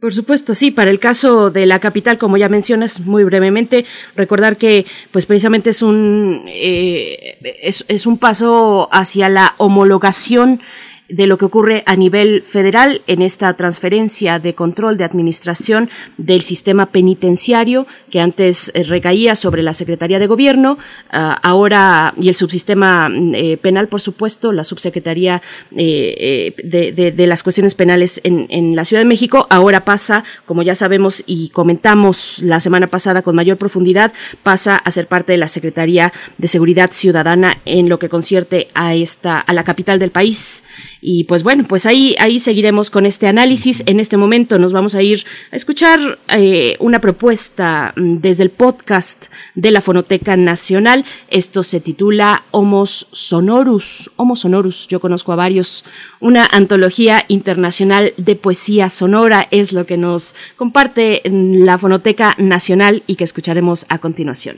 [0.00, 0.70] Por supuesto, sí.
[0.70, 5.70] Para el caso de la capital, como ya mencionas muy brevemente, recordar que, pues precisamente
[5.70, 10.60] es un eh, es, es un paso hacia la homologación
[11.08, 16.40] de lo que ocurre a nivel federal en esta transferencia de control de administración del
[16.40, 20.78] sistema penitenciario que antes eh, recaía sobre la Secretaría de Gobierno,
[21.10, 25.42] ah, ahora y el subsistema mm, eh, penal, por supuesto, la subsecretaría
[25.76, 30.74] eh, de, las cuestiones penales en, en la Ciudad de México, ahora pasa, como ya
[30.74, 34.12] sabemos y comentamos la semana pasada con mayor profundidad,
[34.42, 38.94] pasa a ser parte de la Secretaría de Seguridad Ciudadana en lo que concierte a
[38.94, 40.62] esta a la capital del país
[41.06, 43.82] y pues bueno, pues ahí, ahí seguiremos con este análisis.
[43.84, 48.48] En este momento nos vamos a ir a escuchar eh, una propuesta mm, desde el
[48.48, 51.04] podcast de la Fonoteca Nacional.
[51.28, 54.10] Esto se titula Homos Sonorus.
[54.16, 55.84] Homos Sonorus, yo conozco a varios.
[56.20, 63.16] Una antología internacional de poesía sonora es lo que nos comparte la Fonoteca Nacional y
[63.16, 64.56] que escucharemos a continuación.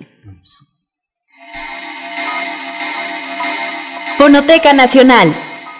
[4.16, 5.34] Fonoteca Nacional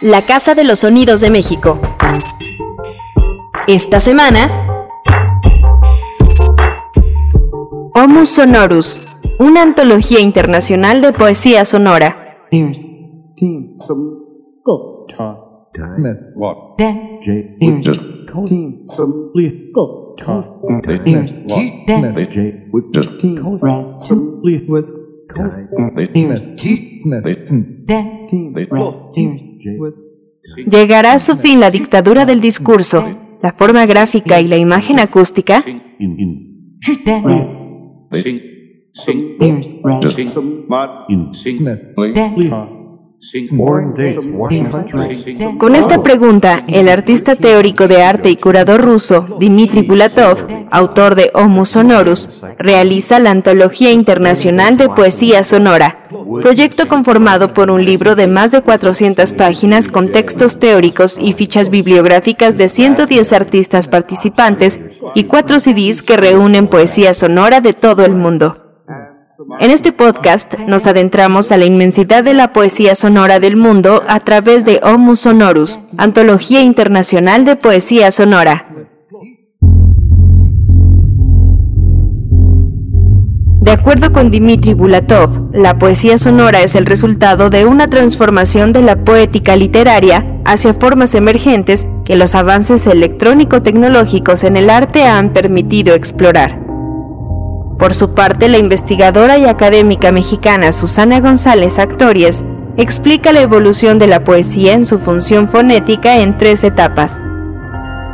[0.07, 1.81] la Casa de los Sonidos de México.
[3.67, 4.49] Esta semana,
[7.93, 9.01] Homus Sonorus,
[9.41, 12.39] una antología internacional de poesía sonora.
[30.67, 33.05] Llegará a su fin la dictadura del discurso,
[33.43, 35.65] la forma gráfica y la imagen acústica.
[45.59, 51.31] Con esta pregunta, el artista teórico de arte y curador ruso Dmitry Bulatov, autor de
[51.35, 56.07] Homus Sonorus, realiza la Antología Internacional de Poesía Sonora,
[56.41, 61.71] proyecto conformado por un libro de más de 400 páginas con textos teóricos y fichas
[61.71, 64.81] bibliográficas de 110 artistas participantes
[65.15, 68.66] y cuatro CDs que reúnen poesía sonora de todo el mundo.
[69.61, 74.21] En este podcast nos adentramos a la inmensidad de la poesía sonora del mundo a
[74.21, 78.67] través de Homus Sonorus, Antología Internacional de Poesía Sonora.
[83.61, 88.83] De acuerdo con Dmitry Bulatov, la poesía sonora es el resultado de una transformación de
[88.83, 95.95] la poética literaria hacia formas emergentes que los avances electrónico-tecnológicos en el arte han permitido
[95.95, 96.66] explorar.
[97.79, 102.45] Por su parte, la investigadora y académica mexicana Susana González Actories
[102.79, 107.23] explica la evolución de la poesía en su función fonética en tres etapas.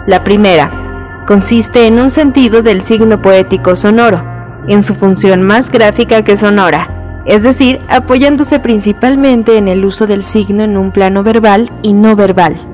[0.06, 4.24] La primera consiste en un sentido del signo poético sonoro,
[4.66, 6.88] en su función más gráfica que sonora,
[7.24, 12.16] es decir, apoyándose principalmente en el uso del signo en un plano verbal y no
[12.16, 12.71] verbal.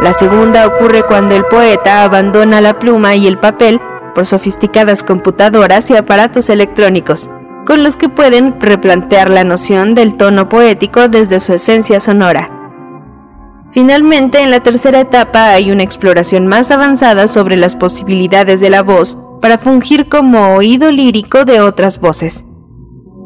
[0.00, 3.80] La segunda ocurre cuando el poeta abandona la pluma y el papel
[4.14, 7.30] por sofisticadas computadoras y aparatos electrónicos,
[7.66, 12.48] con los que pueden replantear la noción del tono poético desde su esencia sonora.
[13.72, 18.82] Finalmente, en la tercera etapa hay una exploración más avanzada sobre las posibilidades de la
[18.82, 22.44] voz para fungir como oído lírico de otras voces.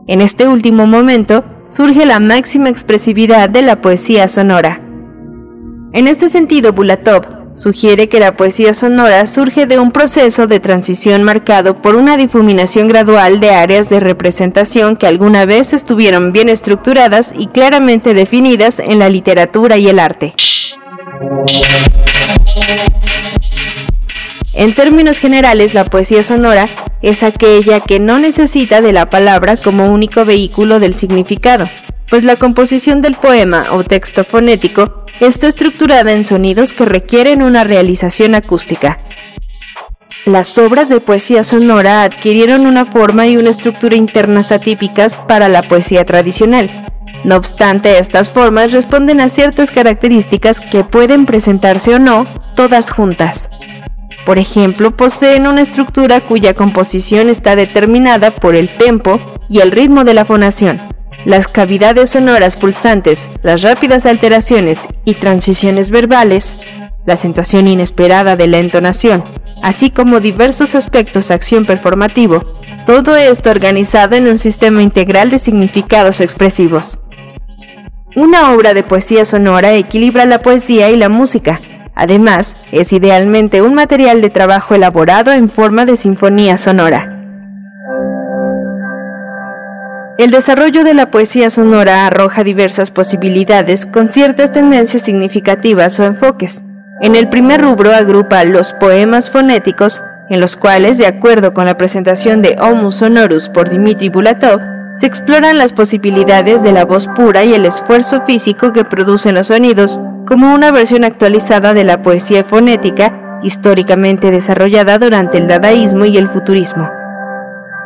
[0.07, 4.88] En este último momento surge la máxima expresividad de la poesía sonora.
[5.93, 7.23] En este sentido, Bulatov
[7.55, 12.89] sugiere que la poesía sonora surge de un proceso de transición marcado por una difuminación
[12.89, 18.99] gradual de áreas de representación que alguna vez estuvieron bien estructuradas y claramente definidas en
[18.99, 20.35] la literatura y el arte.
[24.53, 26.69] En términos generales, la poesía sonora
[27.01, 31.69] es aquella que no necesita de la palabra como único vehículo del significado,
[32.11, 37.65] pues la composición del poema o texto fonético está estructurada en sonidos que requieren una
[37.65, 38.99] realización acústica.
[40.25, 45.63] Las obras de poesía sonora adquirieron una forma y una estructura internas atípicas para la
[45.63, 46.71] poesía tradicional.
[47.25, 53.51] No obstante, estas formas responden a ciertas características que pueden presentarse o no, todas juntas.
[54.25, 59.19] Por ejemplo, poseen una estructura cuya composición está determinada por el tempo
[59.49, 60.79] y el ritmo de la fonación
[61.25, 66.59] las cavidades sonoras pulsantes, las rápidas alteraciones y transiciones verbales,
[67.07, 69.25] la acentuación inesperada de la entonación,
[69.63, 72.45] así como diversos aspectos de acción performativo,
[72.87, 77.01] todo esto organizado en un sistema integral de significados expresivos.
[78.17, 81.61] Una obra de poesía sonora equilibra la poesía y la música.
[81.95, 87.18] Además, es idealmente un material de trabajo elaborado en forma de sinfonía sonora.
[90.19, 96.65] El desarrollo de la poesía sonora arroja diversas posibilidades con ciertas tendencias significativas o enfoques.
[97.01, 101.77] En el primer rubro agrupa los poemas fonéticos, en los cuales, de acuerdo con la
[101.77, 104.59] presentación de Homus Sonorus por Dmitry Bulatov,
[104.97, 109.47] se exploran las posibilidades de la voz pura y el esfuerzo físico que producen los
[109.47, 116.19] sonidos, como una versión actualizada de la poesía fonética históricamente desarrollada durante el dadaísmo y
[116.19, 116.98] el futurismo.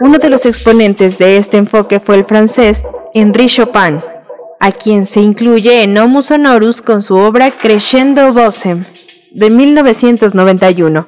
[0.03, 2.83] Uno de los exponentes de este enfoque fue el francés
[3.15, 4.01] Henri Chopin,
[4.59, 8.83] a quien se incluye en Homus Sonorus con su obra Crescendo Bossem
[9.31, 11.07] de 1991.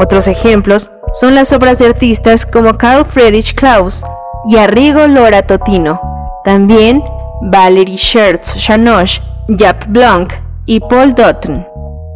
[0.00, 4.02] Otros ejemplos son las obras de artistas como Carl Friedrich Klaus
[4.48, 6.00] y Arrigo Lora Totino,
[6.42, 7.04] también
[7.42, 9.20] Valery Schertz Janosch,
[9.58, 10.32] Jaap Blanc
[10.64, 11.66] y Paul Dutton,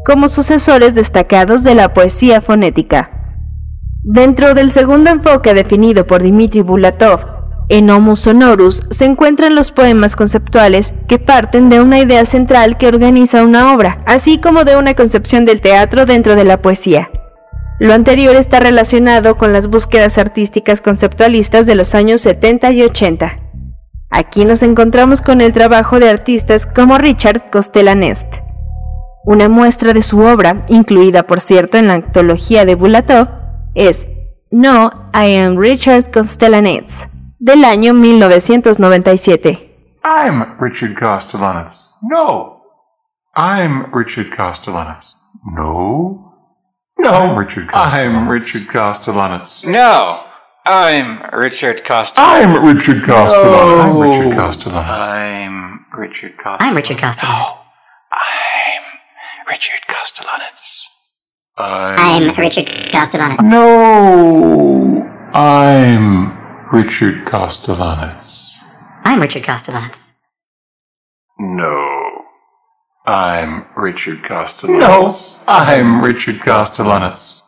[0.07, 3.11] como sucesores destacados de la poesía fonética.
[4.03, 7.21] Dentro del segundo enfoque definido por Dmitry Bulatov,
[7.69, 12.89] en Homo Sonorus se encuentran los poemas conceptuales que parten de una idea central que
[12.89, 17.11] organiza una obra, así como de una concepción del teatro dentro de la poesía.
[17.79, 23.39] Lo anterior está relacionado con las búsquedas artísticas conceptualistas de los años 70 y 80.
[24.11, 28.37] Aquí nos encontramos con el trabajo de artistas como Richard Costello-Nest.
[29.25, 33.29] Una muestra de su obra, incluida por cierto en la antología de Bulatov,
[33.75, 34.07] es
[34.51, 37.15] No, I am Richard Costello-Nest
[37.45, 40.01] del año 1997.
[40.03, 41.99] I'm Richard Castellanets.
[42.03, 42.63] No.
[43.35, 45.19] I'm Richard Castellanets.
[45.45, 46.24] No.
[46.99, 47.11] No.
[47.13, 47.93] I'm Richard Castellanets.
[48.07, 49.67] I'm Richard Castellanets.
[49.67, 50.25] No.
[50.67, 52.19] I'm Richard Castellanets.
[52.19, 53.53] I'm Richard Castellanets.
[53.53, 54.11] No.
[54.11, 55.13] I'm Richard Castellanets.
[55.13, 57.53] I'm Richard Castellanets.
[58.11, 58.83] I'm
[59.49, 60.87] Richard Castellanets.
[61.57, 62.33] I'm Richard Castellanets.
[62.37, 63.43] I'm Richard Castellanets.
[63.45, 65.03] No.
[65.35, 68.55] I'm Richard Castellanets.
[69.05, 70.15] I'm Richard Castellanets.
[71.39, 72.04] No.
[73.07, 75.39] I'm Richard Castellanets.
[75.47, 75.53] No.
[75.53, 77.45] I'm Richard Castellanets.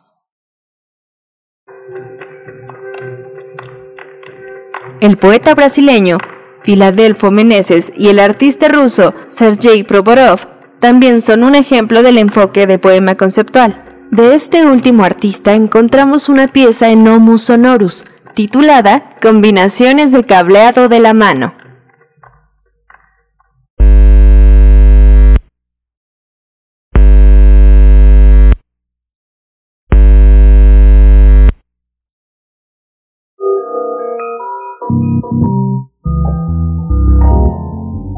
[4.99, 6.19] El poeta brasileño
[6.61, 10.41] Filadelfo Meneses y el artista ruso Sergei Provorov
[10.79, 13.83] también son un ejemplo del enfoque de poema conceptual.
[14.11, 18.05] De este último artista encontramos una pieza en Homus Sonorus,
[18.35, 21.56] titulada Combinaciones de cableado de la mano.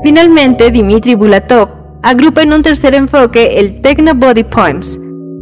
[0.04, 1.70] Finalmente, Dmitry Bulatov
[2.04, 5.00] agrupa en un tercer enfoque el Techno Body Poems,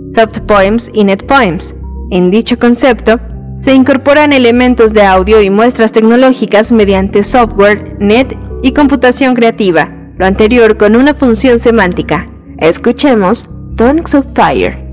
[0.10, 1.76] Soft Poems y Net Poems.
[2.10, 3.20] En dicho concepto,
[3.58, 10.26] se incorporan elementos de audio y muestras tecnológicas mediante software, net y computación creativa, lo
[10.26, 12.28] anterior con una función semántica.
[12.60, 14.88] Escuchemos Tongues of Fire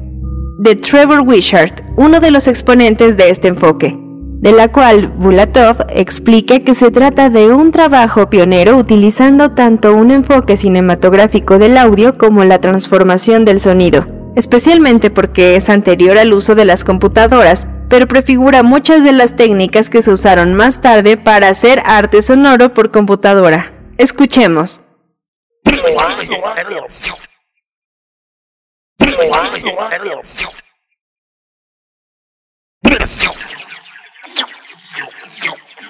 [0.59, 3.99] de Trevor Wishart, uno de los exponentes de este enfoque,
[4.45, 10.11] de la cual Bulatov explica que se trata de un trabajo pionero utilizando tanto un
[10.11, 14.07] enfoque cinematográfico del audio como la transformación del sonido,
[14.37, 19.89] especialmente porque es anterior al uso de las computadoras, pero prefigura muchas de las técnicas
[19.89, 23.73] que se usaron más tarde para hacer arte sonoro por computadora.
[23.97, 24.83] Escuchemos.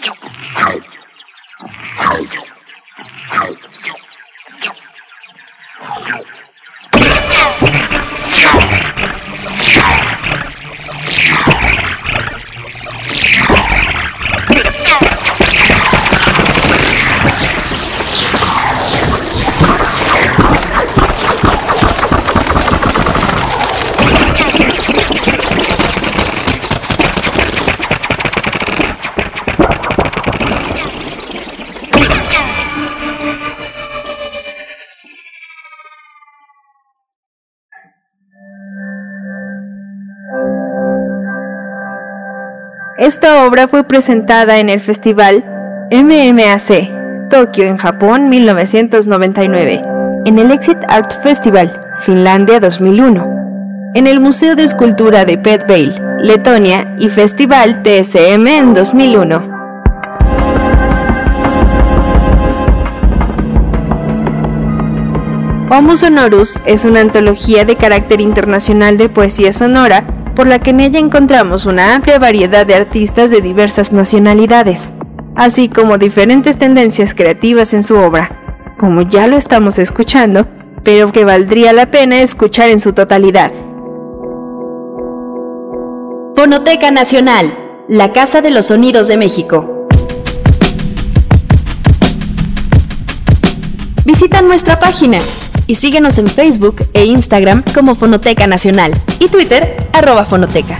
[0.05, 0.13] Yes,
[20.97, 21.54] yes, yes, yes.
[42.97, 45.45] Esta obra fue presentada en el festival
[45.91, 49.83] MMAC, Tokio, en Japón, 1999,
[50.27, 56.01] en el Exit Art Festival, Finlandia 2001, en el Museo de Escultura de Pet Vale,
[56.21, 59.55] Letonia y Festival TSM en 2001.
[65.69, 70.05] Homo Sonorus es una antología de carácter internacional de poesía sonora
[70.35, 74.93] por la que en ella encontramos una amplia variedad de artistas de diversas nacionalidades,
[75.37, 78.31] así como diferentes tendencias creativas en su obra,
[78.79, 80.47] como ya lo estamos escuchando,
[80.83, 83.53] pero que valdría la pena escuchar en su totalidad.
[86.35, 87.57] Fonoteca Nacional,
[87.89, 89.87] la Casa de los Sonidos de México.
[94.05, 95.19] Visita nuestra página
[95.67, 100.79] y síguenos en Facebook e Instagram como Fonoteca Nacional y Twitter arroba Fonoteca.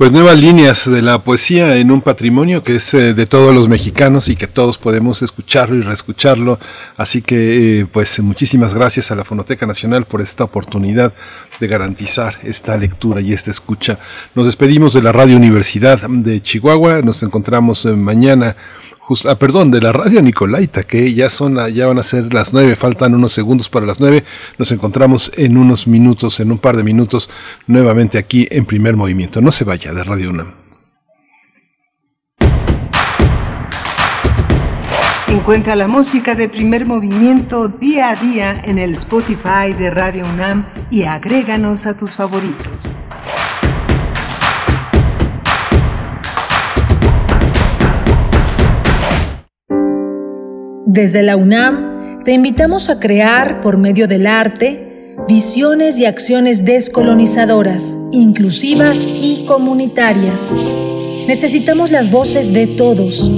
[0.00, 3.68] Pues nuevas líneas de la poesía en un patrimonio que es eh, de todos los
[3.68, 6.58] mexicanos y que todos podemos escucharlo y reescucharlo.
[6.96, 11.12] Así que, eh, pues muchísimas gracias a la Fonoteca Nacional por esta oportunidad
[11.60, 13.98] de garantizar esta lectura y esta escucha.
[14.34, 17.02] Nos despedimos de la Radio Universidad de Chihuahua.
[17.02, 18.56] Nos encontramos eh, mañana
[19.26, 22.76] ah, perdón, de la radio Nicolaita, que ya son, ya van a ser las nueve,
[22.76, 24.24] faltan unos segundos para las nueve.
[24.58, 27.28] Nos encontramos en unos minutos, en un par de minutos,
[27.66, 29.40] nuevamente aquí en primer movimiento.
[29.40, 30.59] No se vaya de Radio UNAM.
[35.50, 40.64] Encuentra la música de primer movimiento día a día en el Spotify de Radio UNAM
[40.92, 42.94] y agréganos a tus favoritos.
[50.86, 57.98] Desde la UNAM te invitamos a crear, por medio del arte, visiones y acciones descolonizadoras,
[58.12, 60.54] inclusivas y comunitarias.
[61.26, 63.28] Necesitamos las voces de todos,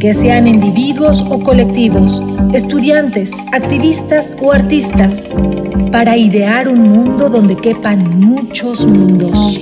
[0.00, 2.22] que sean individuos o colectivos,
[2.52, 5.26] estudiantes, activistas o artistas,
[5.90, 9.60] para idear un mundo donde quepan muchos mundos.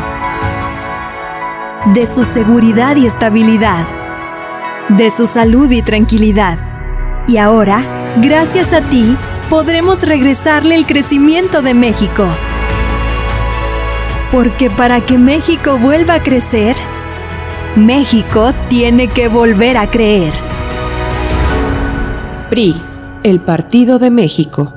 [1.87, 3.85] de su seguridad y estabilidad,
[4.91, 6.57] de su salud y tranquilidad.
[7.27, 7.83] Y ahora,
[8.21, 9.17] gracias a ti,
[9.49, 12.27] podremos regresarle el crecimiento de México.
[14.31, 16.77] Porque para que México vuelva a crecer,
[17.77, 20.33] México tiene que volver a creer.
[22.51, 22.81] PRI,
[23.23, 24.75] el Partido de México.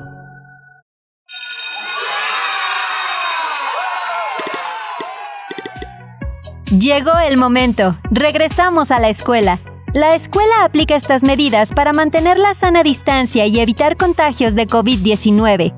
[6.70, 7.96] Llegó el momento.
[8.10, 9.58] Regresamos a la escuela.
[9.96, 15.74] La escuela aplica estas medidas para mantener la sana distancia y evitar contagios de COVID-19.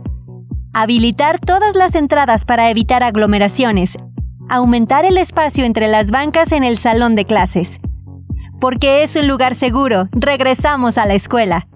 [0.74, 3.96] Habilitar todas las entradas para evitar aglomeraciones.
[4.50, 7.78] Aumentar el espacio entre las bancas en el salón de clases.
[8.60, 11.68] Porque es un lugar seguro, regresamos a la escuela.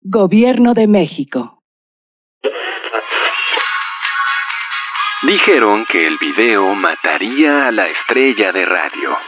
[0.00, 1.62] Gobierno de México.
[5.26, 9.18] Dijeron que el video mataría a la estrella de radio.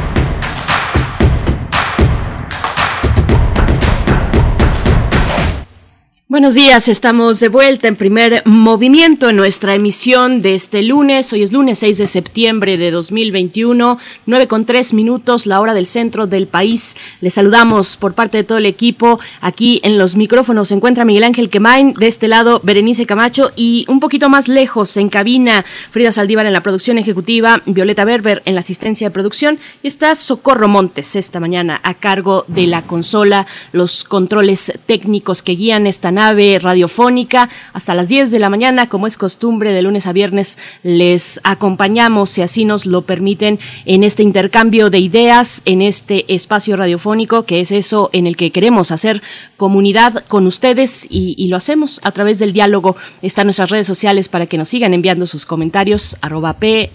[6.31, 11.33] Buenos días, estamos de vuelta en primer movimiento en nuestra emisión de este lunes.
[11.33, 15.85] Hoy es lunes 6 de septiembre de 2021, 9 con 3 minutos, la hora del
[15.85, 16.95] centro del país.
[17.19, 19.19] Les saludamos por parte de todo el equipo.
[19.41, 23.83] Aquí en los micrófonos se encuentra Miguel Ángel Quemain, de este lado Berenice Camacho y
[23.89, 28.55] un poquito más lejos en cabina Frida Saldívar en la producción ejecutiva, Violeta Berber en
[28.55, 33.47] la asistencia de producción y está Socorro Montes esta mañana a cargo de la consola,
[33.73, 39.07] los controles técnicos que guían esta nave radiofónica hasta las 10 de la mañana, como
[39.07, 44.21] es costumbre de lunes a viernes, les acompañamos, si así nos lo permiten, en este
[44.21, 49.23] intercambio de ideas, en este espacio radiofónico, que es eso en el que queremos hacer
[49.57, 52.95] comunidad con ustedes y, lo hacemos a través del diálogo.
[53.21, 56.91] Están nuestras redes sociales para que nos sigan enviando sus comentarios, arroba P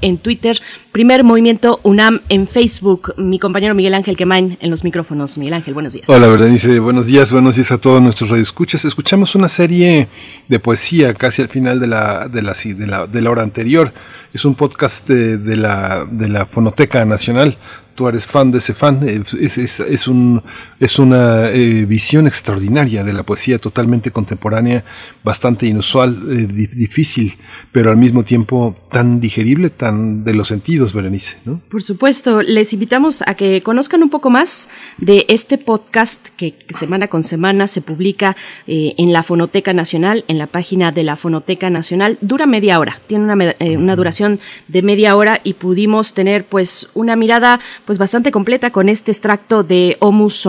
[0.00, 0.60] en Twitter,
[0.92, 3.14] Primer Movimiento UNAM en Facebook.
[3.16, 5.38] Mi compañero Miguel Ángel Quemain en los micrófonos.
[5.38, 6.08] Miguel Ángel, buenos días.
[6.08, 8.84] Hola, Berenice, buenos días, buenos días a todos nuestros radioescuchas.
[8.84, 10.08] Escuchamos una serie
[10.48, 13.92] de poesía casi al final de la, de la, de la, hora anterior.
[14.32, 17.56] Es un podcast de, de, la, de la Fonoteca Nacional
[17.98, 20.40] tú eres fan de ese fan, es, un,
[20.80, 24.84] es una eh, visión extraordinaria de la poesía totalmente contemporánea,
[25.24, 27.34] bastante inusual, eh, difícil,
[27.72, 31.36] pero al mismo tiempo tan digerible, tan de los sentidos, Berenice.
[31.44, 31.60] ¿no?
[31.68, 34.68] Por supuesto, les invitamos a que conozcan un poco más
[34.98, 38.36] de este podcast que semana con semana se publica
[38.66, 42.18] eh, en la Fonoteca Nacional, en la página de la Fonoteca Nacional.
[42.20, 44.38] Dura media hora, tiene una, una duración
[44.68, 49.64] de media hora y pudimos tener pues una mirada pues bastante completa con este extracto
[49.64, 50.46] de Homus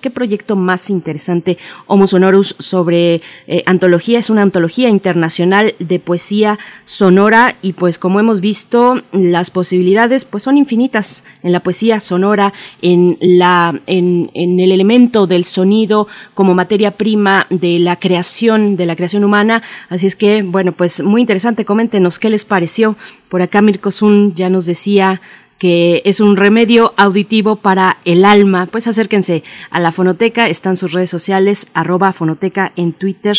[0.00, 4.18] Qué proyecto más interesante, Homus Sonorus, sobre eh, antología.
[4.18, 10.42] Es una antología internacional de poesía sonora y pues como hemos visto, las posibilidades pues
[10.42, 16.90] son infinitas en la poesía sonora, en, la, en, el elemento del sonido como materia
[16.90, 19.62] prima de la creación, de la creación humana.
[19.88, 21.64] Así es que, bueno, pues muy interesante.
[21.64, 22.96] Coméntenos qué les pareció.
[23.30, 25.22] Por acá Mirkosun ya nos decía
[25.64, 30.92] que es un remedio auditivo para el alma, pues acérquense a la fonoteca, están sus
[30.92, 33.34] redes sociales, arroba fonoteca en Twitter,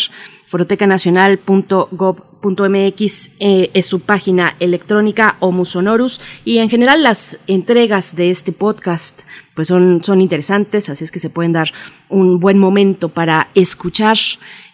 [0.48, 8.50] fonotecanacional.gov.mx eh, es su página electrónica o Musonorus y en general las entregas de este
[8.50, 9.22] podcast
[9.54, 11.72] pues son, son interesantes, así es que se pueden dar
[12.08, 14.16] un buen momento para escuchar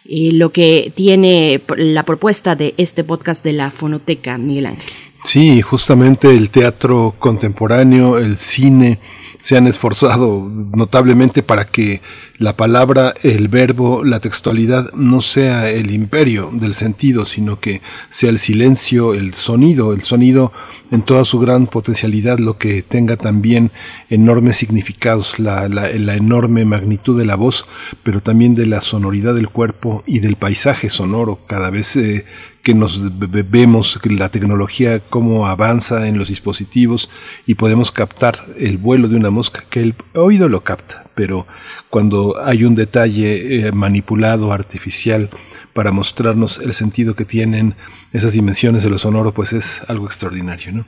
[0.05, 5.12] eh, lo que tiene la propuesta de este podcast de la fonoteca, Miguel Ángel.
[5.23, 8.99] Sí, justamente el teatro contemporáneo, el cine,
[9.43, 12.01] se han esforzado notablemente para que
[12.37, 18.29] la palabra, el verbo, la textualidad no sea el imperio del sentido, sino que sea
[18.29, 20.53] el silencio, el sonido, el sonido
[20.91, 23.71] en toda su gran potencialidad, lo que tenga también
[24.09, 27.65] enormes significados, la, la, enorme magnitud de la voz,
[28.01, 31.39] pero también de la sonoridad del cuerpo y del paisaje sonoro.
[31.47, 32.23] Cada vez eh,
[32.63, 37.09] que nos vemos la tecnología cómo avanza en los dispositivos
[37.45, 41.45] y podemos captar el vuelo de una mosca, que el oído lo capta, pero
[41.89, 45.29] cuando hay un detalle eh, manipulado, artificial,
[45.73, 47.75] para mostrarnos el sentido que tienen
[48.13, 50.85] esas dimensiones de lo sonoro, pues es algo extraordinario, ¿no?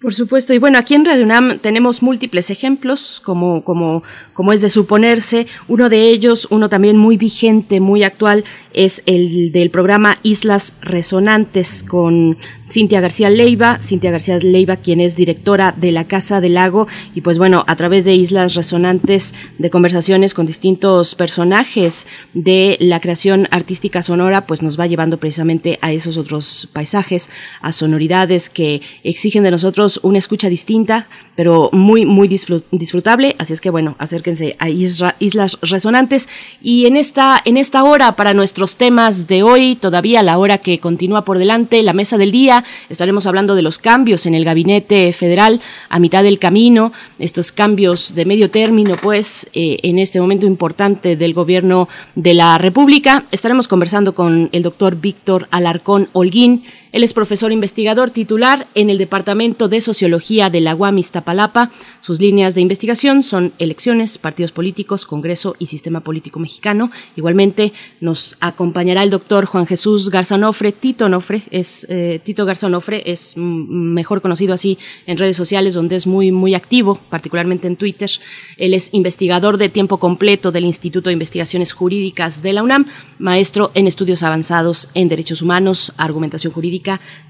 [0.00, 4.62] Por supuesto, y bueno, aquí en Radio UNAM tenemos múltiples ejemplos, como, como, como es
[4.62, 5.48] de suponerse.
[5.66, 11.84] Uno de ellos, uno también muy vigente, muy actual, es el del programa Islas Resonantes
[11.86, 12.38] con
[12.70, 17.22] Cintia García Leiva, Cintia García Leiva, quien es directora de la Casa del Lago, y
[17.22, 23.48] pues bueno, a través de Islas Resonantes, de conversaciones con distintos personajes de la creación
[23.50, 27.30] artística sonora, pues nos va llevando precisamente a esos otros paisajes,
[27.62, 33.36] a sonoridades que exigen de nosotros una escucha distinta, pero muy, muy disfrutable.
[33.38, 36.28] Así es que bueno, acérquense a Islas Resonantes.
[36.60, 40.78] Y en esta, en esta hora, para nuestros temas de hoy, todavía la hora que
[40.78, 45.12] continúa por delante, la mesa del día, estaremos hablando de los cambios en el gabinete
[45.12, 50.46] federal a mitad del camino, estos cambios de medio término, pues, eh, en este momento
[50.46, 53.24] importante del gobierno de la República.
[53.30, 58.98] Estaremos conversando con el doctor Víctor Alarcón Holguín, él es profesor investigador titular en el
[58.98, 61.70] Departamento de Sociología de la UAM Iztapalapa.
[62.00, 66.90] Sus líneas de investigación son elecciones, partidos políticos, Congreso y sistema político mexicano.
[67.16, 70.72] Igualmente nos acompañará el doctor Juan Jesús Garzanofre.
[70.72, 76.06] Tito Nofre es eh, Tito Garzanofre es mejor conocido así en redes sociales donde es
[76.06, 78.08] muy muy activo, particularmente en Twitter.
[78.56, 82.86] Él es investigador de tiempo completo del Instituto de Investigaciones Jurídicas de la UNAM,
[83.18, 86.77] maestro en estudios avanzados en derechos humanos, argumentación jurídica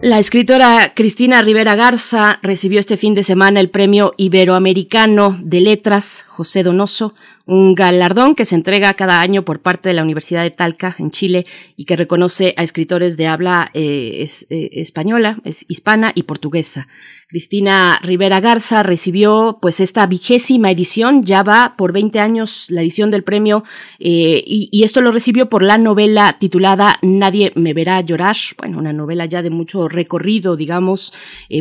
[0.02, 6.24] La escritora Cristina Rivera Garza recibió este fin de semana el Premio Iberoamericano de Letras
[6.28, 7.14] José Donoso
[7.46, 11.10] un galardón que se entrega cada año por parte de la Universidad de Talca, en
[11.10, 11.44] Chile,
[11.76, 15.38] y que reconoce a escritores de habla eh, eh, española,
[15.68, 16.88] hispana y portuguesa.
[17.28, 23.10] Cristina Rivera Garza recibió pues esta vigésima edición, ya va por 20 años la edición
[23.10, 23.64] del premio,
[23.98, 28.92] eh, y, esto lo recibió por la novela titulada Nadie me verá llorar, bueno, una
[28.92, 31.14] novela ya de mucho recorrido, digamos,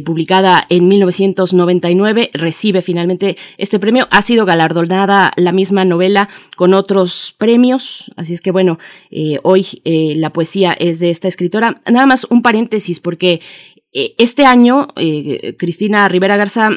[0.06, 7.36] publicada en 1999, recibe finalmente este premio, ha sido galardonada la misma novela con otros
[7.38, 8.12] premios.
[8.16, 8.80] Así es que bueno,
[9.12, 11.82] eh, hoy eh, la poesía es de esta escritora.
[11.92, 13.42] Nada más un paréntesis porque
[13.92, 14.88] eh, este año
[15.58, 16.70] Cristina Rivera Garza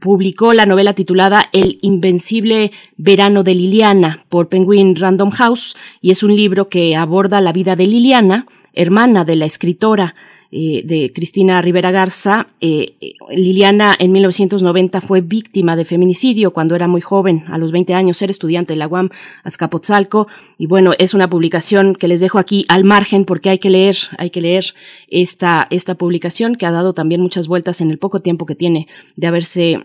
[0.00, 6.22] publicó la novela titulada El Invencible Verano de Liliana por Penguin Random House y es
[6.22, 10.14] un libro que aborda la vida de Liliana, hermana de la escritora
[10.50, 12.46] eh, de Cristina Rivera Garza.
[12.60, 12.94] Eh,
[13.30, 18.22] Liliana en 1990 fue víctima de feminicidio cuando era muy joven, a los 20 años,
[18.22, 19.10] era estudiante de la UAM
[19.44, 20.26] Azcapotzalco.
[20.56, 23.96] Y bueno, es una publicación que les dejo aquí al margen porque hay que leer,
[24.16, 24.74] hay que leer
[25.08, 28.88] esta, esta publicación que ha dado también muchas vueltas en el poco tiempo que tiene
[29.16, 29.82] de haberse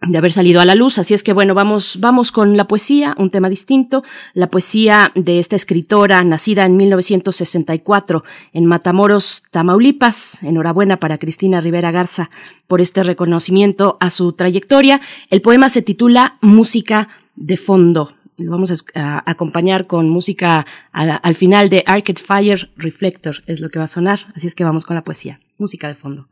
[0.00, 0.98] de haber salido a la luz.
[0.98, 4.02] Así es que bueno, vamos, vamos con la poesía, un tema distinto.
[4.34, 10.42] La poesía de esta escritora nacida en 1964 en Matamoros, Tamaulipas.
[10.42, 12.30] Enhorabuena para Cristina Rivera Garza
[12.66, 15.00] por este reconocimiento a su trayectoria.
[15.30, 18.14] El poema se titula Música de fondo.
[18.36, 23.78] Lo vamos a, acompañar con música al final de Arcade Fire Reflector, es lo que
[23.78, 24.20] va a sonar.
[24.34, 25.38] Así es que vamos con la poesía.
[25.56, 26.26] Música de fondo.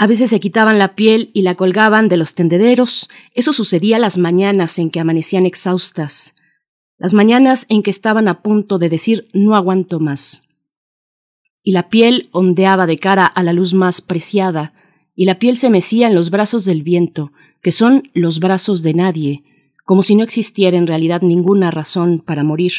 [0.00, 3.10] A veces se quitaban la piel y la colgaban de los tendederos.
[3.34, 6.34] Eso sucedía las mañanas en que amanecían exhaustas,
[6.96, 10.44] las mañanas en que estaban a punto de decir no aguanto más.
[11.62, 14.72] Y la piel ondeaba de cara a la luz más preciada,
[15.14, 18.94] y la piel se mecía en los brazos del viento, que son los brazos de
[18.94, 19.44] nadie,
[19.84, 22.72] como si no existiera en realidad ninguna razón para morir.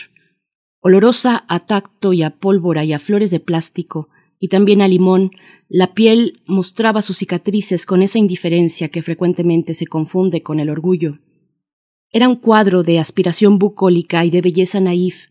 [0.80, 4.10] Olorosa a tacto y a pólvora y a flores de plástico,
[4.42, 5.32] y también a limón,
[5.70, 11.20] la piel mostraba sus cicatrices con esa indiferencia que frecuentemente se confunde con el orgullo.
[12.10, 15.28] Era un cuadro de aspiración bucólica y de belleza naif.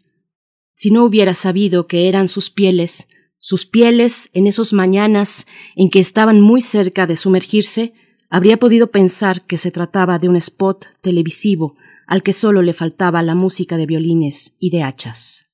[0.74, 3.08] Si no hubiera sabido que eran sus pieles,
[3.38, 7.92] sus pieles en esos mañanas en que estaban muy cerca de sumergirse,
[8.30, 11.74] habría podido pensar que se trataba de un spot televisivo
[12.06, 15.49] al que solo le faltaba la música de violines y de hachas.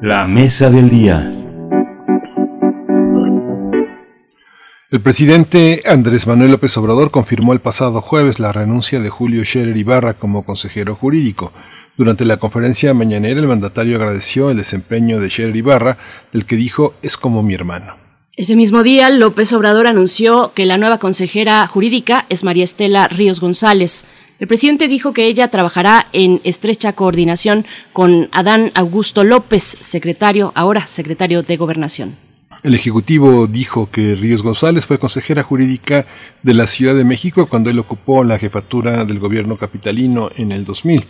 [0.01, 1.29] La mesa del día.
[4.91, 9.75] El presidente Andrés Manuel López Obrador confirmó el pasado jueves la renuncia de Julio Scherer
[9.75, 11.51] Ibarra como consejero jurídico.
[11.97, 15.97] Durante la conferencia mañanera, el mandatario agradeció el desempeño de Scherer Ibarra,
[16.31, 17.95] del que dijo es como mi hermano.
[18.37, 23.41] Ese mismo día, López Obrador anunció que la nueva consejera jurídica es María Estela Ríos
[23.41, 24.05] González.
[24.39, 30.87] El presidente dijo que ella trabajará en estrecha coordinación con Adán Augusto López, secretario, ahora
[30.87, 32.15] secretario de Gobernación.
[32.63, 36.05] El Ejecutivo dijo que Ríos González fue consejera jurídica
[36.41, 40.63] de la Ciudad de México cuando él ocupó la jefatura del gobierno capitalino en el
[40.63, 41.03] 2000.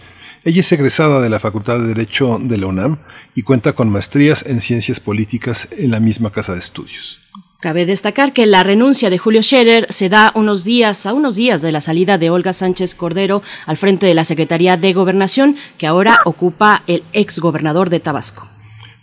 [0.43, 2.97] Ella es egresada de la Facultad de Derecho de la UNAM
[3.35, 7.19] y cuenta con maestrías en ciencias políticas en la misma casa de estudios.
[7.59, 11.61] Cabe destacar que la renuncia de Julio Scherer se da unos días, a unos días
[11.61, 15.85] de la salida de Olga Sánchez Cordero al frente de la Secretaría de Gobernación, que
[15.85, 18.47] ahora ocupa el exgobernador de Tabasco.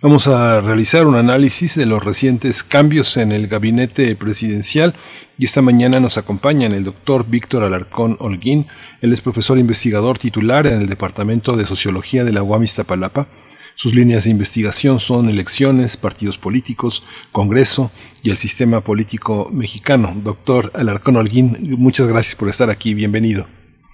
[0.01, 4.95] Vamos a realizar un análisis de los recientes cambios en el gabinete presidencial
[5.37, 8.69] y esta mañana nos acompaña el doctor Víctor Alarcón Holguín.
[9.01, 13.27] Él es profesor investigador titular en el Departamento de Sociología de la UAM Iztapalapa.
[13.75, 17.03] Sus líneas de investigación son elecciones, partidos políticos,
[17.33, 17.91] Congreso
[18.23, 20.13] y el sistema político mexicano.
[20.23, 22.95] Doctor Alarcón Holguín, muchas gracias por estar aquí.
[22.95, 23.47] Bienvenido.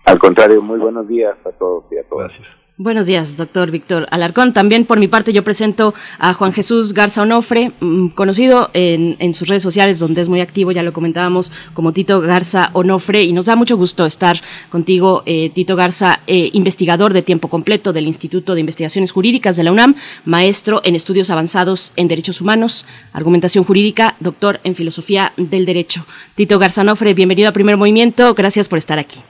[0.05, 2.37] Al contrario, muy buenos días a todos y a todas.
[2.37, 2.64] Gracias.
[2.77, 4.53] Buenos días, doctor Víctor Alarcón.
[4.53, 9.33] También por mi parte yo presento a Juan Jesús Garza Onofre, mm, conocido en, en,
[9.33, 13.33] sus redes sociales, donde es muy activo, ya lo comentábamos, como Tito Garza Onofre, y
[13.33, 14.41] nos da mucho gusto estar
[14.71, 19.63] contigo, eh, Tito Garza, eh, investigador de tiempo completo del Instituto de Investigaciones Jurídicas de
[19.63, 19.95] la UNAM,
[20.25, 26.05] maestro en estudios avanzados en derechos humanos, argumentación jurídica, doctor en filosofía del derecho.
[26.35, 29.21] Tito Garza Onofre, bienvenido a Primer Movimiento, gracias por estar aquí.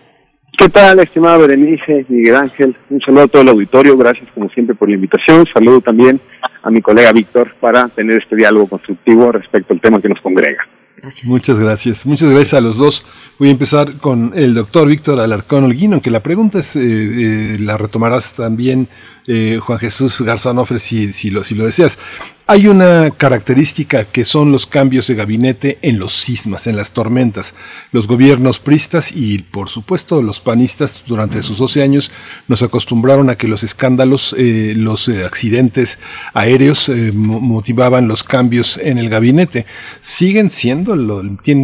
[0.57, 2.77] ¿Qué tal, estimada Berenice, Miguel Ángel?
[2.89, 5.47] Un saludo a todo el auditorio, gracias como siempre por la invitación.
[5.53, 6.21] Saludo también
[6.63, 10.63] a mi colega Víctor para tener este diálogo constructivo respecto al tema que nos congrega.
[10.97, 11.29] Gracias.
[11.29, 12.07] Muchas gracias.
[12.07, 13.05] Muchas gracias a los dos.
[13.39, 17.57] Voy a empezar con el doctor Víctor Alarcón Holguín, aunque la pregunta es, eh, eh,
[17.59, 18.89] la retomarás también,
[19.27, 21.99] eh, Juan Jesús Garzanofre, si, si, lo, si lo deseas.
[22.47, 27.55] Hay una característica que son los cambios de gabinete en los sismas, en las tormentas.
[27.91, 32.13] Los gobiernos pristas y, por supuesto, los panistas durante sus 12 años
[32.47, 35.99] nos acostumbraron a que los escándalos, eh, los eh, accidentes
[36.35, 39.65] aéreos eh, motivaban los cambios en el gabinete.
[40.03, 40.95] ¿Siguen siendo,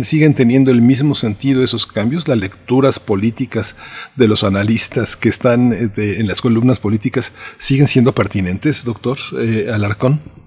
[0.02, 2.27] siguen teniendo el mismo sentido esos cambios?
[2.27, 3.77] Las lecturas políticas
[4.16, 9.19] de los analistas que están en las columnas políticas siguen siendo pertinentes, doctor
[9.70, 10.39] Alarcón?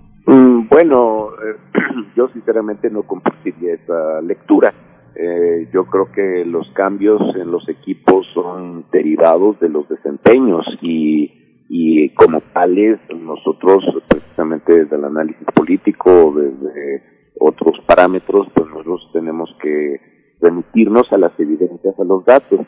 [0.74, 1.56] Bueno, eh,
[2.16, 4.74] yo sinceramente no compartiría esa lectura.
[5.14, 11.66] Eh, yo creo que los cambios en los equipos son derivados de los desempeños y,
[11.70, 17.04] y como tales nosotros precisamente desde el análisis político, desde
[17.40, 20.02] otros parámetros, pues nosotros tenemos que
[20.42, 22.62] remitirnos a las evidencias, a los datos.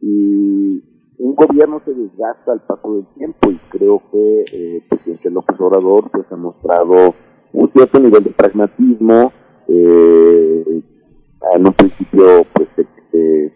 [0.00, 0.80] Y
[1.18, 5.60] un gobierno se desgasta al paso del tiempo y creo que eh, el presidente López
[5.60, 7.14] Obrador pues ha mostrado
[7.52, 9.32] un cierto nivel de pragmatismo
[9.68, 10.82] eh,
[11.54, 12.86] en un principio pues se,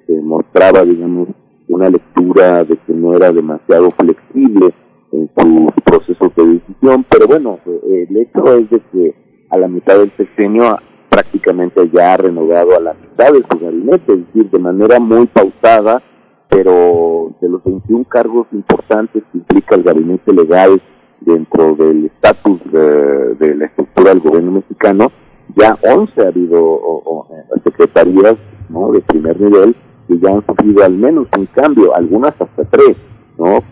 [0.06, 1.28] se, mostraba digamos
[1.69, 4.73] una lectura de que no era demasiado flexible
[5.12, 9.14] en sus procesos de decisión pero bueno eh, el hecho es de que
[9.51, 10.78] a la mitad del sexenio
[11.09, 15.27] prácticamente ya ha renovado a la mitad de su gabinete es decir de manera muy
[15.27, 16.02] pausada
[16.48, 20.81] pero de los 21 cargos importantes que implica el gabinete legal
[21.24, 25.10] dentro del estatus de, la estructura del gobierno mexicano,
[25.56, 27.26] ya 11 ha habido o, o,
[27.64, 28.36] secretarías
[28.68, 28.92] ¿no?
[28.92, 29.76] de primer nivel
[30.08, 32.96] que ya han sufrido al menos un cambio, algunas hasta tres,
[33.38, 33.62] ¿no?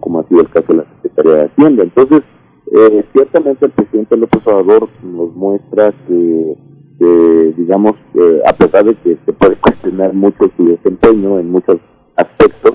[0.00, 1.82] como, ha sido el caso de la Secretaría de Hacienda.
[1.82, 2.22] Entonces,
[2.72, 6.56] eh, ciertamente el presidente López Obrador nos muestra que,
[6.98, 11.76] que digamos, eh, a pesar de que se puede cuestionar mucho su desempeño en muchas
[12.16, 12.74] aspectos,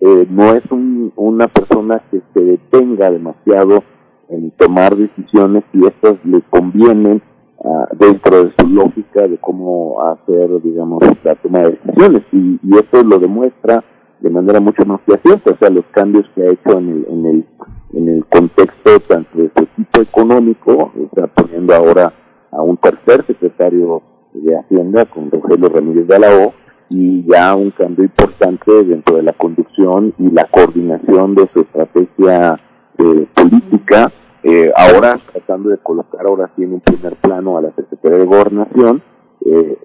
[0.00, 3.82] eh, no es un, una persona que se detenga demasiado
[4.28, 7.22] en tomar decisiones y estas le convienen
[7.58, 12.22] uh, dentro de su lógica de cómo hacer, digamos, la toma de decisiones.
[12.32, 13.84] Y, y esto lo demuestra
[14.20, 17.26] de manera mucho más fehaciente, o sea, los cambios que ha hecho en el, en
[17.26, 17.46] el,
[17.92, 22.12] en el contexto tanto de su equipo económico, sea, poniendo ahora
[22.50, 24.02] a un tercer secretario
[24.32, 26.52] de Hacienda con Rogelio Ramírez de la O,
[26.88, 32.60] y ya un cambio importante dentro de la conducción y la coordinación de su estrategia
[32.98, 34.10] eh, política,
[34.42, 38.24] eh, ahora tratando de colocar ahora sí en un primer plano a la Secretaría de
[38.24, 39.02] Gobernación,
[39.44, 39.78] eh,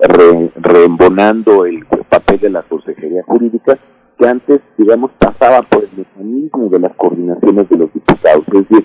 [0.00, 3.78] re, reembonando el papel de la Consejería Jurídica,
[4.18, 8.44] que antes, digamos, pasaba por el mecanismo de las coordinaciones de los diputados.
[8.48, 8.84] Es decir,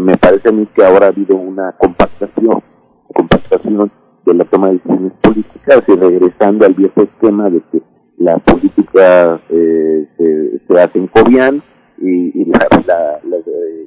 [0.00, 2.62] me parece a mí que ahora ha habido una compactación,
[3.14, 3.90] compactación
[4.32, 7.82] de la toma de decisiones políticas y regresando al viejo esquema de que
[8.18, 11.62] la política eh, se, se, hace en Cobian
[11.98, 13.20] y, la,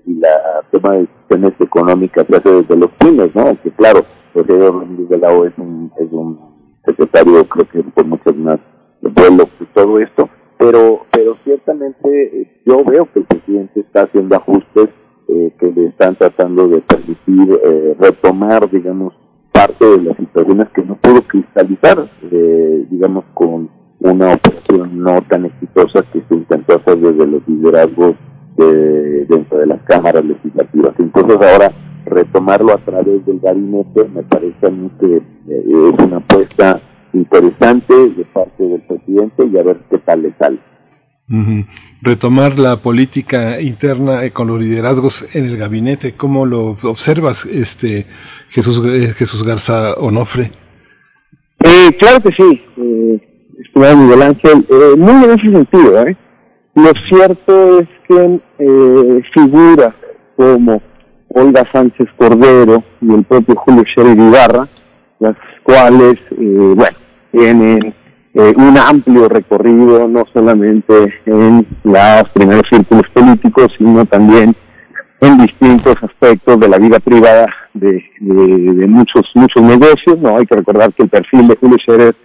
[0.06, 3.58] y la toma de decisiones económicas se hace desde los pines, ¿no?
[3.62, 4.04] Que claro,
[4.34, 6.40] José Ramírez de la O es un, es un
[6.86, 8.60] secretario, creo que por muchos más
[9.02, 14.36] vuelos y todo esto, pero, pero ciertamente eh, yo veo que el presidente está haciendo
[14.36, 14.90] ajustes
[15.28, 19.14] eh, que le están tratando de permitir eh, retomar, digamos,
[19.60, 25.48] parte de las situaciones que no pudo cristalizar, eh, digamos, con una operación no tan
[25.48, 28.16] exitosa que se intentó hacer desde los liderazgos
[28.56, 30.94] de, dentro de las cámaras legislativas.
[30.98, 31.74] Entonces ahora
[32.06, 36.80] retomarlo a través del gabinete me parece a mí que eh, es una apuesta
[37.12, 40.60] interesante de parte del presidente y a ver qué tal le sale.
[41.32, 41.64] Uh.
[42.02, 48.06] Retomar la política interna eh, con los liderazgos en el gabinete, ¿cómo lo observas, este
[48.50, 50.50] Jesús eh, Jesús Garza Onofre?
[51.64, 53.20] Eh, claro que sí, eh,
[53.64, 56.08] estimado Miguel Ángel, eh, muy en ese sentido.
[56.08, 56.18] ¿eh?
[56.76, 59.94] Lo cierto es que eh, figuras
[60.38, 60.82] como
[61.28, 64.68] Olga Sánchez Cordero y el propio Julio Scherer Ibarra,
[65.20, 66.98] las cuales, eh, bueno,
[67.32, 67.94] tienen
[68.34, 74.56] eh, un amplio recorrido no solamente en los primeros círculos políticos, sino también
[75.22, 78.04] en distintos aspectos de la vida privada de,
[78.88, 80.20] muchos muchos negocios.
[80.20, 82.16] No hay que recordar que el perfil de Julio Scherer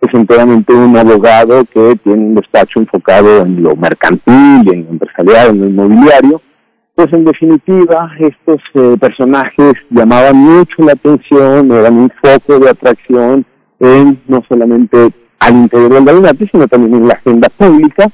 [0.00, 5.50] es enteramente un abogado que tiene un despacho enfocado en lo mercantil, en lo empresarial,
[5.50, 6.42] en lo inmobiliario.
[6.94, 13.46] Pues en definitiva, estos eh, personajes llamaban mucho la atención, eran un foco de atracción
[13.80, 15.10] en no solamente
[15.42, 18.08] al interior del gabinete, sino también en la agenda pública.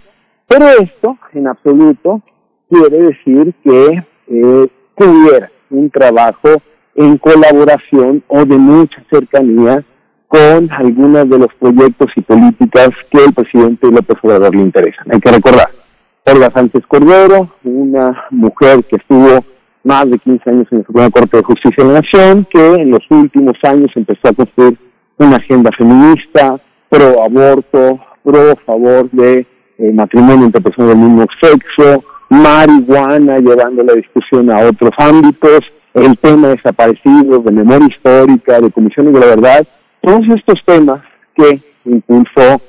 [0.47, 2.23] Pero esto, en absoluto,
[2.71, 6.49] quiere decir que eh, tuviera un trabajo
[6.95, 9.85] en colaboración o de mucha cercanía
[10.27, 15.07] con algunos de los proyectos y políticas que el presidente López Obrador le interesan.
[15.11, 15.69] Hay que recordar,
[16.27, 19.45] Olga Sánchez Cordero, una mujer que estuvo
[19.85, 22.91] más de 15 años en la Suprema Corte de Justicia de la Nación, que en
[22.91, 24.77] los últimos años empezó a construir
[25.19, 26.59] una agenda feminista,
[26.89, 29.47] pro aborto, pro favor de
[29.79, 36.19] eh, matrimonio entre personas del mismo sexo, marihuana, llevando la discusión a otros ámbitos, el
[36.19, 39.67] tema de desaparecidos, de memoria histórica, de comisiones de la verdad,
[40.01, 41.01] todos estos temas
[41.35, 42.61] que impulsó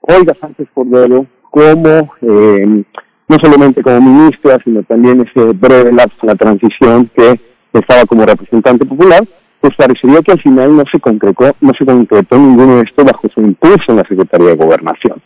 [0.00, 2.84] Olga Sánchez Cordero como, eh,
[3.28, 7.38] no solamente como ministra, sino también ese breve lapso la transición que
[7.72, 9.22] estaba como representante popular,
[9.60, 13.28] pues parecería que al final no se concretó, no se concretó ninguno de esto bajo
[13.28, 15.20] su impulso en la Secretaría de Gobernación.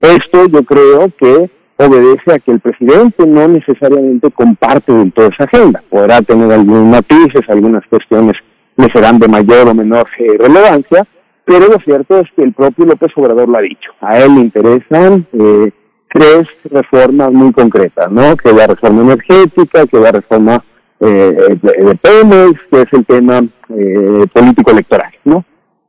[0.00, 5.44] Esto yo creo que obedece a que el presidente no necesariamente comparte del todo esa
[5.44, 5.82] agenda.
[5.88, 8.36] Podrá tener algunos matices, algunas cuestiones
[8.76, 11.04] le serán de mayor o menor relevancia,
[11.44, 13.90] pero lo cierto es que el propio López Obrador lo ha dicho.
[14.00, 15.72] A él le interesan eh,
[16.12, 18.36] tres reformas muy concretas, ¿no?
[18.36, 20.62] Que la reforma energética, que la reforma
[21.00, 25.44] eh, de, de que es el tema eh, político electoral, ¿no?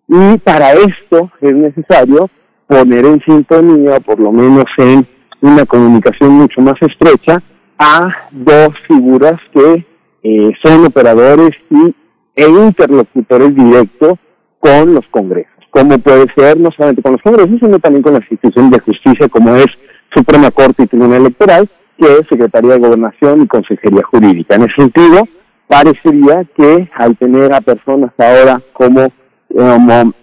[0.07, 2.29] Y para esto es necesario
[2.67, 5.05] poner en sintonía, por lo menos en
[5.41, 7.41] una comunicación mucho más estrecha,
[7.77, 9.85] a dos figuras que
[10.23, 11.95] eh, son operadores y,
[12.35, 14.19] e interlocutores directos
[14.59, 18.29] con los congresos, como puede ser no solamente con los congresos, sino también con las
[18.29, 19.67] instituciones de justicia, como es
[20.13, 24.55] Suprema Corte y Tribunal Electoral, que Secretaría de Gobernación y Consejería Jurídica.
[24.55, 25.27] En ese sentido,
[25.67, 29.11] parecería que al tener a personas ahora como,
[29.49, 30.13] como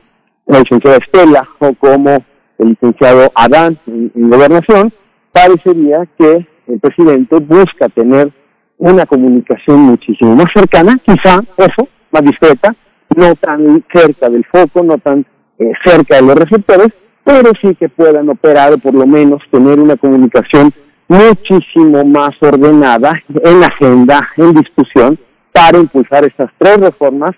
[0.46, 2.10] la licenciada Estela o como
[2.58, 4.92] el licenciado Adán en, en Gobernación,
[5.32, 8.30] parecería que el presidente busca tener
[8.78, 12.74] una comunicación muchísimo más cercana, quizá eso, más discreta,
[13.14, 15.24] no tan cerca del foco, no tan
[15.58, 16.88] eh, cerca de los receptores,
[17.24, 20.72] pero sí que puedan operar o por lo menos tener una comunicación
[21.08, 25.18] muchísimo más ordenada en agenda, en discusión,
[25.52, 27.32] para impulsar estas tres reformas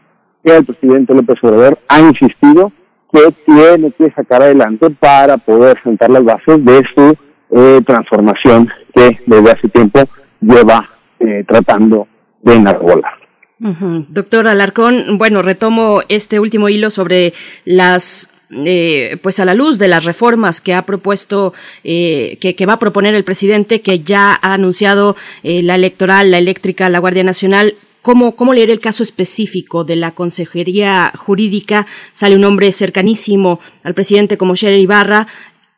[0.44, 2.72] que el presidente López Obrador ha insistido
[3.12, 7.16] que tiene que sacar adelante para poder sentar las bases de su
[7.50, 10.00] eh, transformación que desde hace tiempo
[10.40, 10.88] lleva
[11.20, 12.06] eh, tratando
[12.42, 13.14] de enarbolar.
[13.60, 17.32] Doctor Alarcón, bueno, retomo este último hilo sobre
[17.64, 21.52] las eh, pues a la luz de las reformas que ha propuesto,
[21.84, 26.38] eh, que, va a proponer el presidente, que ya ha anunciado eh, la electoral, la
[26.38, 31.86] eléctrica, la Guardia Nacional, ¿Cómo, ¿Cómo, leer el caso específico de la Consejería Jurídica?
[32.12, 35.26] Sale un hombre cercanísimo al presidente como Scherer Ibarra,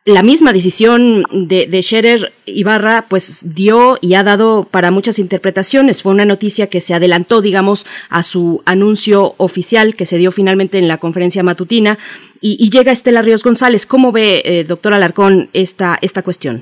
[0.05, 6.01] la misma decisión de, de, Scherer Ibarra pues dio y ha dado para muchas interpretaciones.
[6.01, 10.79] Fue una noticia que se adelantó, digamos, a su anuncio oficial que se dio finalmente
[10.79, 11.99] en la conferencia matutina
[12.41, 13.85] y, llega Estela Ríos González.
[13.85, 16.61] ¿Cómo ve, eh, doctor Alarcón, esta, esta cuestión?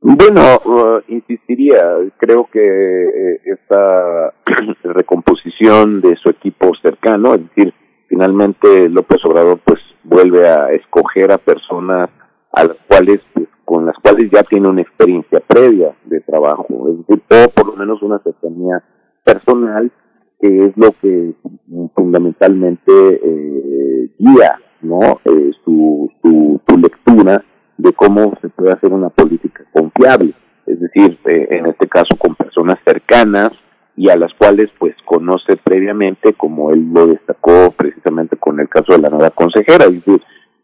[0.00, 1.82] Bueno, uh, insistiría,
[2.16, 4.32] creo que eh, esta
[4.82, 7.74] recomposición de su equipo cercano, es decir,
[8.08, 12.08] finalmente López Obrador pues vuelve a escoger a personas
[12.52, 17.06] a las cuales, pues, con las cuales ya tiene una experiencia previa de trabajo, es
[17.06, 18.82] decir, o por lo menos una cercanía
[19.22, 19.92] personal,
[20.40, 21.34] que es lo que
[21.94, 25.20] fundamentalmente eh, guía, ¿no?
[25.24, 27.44] Eh, su, su, lectura
[27.76, 30.32] de cómo se puede hacer una política confiable,
[30.66, 33.52] es decir, eh, en este caso con personas cercanas
[33.96, 38.92] y a las cuales pues conoce previamente, como él lo destacó precisamente con el caso
[38.92, 40.02] de la nueva consejera, es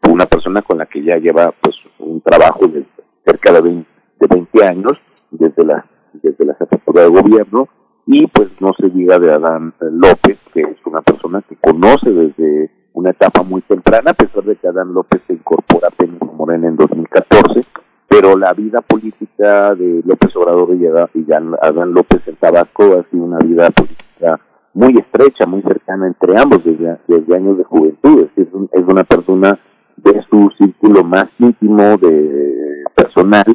[0.09, 2.83] una persona con la que ya lleva pues un trabajo de
[3.25, 3.89] cerca de 20,
[4.19, 4.97] de 20 años
[5.29, 6.57] desde la desde la
[6.93, 7.67] de gobierno.
[8.05, 12.71] Y pues no se diga de Adán López que es una persona que conoce desde
[12.97, 16.67] una etapa muy temprana a pesar de que Adán López se incorpora apenas a Morena
[16.67, 17.63] en 2014
[18.07, 23.37] pero la vida política de López Obrador y Adán López en Tabasco ha sido una
[23.37, 24.39] vida política
[24.73, 29.03] muy estrecha, muy cercana entre ambos desde, desde años de juventud, es decir, es una
[29.03, 29.59] persona
[29.97, 33.45] de su círculo más íntimo de personal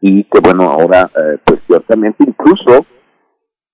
[0.00, 2.86] y que bueno ahora eh, pues ciertamente incluso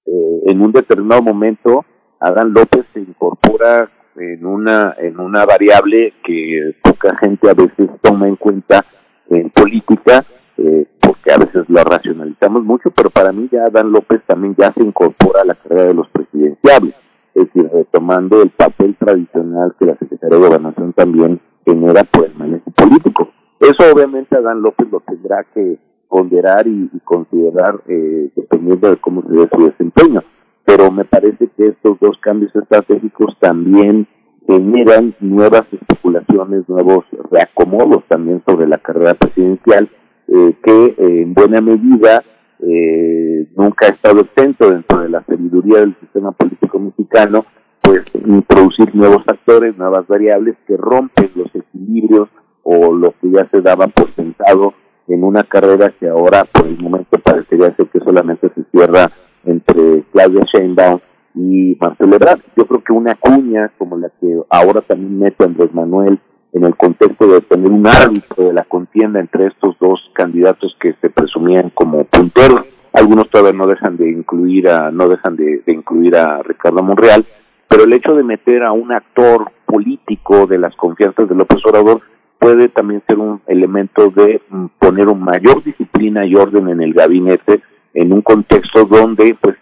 [0.06, 1.84] eh, en un determinado momento
[2.20, 3.90] Adán López se incorpora
[4.20, 8.84] en una en una variable que poca gente a veces toma en cuenta
[9.28, 10.24] en política
[10.56, 14.72] eh, porque a veces lo racionalizamos mucho pero para mí ya Adán López también ya
[14.72, 16.94] se incorpora a la carrera de los presidenciables
[17.34, 22.34] es decir retomando el papel tradicional que la Secretaría de Gobernación también genera por el
[22.36, 23.30] manejo político.
[23.58, 29.32] Eso obviamente Adán López lo tendrá que ponderar y, considerar eh, dependiendo de cómo se
[29.32, 30.22] ve su desempeño.
[30.70, 34.06] Pero me parece que estos dos cambios estratégicos también
[34.46, 39.88] generan nuevas especulaciones, nuevos reacomodos también sobre la carrera presidencial,
[40.28, 42.22] eh, que eh, en buena medida
[42.60, 47.44] eh, nunca ha estado exento dentro de la sabiduría del sistema político mexicano
[47.80, 52.28] pues introducir nuevos factores, nuevas variables que rompen los equilibrios
[52.62, 54.74] o lo que ya se daba por sentado
[55.08, 59.10] en una carrera que ahora por el momento parecería ser que solamente se cierra
[59.44, 61.00] entre Claudia Sheinbaum
[61.34, 62.40] y Marcelo Ebrard.
[62.56, 66.18] Yo creo que una cuña como la que ahora también mete Andrés Manuel
[66.52, 70.94] en el contexto de tener un árbitro de la contienda entre estos dos candidatos que
[71.00, 76.16] se presumían como punteros, algunos todavía no dejan de incluir a no dejan de incluir
[76.16, 77.24] a Ricardo Monreal
[77.70, 82.02] pero el hecho de meter a un actor político de las confianzas de López Obrador
[82.36, 86.92] puede también ser un elemento de mm, poner una mayor disciplina y orden en el
[86.92, 87.62] gabinete
[87.94, 89.56] en un contexto donde, pues,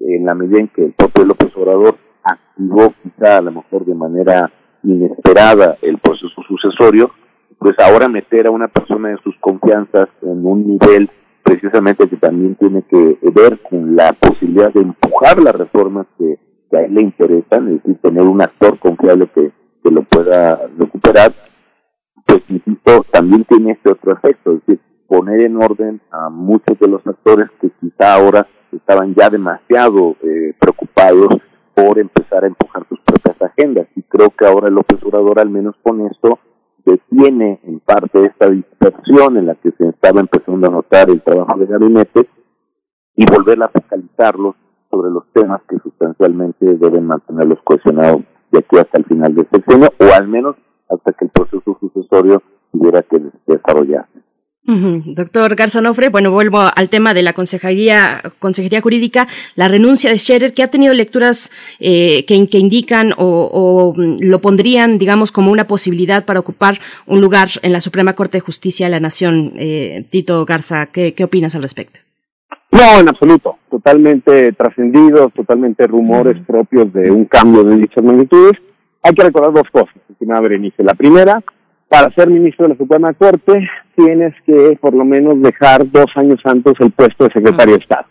[0.00, 3.94] en la medida en que el propio López Obrador activó quizá a lo mejor de
[3.94, 4.50] manera
[4.82, 7.10] inesperada el proceso sucesorio,
[7.58, 11.10] pues ahora meter a una persona de sus confianzas en un nivel
[11.42, 16.38] precisamente que también tiene que ver con la posibilidad de empujar las reformas que
[16.76, 19.50] a él le interesan, es decir, tener un actor confiable que,
[19.82, 21.32] que lo pueda recuperar,
[22.26, 24.80] pues insisto, también tiene este otro efecto, es decir,
[25.18, 30.54] poner en orden a muchos de los actores que quizá ahora estaban ya demasiado eh,
[30.60, 31.42] preocupados
[31.74, 33.88] por empezar a empujar sus propias agendas.
[33.96, 36.38] Y creo que ahora López Obrador, al menos con esto,
[36.84, 41.58] detiene en parte esta dispersión en la que se estaba empezando a notar el trabajo
[41.58, 42.28] de gabinete
[43.16, 44.54] y volver a focalizarlos
[44.88, 48.22] sobre los temas que sustancialmente deben mantenerlos cohesionados
[48.52, 50.54] de aquí hasta el final de este año o al menos
[50.88, 52.40] hasta que el proceso sucesorio
[52.70, 54.17] tuviera que desarrollarse.
[54.68, 60.52] Doctor Garzonofre, bueno, vuelvo al tema de la consejería, consejería jurídica, la renuncia de Scherer,
[60.52, 65.66] que ha tenido lecturas eh, que, que, indican o, mm, lo pondrían, digamos, como una
[65.66, 69.54] posibilidad para ocupar un lugar en la Suprema Corte de Justicia de la Nación.
[69.56, 72.00] Eh, Tito Garza, ¿qué, ¿qué opinas al respecto?
[72.70, 73.56] No, en absoluto.
[73.70, 78.60] Totalmente trascendidos, totalmente rumores propios de un cambio de dichas magnitudes.
[79.02, 80.82] hay que recordar dos cosas, estimada Berenice.
[80.82, 81.42] La primera,
[81.88, 86.40] para ser ministro de la Suprema Corte, tienes que por lo menos dejar dos años
[86.44, 88.06] antes el puesto de secretario de Estado.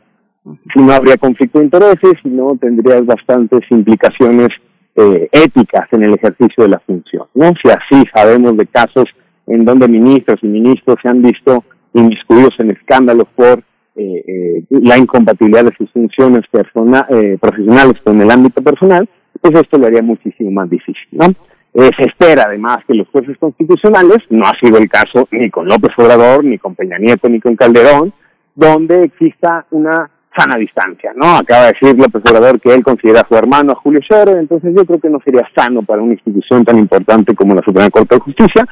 [0.73, 4.49] Si no habría conflicto de intereses, si no tendrías bastantes implicaciones
[4.95, 7.27] eh, éticas en el ejercicio de la función.
[7.35, 7.51] ¿no?
[7.61, 9.05] Si así sabemos de casos
[9.45, 13.59] en donde ministros y ministros se han visto inmiscuidos en escándalos por
[13.95, 19.09] eh, eh, la incompatibilidad de sus funciones persona, eh, profesionales con el ámbito personal,
[19.41, 21.07] pues esto lo haría muchísimo más difícil.
[21.11, 21.25] ¿no?
[21.79, 25.67] Eh, se espera además que los jueces constitucionales, no ha sido el caso ni con
[25.67, 28.11] López Obrador, ni con Peña Nieto, ni con Calderón,
[28.55, 31.37] donde exista una sana distancia, ¿no?
[31.37, 34.73] Acaba de decir López Obrador que él considera a su hermano a Julio Scherer, entonces
[34.75, 38.15] yo creo que no sería sano para una institución tan importante como la Suprema Corte
[38.15, 38.65] de Justicia.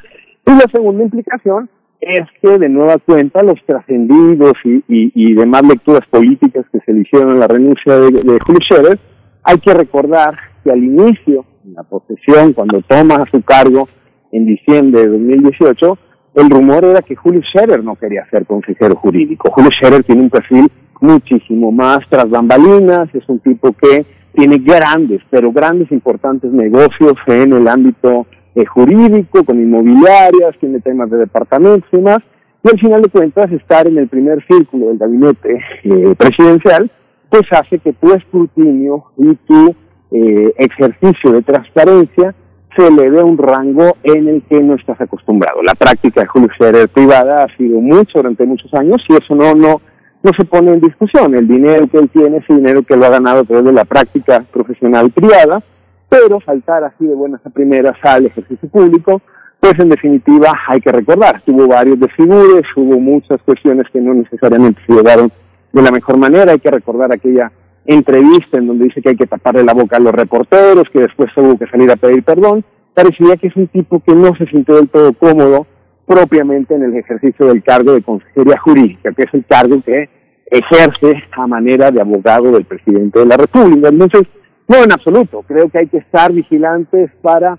[0.44, 1.70] Y la segunda implicación
[2.02, 7.02] es que de nueva cuenta los trascendidos y, y, demás lecturas políticas que se le
[7.02, 9.00] hicieron en la renuncia de, de Julio Scherer,
[9.44, 13.88] hay que recordar que al inicio, la posesión, cuando toma su cargo
[14.32, 15.98] en diciembre de 2018,
[16.36, 19.50] el rumor era que Julio Scherer no quería ser consejero jurídico.
[19.52, 20.70] Julio Scherer tiene un perfil
[21.02, 27.54] muchísimo más tras bambalinas, es un tipo que tiene grandes, pero grandes importantes negocios en
[27.54, 32.20] el ámbito eh, jurídico, con inmobiliarias, tiene temas de departamentos y demás,
[32.64, 36.92] y al final de cuentas estar en el primer círculo del gabinete eh, presidencial,
[37.30, 39.76] pues hace que tu escrutinio y tu
[40.16, 42.34] eh, ejercicio de transparencia
[42.76, 45.62] se le dé un rango en el que no estás acostumbrado.
[45.62, 49.54] La práctica de Julio Scherer privada ha sido mucho durante muchos años y eso no,
[49.56, 49.82] no,
[50.24, 51.36] no se pone en discusión.
[51.36, 53.74] El dinero que él tiene es el dinero que lo ha ganado a través de
[53.74, 55.62] la práctica profesional privada,
[56.08, 59.22] pero saltar así de buenas a primeras al ejercicio público,
[59.60, 64.82] pues en definitiva hay que recordar, tuvo varios desfigures, hubo muchas cuestiones que no necesariamente
[64.86, 65.30] se llevaron
[65.74, 67.52] de la mejor manera, hay que recordar aquella
[67.86, 71.32] entrevista en donde dice que hay que taparle la boca a los reporteros, que después
[71.34, 74.76] tuvo que salir a pedir perdón, parecía que es un tipo que no se sintió
[74.76, 75.68] del todo cómodo
[76.06, 80.10] propiamente en el ejercicio del cargo de consejería jurídica, que es el cargo que
[80.46, 83.90] ejerce a manera de abogado del presidente de la República.
[83.90, 84.24] Entonces,
[84.68, 87.58] no en absoluto, creo que hay que estar vigilantes para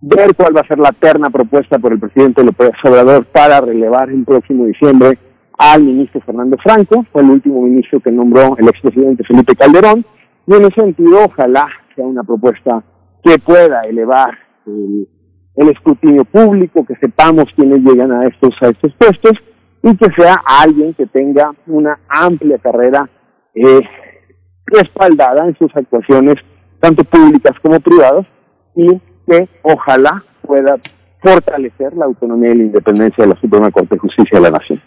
[0.00, 4.10] ver cuál va a ser la terna propuesta por el presidente López Obrador para relevar
[4.10, 5.18] en próximo diciembre
[5.58, 10.04] al ministro Fernando Franco, fue el último ministro que nombró el expresidente Felipe Calderón,
[10.46, 12.82] y en ese sentido ojalá sea una propuesta
[13.24, 15.08] que pueda elevar el,
[15.68, 19.32] escrutinio público, que sepamos quiénes llegan a estos, a estos puestos,
[19.82, 23.08] y que sea alguien que tenga una amplia carrera
[23.54, 23.80] eh,
[24.66, 26.36] respaldada en sus actuaciones,
[26.78, 28.26] tanto públicas como privadas,
[28.76, 30.76] y que ojalá pueda
[31.20, 34.80] fortalecer la autonomía y la independencia de la Suprema Corte de Justicia de la Nación.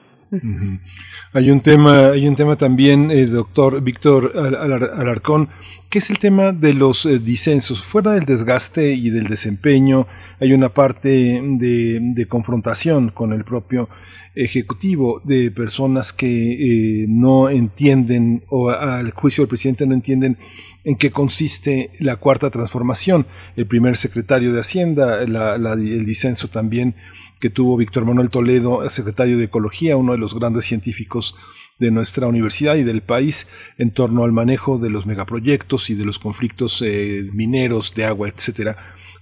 [1.33, 5.49] Hay un tema, hay un tema también, eh, doctor Víctor Al- Alar- Alarcón,
[5.89, 7.83] que es el tema de los eh, disensos.
[7.83, 10.07] Fuera del desgaste y del desempeño,
[10.39, 13.89] hay una parte de, confrontación con el propio
[14.33, 20.37] ejecutivo de personas que eh, no entienden o al juicio del presidente no entienden
[20.85, 23.25] en qué consiste la cuarta transformación.
[23.57, 26.95] El primer secretario de Hacienda, la- el disenso también
[27.41, 31.35] que tuvo Víctor Manuel Toledo, secretario de Ecología, uno de los grandes científicos
[31.79, 33.47] de nuestra universidad y del país
[33.79, 38.29] en torno al manejo de los megaproyectos y de los conflictos eh, mineros, de agua,
[38.29, 38.77] etcétera.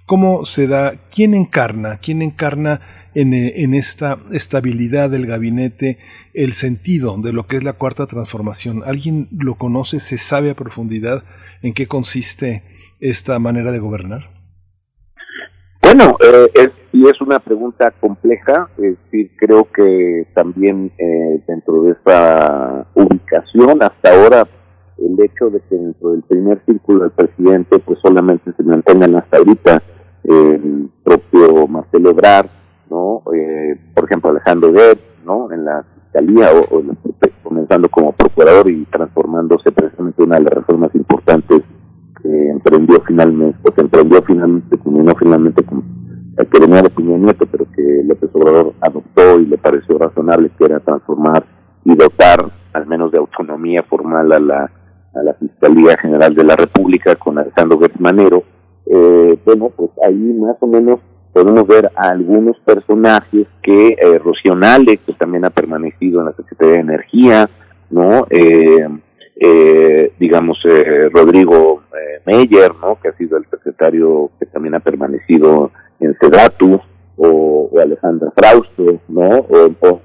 [0.05, 0.95] ¿Cómo se da?
[1.11, 1.99] ¿Quién encarna?
[1.99, 2.81] ¿Quién encarna
[3.15, 5.99] en, eh, en esta estabilidad del gabinete
[6.33, 8.83] el sentido de lo que es la cuarta transformación?
[8.85, 10.01] ¿Alguien lo conoce?
[10.01, 11.23] ¿Se sabe a profundidad
[11.61, 12.63] en qué consiste
[12.99, 14.39] esta manera de gobernar?
[15.81, 21.91] Bueno, eh, y es una pregunta compleja, es decir, creo que también eh, dentro de
[21.91, 24.47] esa ubicación, hasta ahora,
[24.97, 29.37] el hecho de que dentro del primer círculo del presidente, pues solamente se mantengan hasta
[29.37, 29.81] ahorita
[30.23, 32.47] eh, el propio Marcelo Ebrard,
[32.89, 33.21] ¿no?
[33.33, 35.51] Eh, por ejemplo, Alejandro Gertz, ¿no?
[35.51, 36.81] En la fiscalía o,
[37.43, 41.61] comenzando como procurador y transformándose precisamente una de las reformas importantes
[42.21, 45.98] que emprendió finalmente, o que emprendió finalmente, culminó finalmente con
[46.45, 50.65] que venía de Peña Nieto, pero que López Obrador adoptó y le pareció razonable, que
[50.65, 51.43] era transformar
[51.85, 54.71] y dotar al menos de autonomía formal a la,
[55.15, 58.43] a la Fiscalía General de la República con Alejandro Gertz Manero.
[58.85, 60.99] Eh, bueno, pues ahí más o menos
[61.33, 66.75] podemos ver a algunos personajes que eh, Rocío que también ha permanecido en la Secretaría
[66.75, 67.49] de Energía,
[67.89, 68.25] ¿no?
[68.29, 68.87] Eh,
[69.41, 72.99] eh, digamos, eh, Rodrigo eh, Meyer, ¿no?
[73.01, 76.79] Que ha sido el secretario que también ha permanecido en Sedatu,
[77.17, 79.45] o, o Alejandra Frausto, ¿no?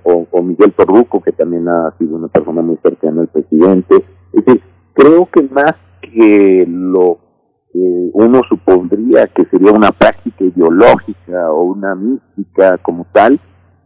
[0.03, 4.05] O, Miguel Torruco, que también ha sido una persona muy cercana al presidente.
[4.33, 7.19] Es decir, creo que más que lo
[7.73, 13.41] eh, uno supondría que sería una práctica ideológica o una mística como tal,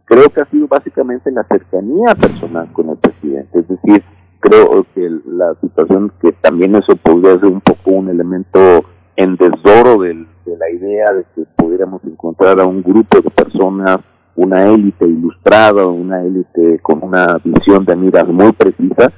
[0.05, 3.59] creo que ha sido básicamente la cercanía personal con el presidente.
[3.59, 4.03] Es decir,
[4.39, 8.83] creo que la situación que también eso podría ser un poco un elemento
[9.19, 10.15] en desdoro de
[10.45, 13.97] la idea de que pudiéramos encontrar a un grupo de personas,
[14.37, 19.11] una élite ilustrada, una élite con una visión de miras muy precisa,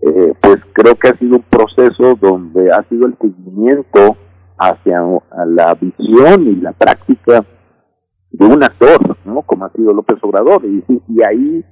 [0.00, 4.16] eh, pues creo que ha sido un proceso donde ha sido el seguimiento
[4.56, 5.02] hacia
[5.46, 7.44] la visión y la práctica
[8.30, 9.42] de un actor, ¿no?
[9.42, 10.64] Como ha sido López Obrador.
[10.64, 11.62] Y, y ahí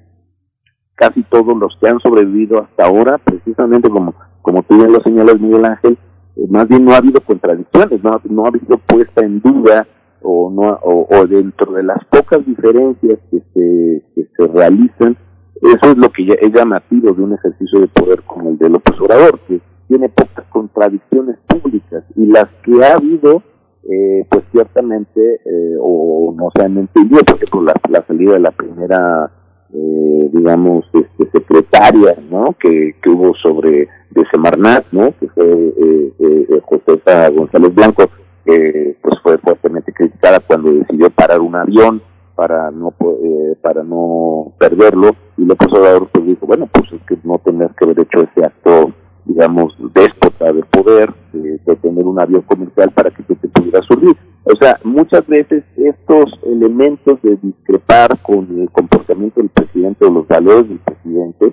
[0.97, 5.41] casi todos los que han sobrevivido hasta ahora, precisamente como, como tú bien lo señalas,
[5.41, 5.99] Miguel Ángel,
[6.41, 9.87] eh, más bien no ha habido contradicciones, no, no ha habido puesta en duda
[10.23, 15.17] o, no, o, dentro de las pocas diferencias que se, que se realizan,
[15.63, 18.69] eso es lo que ya es llamativo de un ejercicio de poder como el de
[18.69, 23.43] López Obrador, que tiene pocas contradicciones públicas y las que ha habido
[23.89, 27.21] eh, pues ciertamente eh, o no se han entendido,
[27.51, 29.31] por la, la salida de la primera,
[29.73, 32.55] eh, digamos, este, secretaria, ¿no?
[32.59, 35.13] Que, que hubo sobre de Semarnat, ¿no?
[35.19, 38.09] Que fue eh, eh, Josefa González Blanco,
[38.45, 42.03] que pues fue fuertemente criticada cuando decidió parar un avión
[42.35, 47.19] para no eh, para no perderlo y López Obrador pues dijo bueno pues es que
[47.23, 52.43] no tenías que haber hecho ese acto digamos, déspota de poder, de, tener un avión
[52.43, 54.17] comercial para que te pudiera subir.
[54.45, 60.27] O sea, muchas veces estos elementos de discrepar con el comportamiento del presidente o los
[60.27, 61.53] valores del presidente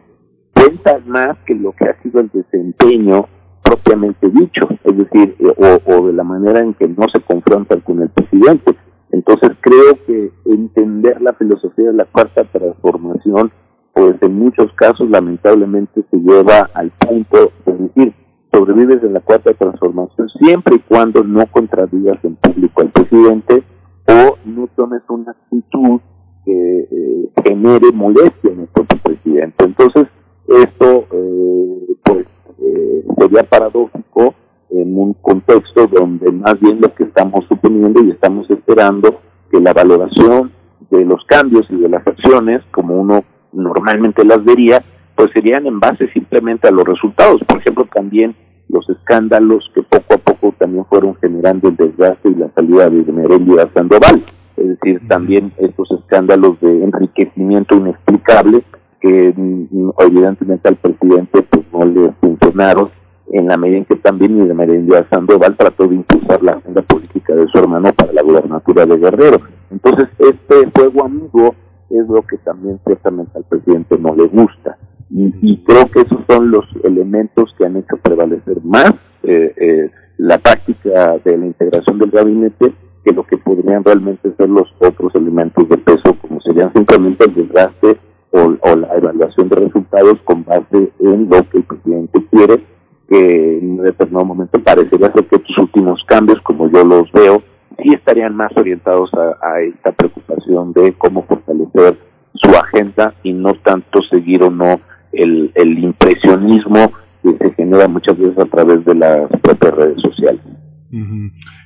[0.53, 3.25] cuentan más que lo que ha sido el desempeño
[3.61, 8.01] propiamente dicho, es decir, eh, o, de la manera en que no se confrontan con
[8.01, 8.75] el presidente.
[9.11, 13.51] Entonces creo que entender la filosofía de la cuarta transformación
[13.97, 18.13] pues en muchos casos lamentablemente se lleva al punto de decir,
[18.51, 23.63] sobrevives en la cuarta transformación siempre y cuando no contradigas en público al presidente
[24.07, 25.99] o no tomes una actitud
[26.45, 29.65] que eh, genere molestia en el propio presidente.
[29.65, 30.07] Entonces,
[30.47, 32.25] esto eh, pues
[32.59, 34.33] eh, sería paradójico
[34.69, 39.19] en un contexto donde más bien lo que estamos suponiendo y estamos esperando
[39.51, 40.51] que la valoración
[40.89, 44.83] de los cambios y de las acciones, como uno normalmente las vería,
[45.17, 47.41] pues serían en base simplemente a los resultados.
[47.45, 48.35] Por ejemplo, también
[48.69, 53.11] los escándalos que poco a poco también fueron generando el desgaste y la salida de
[53.11, 54.21] Merendía Sandoval.
[54.55, 58.63] Es decir, también estos escándalos de enriquecimiento inexplicable
[59.01, 62.89] que mm, evidentemente al presidente pues no le funcionaron
[63.31, 67.47] en la medida en que también de Sandoval trató de impulsar la agenda política de
[67.47, 69.41] su hermano para la gubernatura de Guerrero.
[69.69, 71.55] Entonces, este juego amigo
[71.89, 74.76] es lo que también ciertamente al presidente no le gusta.
[75.09, 80.37] Y, creo que esos son los elementos que han hecho prevalecer más eh, eh, la
[80.37, 82.73] práctica de la integración del gabinete
[83.07, 87.35] que lo que podrían realmente ser los otros elementos de peso, como serían simplemente el
[87.35, 87.97] desgaste
[88.31, 92.63] o, la evaluación de resultados con base en lo que el presidente quiere,
[93.07, 97.41] que en un determinado momento parecería ser que estos últimos cambios, como yo los veo,
[97.81, 101.97] sí estarían más orientados a, esta preocupación de cómo fortalecer
[102.33, 106.91] su agenda y no tanto seguir o no el, el impresionismo
[107.23, 110.41] que se genera muchas veces a través de las propias redes sociales.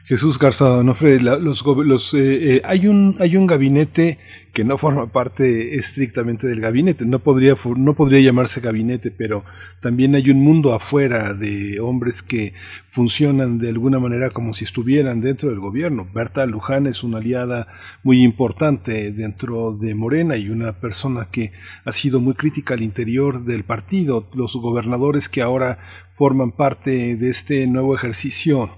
[0.06, 4.18] Jesús Garza Donofre, los, los, eh, eh, hay, un, hay un gabinete
[4.54, 9.46] que no forma parte estrictamente del gabinete, no podría, no podría llamarse gabinete, pero
[9.82, 12.54] también hay un mundo afuera de hombres que
[12.90, 16.08] funcionan de alguna manera como si estuvieran dentro del gobierno.
[16.14, 17.68] Berta Luján es una aliada
[18.04, 21.54] muy importante dentro de Morena y una persona que
[21.86, 24.30] ha sido muy crítica al interior del partido.
[24.34, 25.80] Los gobernadores que ahora
[26.16, 28.70] forman parte de este nuevo ejercicio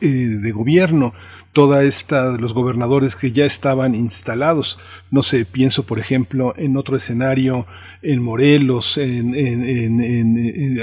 [0.00, 1.12] eh, de gobierno,
[1.52, 4.78] toda esta, los gobernadores que ya estaban instalados.
[5.10, 7.66] No sé, pienso por ejemplo en otro escenario,
[8.00, 10.76] en Morelos, en, en,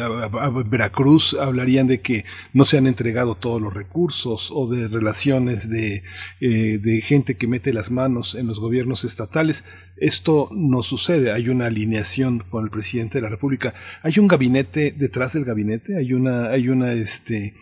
[0.70, 2.24] Veracruz, hablarían de que
[2.54, 6.04] no se han entregado todos los recursos o de relaciones de,
[6.40, 9.66] eh, de gente que mete las manos en los gobiernos estatales.
[9.98, 13.74] Esto no sucede, hay una alineación con el presidente de la República.
[14.02, 17.56] Hay un gabinete detrás del gabinete, hay una, hay una, este,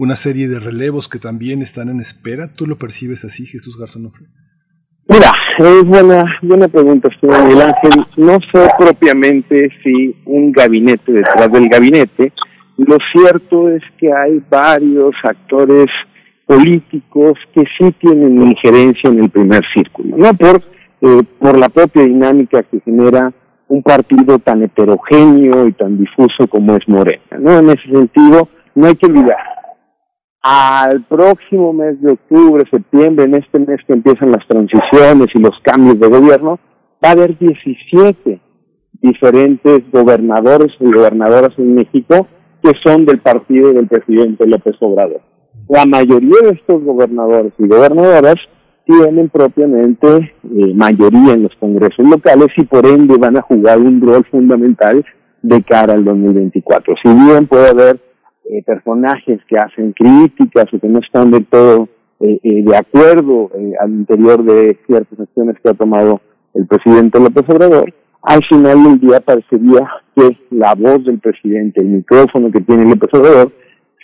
[0.00, 2.48] una serie de relevos que también están en espera.
[2.56, 4.24] ¿Tú lo percibes así, Jesús Garzonofre?
[5.06, 8.06] Mira, es buena, buena pregunta, señor Miguel Ángel.
[8.16, 12.32] No sé propiamente si un gabinete detrás del gabinete.
[12.78, 15.88] Lo cierto es que hay varios actores
[16.46, 20.32] políticos que sí tienen injerencia en el primer círculo, ¿no?
[20.32, 20.62] Por,
[21.02, 23.30] eh, por la propia dinámica que genera
[23.68, 27.58] un partido tan heterogéneo y tan difuso como es Morena, ¿no?
[27.58, 29.59] En ese sentido, no hay que olvidar
[30.42, 35.58] al próximo mes de octubre, septiembre, en este mes que empiezan las transiciones y los
[35.62, 36.58] cambios de gobierno,
[37.04, 38.40] va a haber 17
[39.02, 42.26] diferentes gobernadores y gobernadoras en México
[42.62, 45.22] que son del partido del presidente López Obrador.
[45.68, 48.36] La mayoría de estos gobernadores y gobernadoras
[48.84, 54.00] tienen propiamente eh, mayoría en los congresos locales y por ende van a jugar un
[54.00, 55.04] rol fundamental
[55.42, 56.94] de cara al 2024.
[57.02, 58.09] Si bien puede haber
[58.52, 61.88] eh, personajes que hacen críticas o que no están del todo
[62.20, 66.20] eh, de acuerdo al interior de ciertas acciones que ha tomado
[66.54, 71.88] el presidente López Obrador, al final del día parecería que la voz del presidente, el
[71.88, 73.52] micrófono que tiene López Obrador,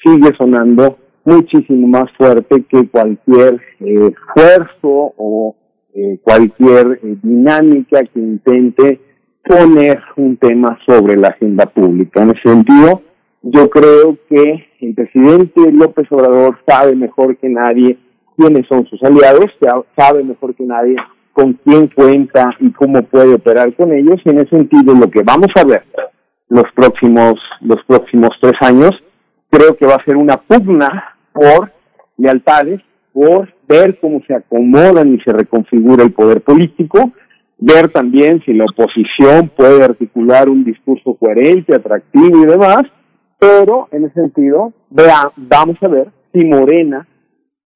[0.03, 5.57] sigue sonando muchísimo más fuerte que cualquier eh, esfuerzo o
[5.95, 9.01] eh, cualquier eh, dinámica que intente
[9.45, 12.23] poner un tema sobre la agenda pública.
[12.23, 13.03] En ese sentido,
[13.49, 17.97] yo creo que el presidente López Obrador sabe mejor que nadie
[18.37, 19.47] quiénes son sus aliados,
[19.97, 20.97] sabe mejor que nadie
[21.33, 24.21] con quién cuenta y cómo puede operar con ellos.
[24.25, 25.85] Y en ese sentido, lo que vamos a ver
[26.49, 28.91] los próximos, los próximos tres años,
[29.49, 31.71] creo que va a ser una pugna por
[32.17, 32.81] lealtades,
[33.13, 37.13] por ver cómo se acomodan y se reconfigura el poder político,
[37.59, 42.83] ver también si la oposición puede articular un discurso coherente, atractivo y demás,
[43.39, 47.07] pero en ese sentido, vea, vamos a ver si Morena,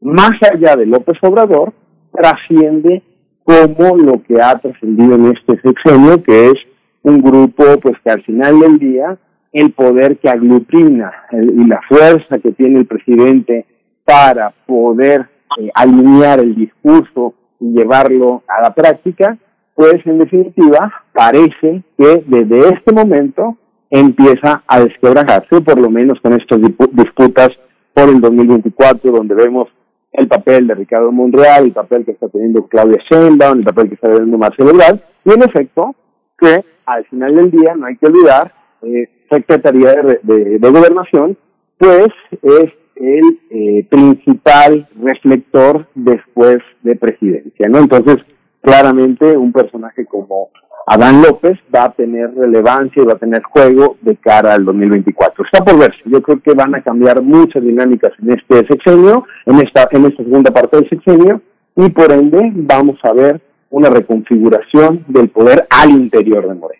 [0.01, 1.73] más allá de López Obrador,
[2.13, 3.03] trasciende
[3.45, 6.55] como lo que ha trascendido en este sexenio, que es
[7.03, 9.19] un grupo pues que al final del día
[9.53, 13.67] el poder que aglutina y la fuerza que tiene el presidente
[14.05, 19.37] para poder eh, alinear el discurso y llevarlo a la práctica,
[19.75, 23.57] pues en definitiva parece que desde este momento
[23.91, 26.61] empieza a desquebrajarse, por lo menos con estas
[26.93, 27.51] disputas
[27.93, 29.69] por el 2024, donde vemos
[30.13, 33.95] el papel de Ricardo Monreal, el papel que está teniendo Claudia Sheinbaum, el papel que
[33.95, 35.95] está teniendo Marcelo Ebrard, y en efecto,
[36.39, 38.53] que al final del día, no hay que olvidar,
[38.83, 41.37] eh, Secretaría de, Gobernación,
[41.79, 42.09] pues
[42.43, 47.67] es el eh, principal reflector después de presidencia.
[47.67, 48.19] Entonces,
[48.61, 50.51] claramente un personaje como
[50.87, 55.45] Adán López va a tener relevancia y va a tener juego de cara al 2024.
[55.45, 56.01] Está por verse.
[56.05, 60.23] Yo creo que van a cambiar muchas dinámicas en este sexenio, en esta, en esta
[60.23, 61.41] segunda parte del sexenio,
[61.77, 66.80] y por ende vamos a ver una reconfiguración del poder al interior de Morena.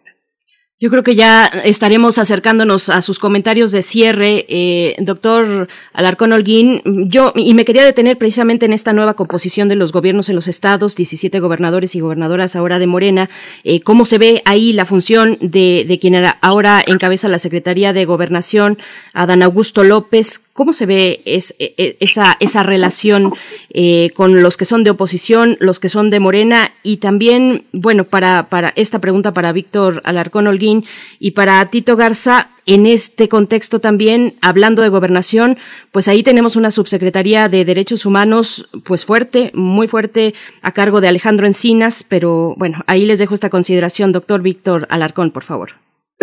[0.83, 6.81] Yo creo que ya estaremos acercándonos a sus comentarios de cierre, eh, doctor Alarcón Holguín.
[7.07, 10.49] Yo, y me quería detener precisamente en esta nueva composición de los gobiernos en los
[10.49, 13.29] estados, 17 gobernadores y gobernadoras ahora de Morena.
[13.63, 18.07] Eh, ¿Cómo se ve ahí la función de, de quien ahora encabeza la Secretaría de
[18.07, 18.79] Gobernación,
[19.13, 20.41] Adán Augusto López?
[20.61, 23.33] ¿Cómo se ve e, e, esa, esa relación
[23.71, 26.71] eh, con los que son de oposición, los que son de Morena?
[26.83, 30.85] Y también, bueno, para, para esta pregunta para Víctor Alarcón Holguín,
[31.19, 35.57] y para Tito Garza, en este contexto también, hablando de gobernación,
[35.93, 41.09] pues ahí tenemos una subsecretaría de Derechos Humanos, pues fuerte, muy fuerte, a cargo de
[41.09, 45.71] Alejandro Encinas, pero bueno, ahí les dejo esta consideración, doctor Víctor Alarcón, por favor.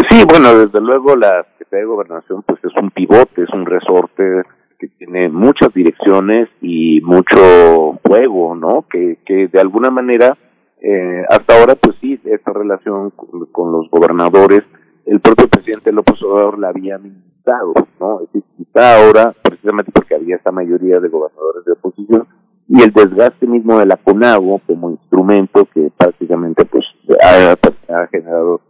[0.09, 4.43] Sí, bueno, desde luego la Secretaría de Gobernación pues es un pivote, es un resorte
[4.79, 8.85] que tiene muchas direcciones y mucho juego, ¿no?
[8.89, 10.37] Que, que de alguna manera
[10.81, 14.63] eh, hasta ahora, pues sí, esta relación con, los gobernadores,
[15.05, 18.21] el propio presidente López Obrador la había minimizado, ¿no?
[18.21, 22.27] Es decir, quizá ahora, precisamente porque había esta mayoría de gobernadores de oposición,
[22.67, 26.85] y el desgaste mismo de la CONAGO como instrumento que prácticamente pues
[27.23, 27.53] ha,
[27.93, 28.61] ha generado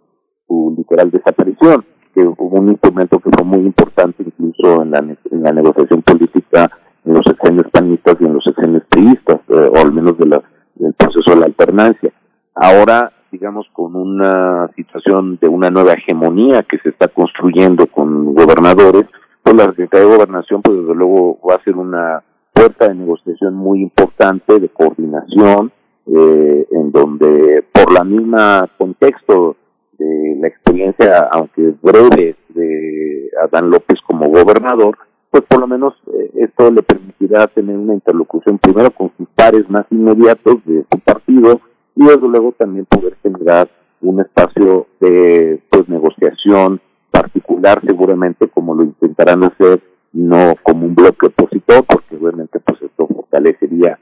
[0.48, 5.44] su literal desaparición, que fue un instrumento que fue muy importante incluso en la, en
[5.44, 6.72] la negociación política
[7.06, 10.42] en los sexenios panistas y en los sexenios priistas, eh, o al menos de la
[10.80, 12.12] el proceso de la alternancia.
[12.56, 19.06] Ahora, digamos, con una situación de una nueva hegemonía que se está construyendo con gobernadores,
[19.44, 23.54] pues la Secretaría de Gobernación, pues desde luego va a ser una puerta de negociación
[23.54, 25.72] muy importante, de coordinación,
[26.08, 29.56] eh, en donde por la misma contexto
[29.98, 34.98] de la experiencia, aunque breve, de Adán López como gobernador,
[35.30, 39.70] pues por lo menos eh, esto le permitirá tener una interlocución primero con sus pares
[39.70, 41.62] más inmediatos de su partido
[41.96, 43.70] y desde luego también poder generar
[44.02, 46.80] un espacio de pues negociación
[47.12, 49.82] particular seguramente como lo intentarán hacer
[50.14, 54.00] no como un bloque opositor porque obviamente pues esto fortalecería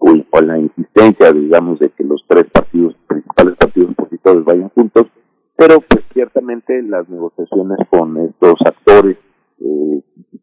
[0.00, 5.06] o la insistencia digamos de que los tres partidos principales partidos opositores vayan juntos
[5.60, 9.18] pero pues ciertamente las negociaciones con estos actores
[9.60, 10.00] eh,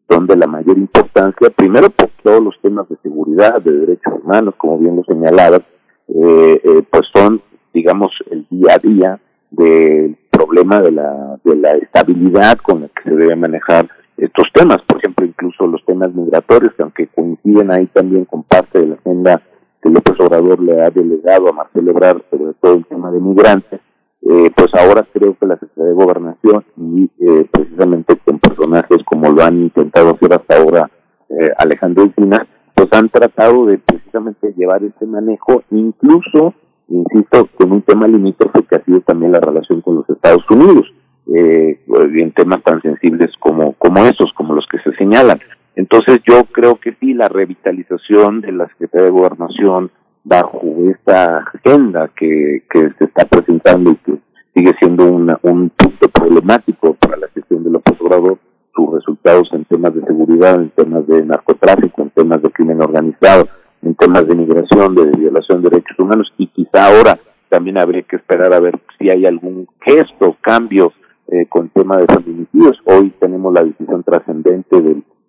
[0.08, 4.54] son de la mayor importancia, primero por todos los temas de seguridad, de derechos humanos,
[4.56, 5.62] como bien lo señalabas,
[6.06, 7.42] eh, eh, pues son,
[7.74, 9.20] digamos, el día a día
[9.50, 13.88] del problema de la, de la estabilidad con la que se debe manejar
[14.18, 18.80] estos temas, por ejemplo, incluso los temas migratorios, que aunque coinciden ahí también con parte
[18.80, 19.42] de la agenda
[19.80, 23.80] que López Obrador le ha delegado a Marcelo Ebrard, sobre todo el tema de migrantes,
[24.22, 29.30] eh, pues ahora creo que la Secretaría de Gobernación y eh, precisamente con personajes como
[29.30, 30.90] lo han intentado hacer hasta ahora
[31.28, 36.54] eh, Alejandro Encina, pues han tratado de precisamente llevar este manejo, incluso,
[36.88, 40.92] insisto, con un tema limítrofe que ha sido también la relación con los Estados Unidos,
[41.34, 41.78] eh,
[42.14, 45.40] en temas tan sensibles como, como esos, como los que se señalan.
[45.76, 49.90] Entonces yo creo que sí, la revitalización de la Secretaría de Gobernación
[50.24, 54.18] bajo esta agenda que, que se está presentando y que
[54.54, 58.38] sigue siendo una, un punto problemático para la gestión de López Obrador,
[58.74, 63.48] sus resultados en temas de seguridad, en temas de narcotráfico, en temas de crimen organizado,
[63.82, 68.16] en temas de migración, de violación de derechos humanos y quizá ahora también habría que
[68.16, 70.92] esperar a ver si hay algún gesto, cambio
[71.28, 72.78] eh, con tema de feminicidios.
[72.84, 74.80] Hoy tenemos la decisión trascendente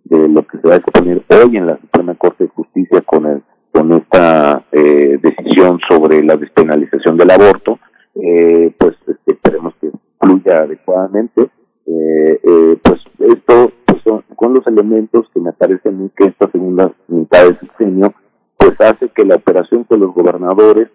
[0.05, 3.25] de lo que se va a exponer hoy en la Suprema Corte de Justicia con
[3.25, 7.79] el, con esta eh, decisión sobre la despenalización del aborto,
[8.15, 11.49] eh, pues este, esperemos que fluya adecuadamente.
[11.85, 16.25] Eh, eh, pues esto pues, son, con los elementos que me parecen a mí que
[16.25, 18.13] esta segunda mitad del sexenio
[18.57, 20.89] pues hace que la operación con los gobernadores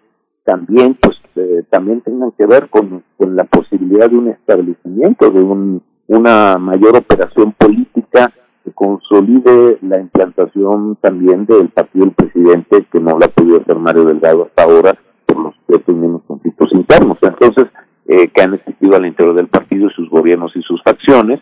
[0.45, 5.41] también pues eh, también tengan que ver con, con la posibilidad de un establecimiento de
[5.41, 8.31] un, una mayor operación política
[8.63, 13.77] que consolide la implantación también del partido del presidente, que no la ha podido hacer
[13.77, 17.17] Mario Delgado hasta ahora por los estos mismos conflictos internos.
[17.21, 17.65] Entonces,
[18.07, 21.41] eh, que han existido al interior del partido sus gobiernos y sus facciones,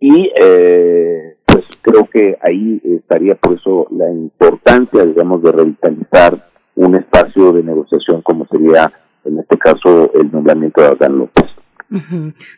[0.00, 6.34] y eh, pues creo que ahí estaría por eso la importancia, digamos, de revitalizar
[6.74, 8.92] un espacio de negociación como sería
[9.26, 11.46] en este caso el nombramiento de Adán López.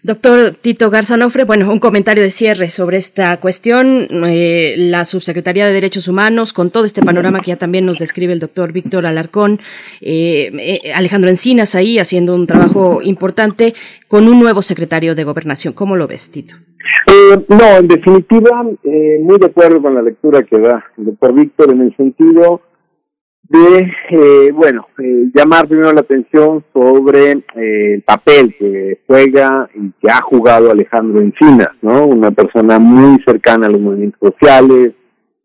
[0.02, 4.08] Doctor Tito Garzanofre, bueno, un comentario de cierre sobre esta cuestión.
[4.26, 8.32] Eh, la Subsecretaría de Derechos Humanos, con todo este panorama que ya también nos describe
[8.32, 9.60] el doctor Víctor Alarcón,
[10.00, 13.74] eh, eh, Alejandro Encinas ahí haciendo un trabajo importante
[14.08, 15.74] con un nuevo secretario de Gobernación.
[15.74, 16.54] ¿Cómo lo ves, Tito?
[17.48, 21.82] no, en definitiva, muy de acuerdo con la lectura que da el doctor Víctor en
[21.82, 22.62] el sentido
[23.48, 29.90] de, eh, bueno, eh, llamar primero la atención sobre eh, el papel que juega y
[30.00, 32.06] que ha jugado Alejandro Encinas, ¿no?
[32.06, 34.92] Una persona muy cercana a los movimientos sociales,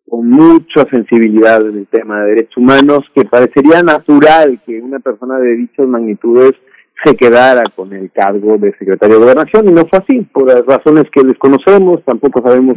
[0.07, 5.39] con mucha sensibilidad en el tema de derechos humanos, que parecería natural que una persona
[5.39, 6.53] de dichas magnitudes
[7.03, 10.65] se quedara con el cargo de secretario de gobernación y no fue así, por las
[10.65, 12.75] razones que desconocemos, tampoco sabemos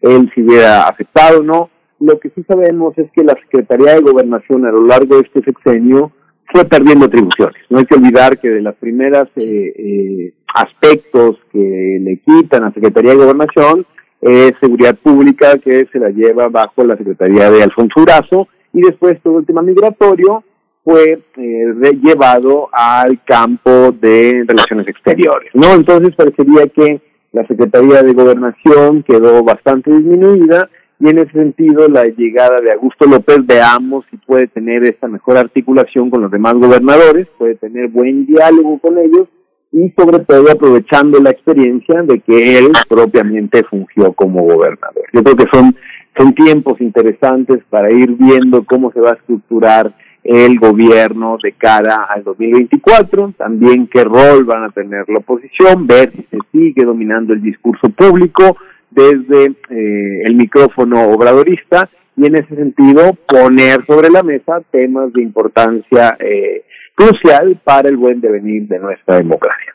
[0.00, 4.00] él si hubiera aceptado o no, lo que sí sabemos es que la Secretaría de
[4.00, 6.12] Gobernación a lo largo de este sexenio
[6.52, 7.56] fue perdiendo atribuciones.
[7.70, 12.66] No hay que olvidar que de las primeras eh, eh, aspectos que le quitan a
[12.66, 13.86] la Secretaría de Gobernación
[14.20, 19.20] es seguridad pública que se la lleva bajo la Secretaría de Alfonso Urazo y después
[19.22, 20.42] todo el tema migratorio
[20.84, 25.74] fue eh, llevado al campo de relaciones exteriores, ¿no?
[25.74, 27.00] Entonces parecería que
[27.32, 33.06] la Secretaría de Gobernación quedó bastante disminuida y en ese sentido la llegada de Augusto
[33.06, 38.26] López veamos si puede tener esta mejor articulación con los demás gobernadores, puede tener buen
[38.26, 39.28] diálogo con ellos
[39.72, 45.04] y sobre todo aprovechando la experiencia de que él propiamente fungió como gobernador.
[45.12, 45.76] Yo creo que son,
[46.16, 49.92] son tiempos interesantes para ir viendo cómo se va a estructurar
[50.24, 56.10] el gobierno de cara al 2024, también qué rol van a tener la oposición, ver
[56.10, 58.56] si se sigue dominando el discurso público,
[58.96, 65.22] desde eh, el micrófono obradorista y en ese sentido poner sobre la mesa temas de
[65.22, 69.74] importancia eh, crucial para el buen devenir de nuestra democracia.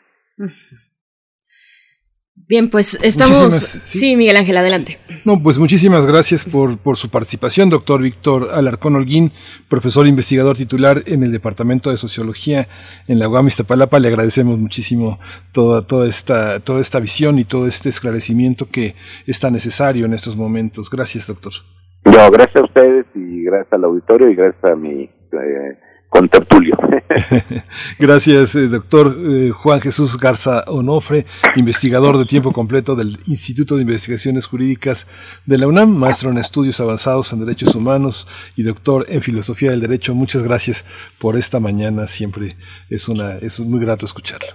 [2.48, 3.54] Bien, pues estamos...
[3.54, 3.98] ¿sí?
[3.98, 4.16] ¿sí?
[4.16, 4.98] Miguel Ángel, adelante.
[5.24, 9.32] No, pues muchísimas gracias por, por su participación, doctor Víctor Alarcón Holguín,
[9.68, 12.66] profesor investigador titular en el Departamento de Sociología
[13.06, 14.00] en la UAM Iztapalapa.
[14.00, 15.18] Le agradecemos muchísimo
[15.52, 18.94] toda, toda, esta, toda esta visión y todo este esclarecimiento que
[19.26, 20.90] es tan necesario en estos momentos.
[20.90, 21.52] Gracias, doctor.
[22.04, 25.02] No, gracias a ustedes y gracias al auditorio y gracias a mi...
[25.04, 25.78] Eh,
[26.12, 26.76] con tertulio.
[27.98, 31.24] Gracias, eh, doctor eh, Juan Jesús Garza Onofre,
[31.56, 35.06] investigador de tiempo completo del Instituto de Investigaciones Jurídicas
[35.46, 39.80] de la UNAM, maestro en estudios avanzados en derechos humanos y doctor en filosofía del
[39.80, 40.14] derecho.
[40.14, 40.84] Muchas gracias
[41.18, 42.56] por esta mañana, siempre
[42.90, 44.48] es una es muy grato escucharlo.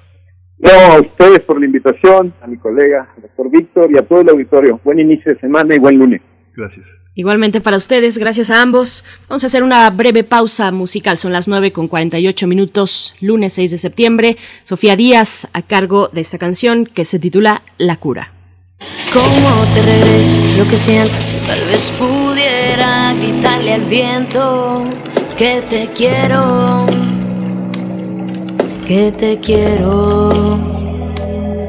[0.60, 4.22] No, a ustedes por la invitación, a mi colega, al doctor Víctor y a todo
[4.22, 4.80] el auditorio.
[4.84, 6.22] Buen inicio de semana y buen lunes.
[6.56, 7.07] Gracias.
[7.18, 9.04] Igualmente para ustedes, gracias a ambos.
[9.28, 11.18] Vamos a hacer una breve pausa musical.
[11.18, 14.38] Son las 9 con 48 minutos, lunes 6 de septiembre.
[14.64, 18.34] Sofía Díaz a cargo de esta canción que se titula La cura.
[19.12, 21.18] ¿Cómo te regreso lo que siento?
[21.48, 24.84] Tal vez pudiera gritarle al viento
[25.40, 26.86] que te quiero,
[28.86, 30.77] que te quiero.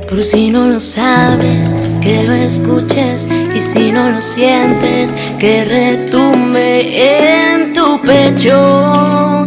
[0.08, 7.50] Por si no lo sabes, que lo escuches y si no lo sientes, que retumbe
[7.50, 9.46] en tu pecho.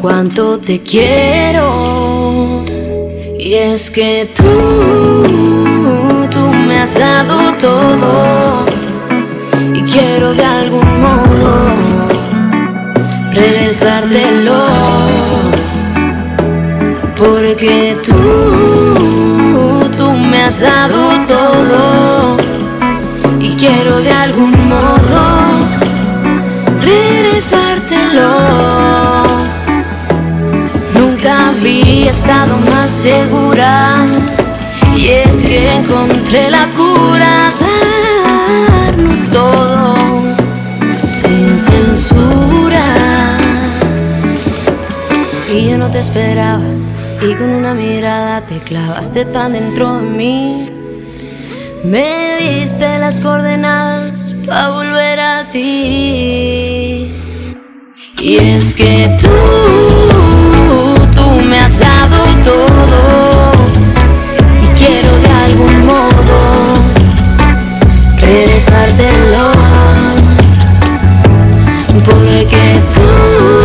[0.00, 2.64] Cuánto te quiero.
[3.38, 5.22] Y es que tú,
[6.30, 8.66] tú me has dado todo
[9.74, 11.96] y quiero de algún modo
[13.32, 14.66] regresártelo.
[17.16, 18.95] Porque tú,
[20.56, 22.36] has dado todo
[23.38, 25.20] y quiero de algún modo
[26.80, 28.30] regresártelo.
[30.94, 34.06] Nunca había estado más segura
[34.96, 37.52] y es que encontré la cura
[38.86, 39.94] darnos todo
[41.06, 43.36] sin censura.
[45.52, 46.64] Y yo no te esperaba
[47.20, 50.66] y con una mirada clavaste tan dentro de mí.
[51.84, 57.12] Me diste las coordenadas para volver a ti.
[58.18, 59.28] Y es que tú,
[61.14, 63.52] tú me has dado todo.
[64.64, 66.76] Y quiero de algún modo
[68.20, 69.52] regresártelo.
[72.04, 73.55] Porque tú,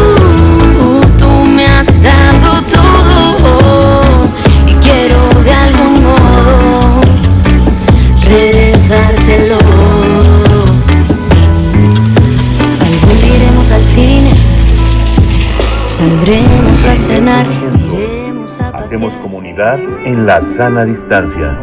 [17.12, 17.46] cenar,
[17.94, 21.58] iremos a Hacemos comunidad en la sana distancia.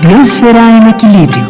[0.00, 1.46] Biosfera en equilibrio.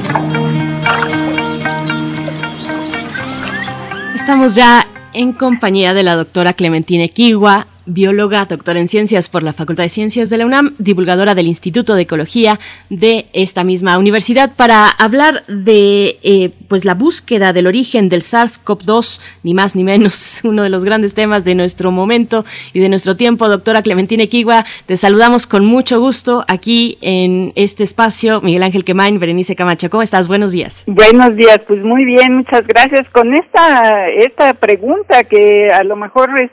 [4.17, 9.53] Estamos ya en compañía de la doctora Clementina Kiwa, bióloga, doctora en ciencias por la
[9.53, 14.53] Facultad de Ciencias de la UNAM, divulgadora del Instituto de Ecología de esta misma universidad,
[14.55, 20.41] para hablar de eh, pues la búsqueda del origen del SARS-CoV-2, ni más ni menos,
[20.45, 23.49] uno de los grandes temas de nuestro momento y de nuestro tiempo.
[23.49, 28.41] Doctora Clementina Equigua, te saludamos con mucho gusto aquí en este espacio.
[28.41, 30.29] Miguel Ángel Quemain, Berenice Camacho, ¿cómo estás?
[30.29, 30.85] Buenos días.
[30.87, 33.09] Buenos días, pues muy bien, muchas gracias.
[33.11, 36.51] Con esta, esta pregunta que a lo mejor es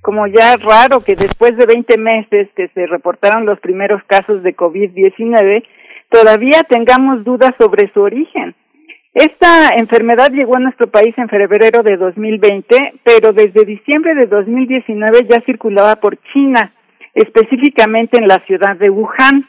[0.00, 4.56] como ya raro que después de 20 meses que se reportaron los primeros casos de
[4.56, 5.64] COVID-19,
[6.08, 8.54] todavía tengamos dudas sobre su origen.
[9.12, 15.26] Esta enfermedad llegó a nuestro país en febrero de 2020, pero desde diciembre de 2019
[15.28, 16.72] ya circulaba por China,
[17.14, 19.44] específicamente en la ciudad de Wuhan.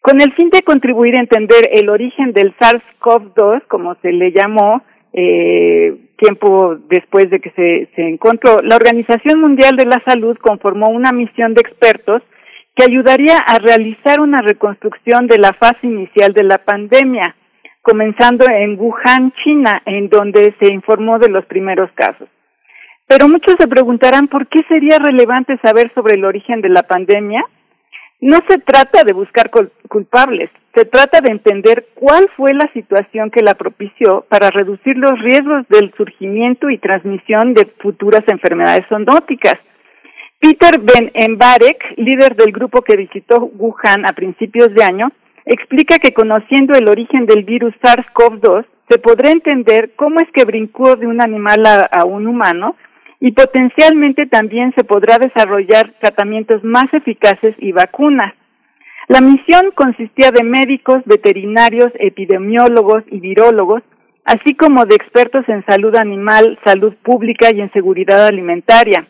[0.00, 4.82] Con el fin de contribuir a entender el origen del SARS-CoV-2, como se le llamó,
[5.12, 10.88] eh, tiempo después de que se, se encontró, la Organización Mundial de la Salud conformó
[10.88, 12.22] una misión de expertos
[12.74, 17.36] que ayudaría a realizar una reconstrucción de la fase inicial de la pandemia,
[17.82, 22.28] comenzando en Wuhan, China, en donde se informó de los primeros casos.
[23.06, 27.44] Pero muchos se preguntarán por qué sería relevante saber sobre el origen de la pandemia.
[28.20, 29.50] No se trata de buscar
[29.88, 35.18] culpables, se trata de entender cuál fue la situación que la propició para reducir los
[35.20, 39.58] riesgos del surgimiento y transmisión de futuras enfermedades zoonóticas.
[40.40, 45.12] Peter Ben Embarek, líder del grupo que visitó Wuhan a principios de año,
[45.44, 50.96] explica que conociendo el origen del virus SARS-CoV-2, se podrá entender cómo es que brincó
[50.96, 52.76] de un animal a, a un humano
[53.24, 58.34] y potencialmente también se podrá desarrollar tratamientos más eficaces y vacunas.
[59.08, 63.82] La misión consistía de médicos, veterinarios, epidemiólogos y virólogos,
[64.26, 69.06] así como de expertos en salud animal, salud pública y en seguridad alimentaria.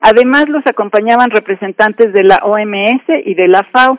[0.00, 3.98] Además, los acompañaban representantes de la OMS y de la FAO.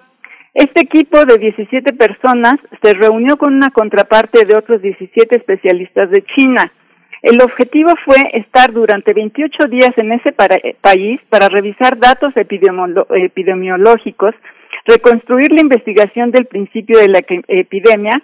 [0.56, 6.24] Este equipo de 17 personas se reunió con una contraparte de otros 17 especialistas de
[6.36, 6.72] China.
[7.24, 14.36] El objetivo fue estar durante 28 días en ese para, país para revisar datos epidemiológicos,
[14.86, 18.22] reconstruir la investigación del principio de la epidemia,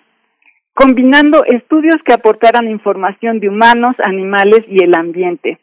[0.73, 5.59] combinando estudios que aportaran información de humanos, animales y el ambiente.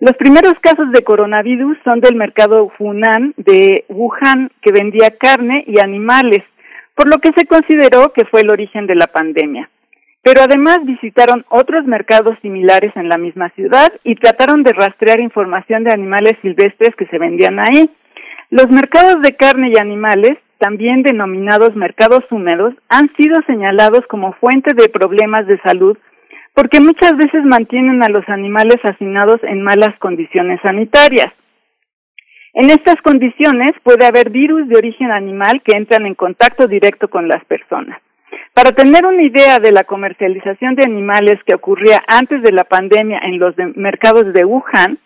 [0.00, 5.78] Los primeros casos de coronavirus son del mercado Hunan de Wuhan, que vendía carne y
[5.78, 6.42] animales,
[6.96, 9.70] por lo que se consideró que fue el origen de la pandemia.
[10.22, 15.82] Pero además visitaron otros mercados similares en la misma ciudad y trataron de rastrear información
[15.82, 17.90] de animales silvestres que se vendían ahí.
[18.50, 24.74] Los mercados de carne y animales, también denominados mercados húmedos, han sido señalados como fuente
[24.74, 25.98] de problemas de salud
[26.54, 31.32] porque muchas veces mantienen a los animales hacinados en malas condiciones sanitarias.
[32.54, 37.26] En estas condiciones puede haber virus de origen animal que entran en contacto directo con
[37.26, 37.98] las personas.
[38.54, 43.20] Para tener una idea de la comercialización de animales que ocurría antes de la pandemia
[43.24, 44.98] en los mercados de Wuhan,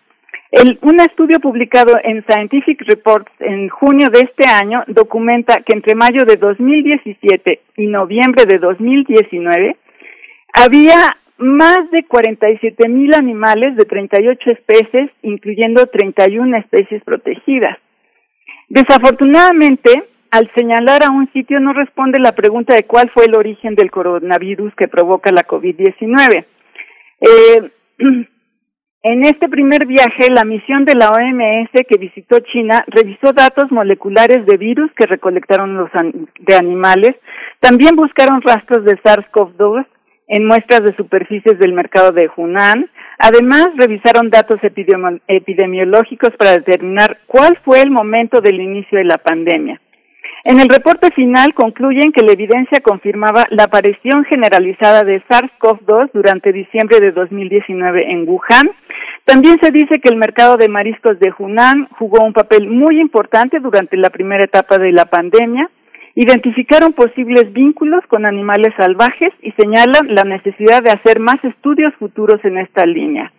[0.83, 6.25] un estudio publicado en Scientific Reports en junio de este año documenta que entre mayo
[6.25, 9.77] de 2017 y noviembre de 2019
[10.53, 17.77] había más de 47 mil animales de 38 especies, incluyendo 31 especies protegidas.
[18.69, 20.05] Desafortunadamente,
[20.37, 23.91] al señalar a un sitio no responde la pregunta de cuál fue el origen del
[23.91, 26.45] coronavirus que provoca la COVID-19.
[27.21, 27.71] Eh,
[29.03, 34.45] en este primer viaje, la misión de la OMS que visitó China revisó datos moleculares
[34.45, 35.91] de virus que recolectaron los
[36.39, 37.17] de animales.
[37.61, 39.87] También buscaron rastros de SARS-CoV-2
[40.29, 42.91] en muestras de superficies del mercado de Hunan.
[43.19, 49.81] Además, revisaron datos epidemiológicos para determinar cuál fue el momento del inicio de la pandemia.
[50.49, 56.53] En el reporte final concluyen que la evidencia confirmaba la aparición generalizada de SARS-CoV-2 durante
[56.53, 58.71] diciembre de 2019 en Wuhan.
[59.25, 63.59] También se dice que el mercado de mariscos de Hunan jugó un papel muy importante
[63.59, 65.69] durante la primera etapa de la pandemia
[66.15, 72.43] identificaron posibles vínculos con animales salvajes y señalan la necesidad de hacer más estudios futuros
[72.45, 73.33] en esta línea.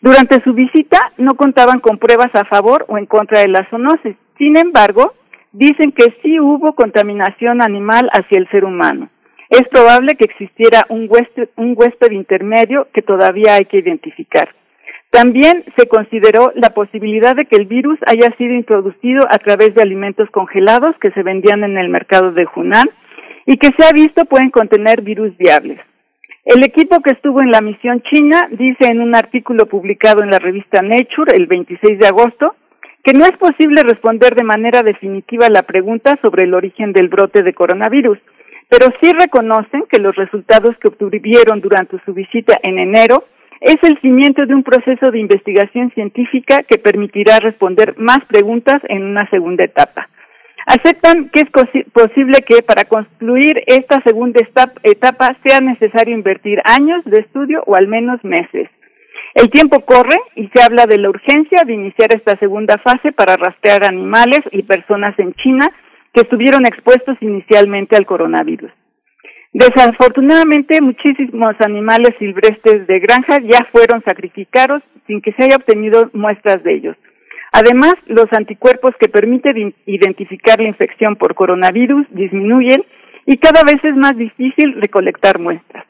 [0.00, 4.14] Durante su visita no contaban con pruebas a favor o en contra de la zoonosis.
[4.38, 5.12] Sin embargo,
[5.56, 9.08] dicen que sí hubo contaminación animal hacia el ser humano.
[9.48, 14.50] Es probable que existiera un huésped, intermedio que todavía hay que identificar.
[15.10, 19.82] También se consideró la posibilidad de que el virus haya sido introducido a través de
[19.82, 22.88] alimentos congelados que se vendían en el mercado de Hunan
[23.46, 25.78] y que se ha visto pueden contener virus viables.
[26.44, 30.38] El equipo que estuvo en la misión china dice en un artículo publicado en la
[30.38, 32.56] revista Nature el 26 de agosto
[33.06, 37.44] que no es posible responder de manera definitiva la pregunta sobre el origen del brote
[37.44, 38.18] de coronavirus,
[38.68, 43.22] pero sí reconocen que los resultados que obtuvieron durante su visita en enero
[43.60, 49.04] es el cimiento de un proceso de investigación científica que permitirá responder más preguntas en
[49.04, 50.08] una segunda etapa.
[50.66, 51.50] Aceptan que es
[51.92, 54.40] posible que para concluir esta segunda
[54.82, 58.68] etapa sea necesario invertir años de estudio o al menos meses.
[59.36, 63.36] El tiempo corre y se habla de la urgencia de iniciar esta segunda fase para
[63.36, 65.70] rastrear animales y personas en China
[66.14, 68.70] que estuvieron expuestos inicialmente al coronavirus.
[69.52, 76.62] Desafortunadamente, muchísimos animales silvestres de granja ya fueron sacrificados sin que se haya obtenido muestras
[76.62, 76.96] de ellos.
[77.52, 82.82] Además, los anticuerpos que permiten identificar la infección por coronavirus disminuyen
[83.26, 85.84] y cada vez es más difícil recolectar muestras.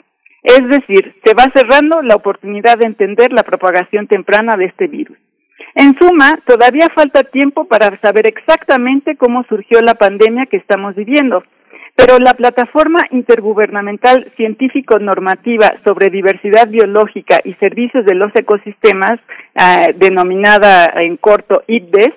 [0.47, 5.18] Es decir, se va cerrando la oportunidad de entender la propagación temprana de este virus.
[5.75, 11.42] En suma, todavía falta tiempo para saber exactamente cómo surgió la pandemia que estamos viviendo
[11.97, 19.18] pero la plataforma intergubernamental científico-normativa sobre diversidad biológica y servicios de los ecosistemas,
[19.55, 22.12] ah, denominada en corto IPBES,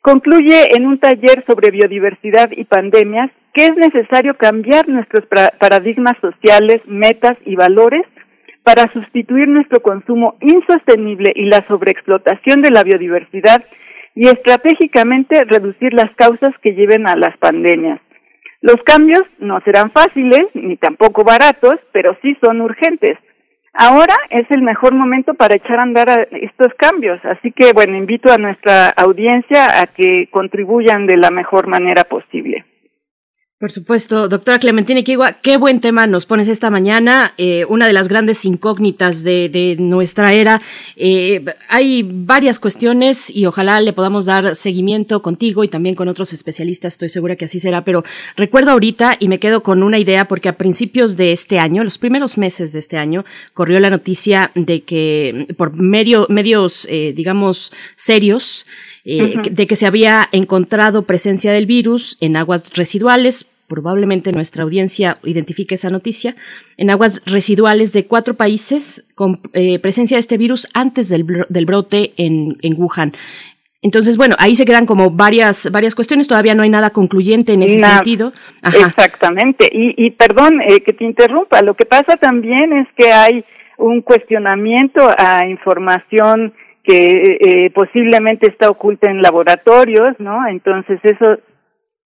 [0.00, 5.24] concluye en un taller sobre biodiversidad y pandemias que es necesario cambiar nuestros
[5.58, 8.02] paradigmas sociales, metas y valores
[8.62, 13.64] para sustituir nuestro consumo insostenible y la sobreexplotación de la biodiversidad
[14.14, 18.00] y estratégicamente reducir las causas que lleven a las pandemias.
[18.60, 23.16] Los cambios no serán fáciles ni tampoco baratos, pero sí son urgentes.
[23.72, 28.32] Ahora es el mejor momento para echar a andar estos cambios, así que bueno, invito
[28.32, 32.64] a nuestra audiencia a que contribuyan de la mejor manera posible.
[33.58, 37.92] Por supuesto, doctora Clementina Kigua, qué buen tema nos pones esta mañana, eh, una de
[37.92, 40.62] las grandes incógnitas de, nuestra era.
[40.94, 46.32] Eh, hay varias cuestiones y ojalá le podamos dar seguimiento contigo y también con otros
[46.32, 48.04] especialistas, estoy segura que así será, pero
[48.36, 51.98] recuerdo ahorita y me quedo con una idea porque a principios de este año, los
[51.98, 57.72] primeros meses de este año, corrió la noticia de que por medio, medios, eh, digamos,
[57.96, 58.66] serios,
[59.08, 63.46] de que se había encontrado presencia del virus en aguas residuales.
[63.68, 66.34] Probablemente nuestra audiencia identifique esa noticia,
[66.78, 71.66] en aguas residuales de cuatro países con eh, presencia de este virus antes del, del
[71.66, 73.12] brote en, en Wuhan.
[73.82, 77.62] Entonces, bueno, ahí se quedan como varias, varias cuestiones, todavía no hay nada concluyente en
[77.62, 78.32] ese sentido.
[78.62, 83.44] Exactamente, y, y perdón eh, que te interrumpa, lo que pasa también es que hay
[83.76, 86.54] un cuestionamiento a información
[86.88, 90.48] que eh, posiblemente está oculta en laboratorios, ¿no?
[90.48, 91.38] Entonces eso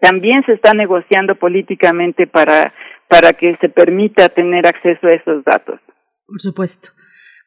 [0.00, 2.74] también se está negociando políticamente para,
[3.06, 5.78] para que se permita tener acceso a esos datos.
[6.26, 6.88] Por supuesto.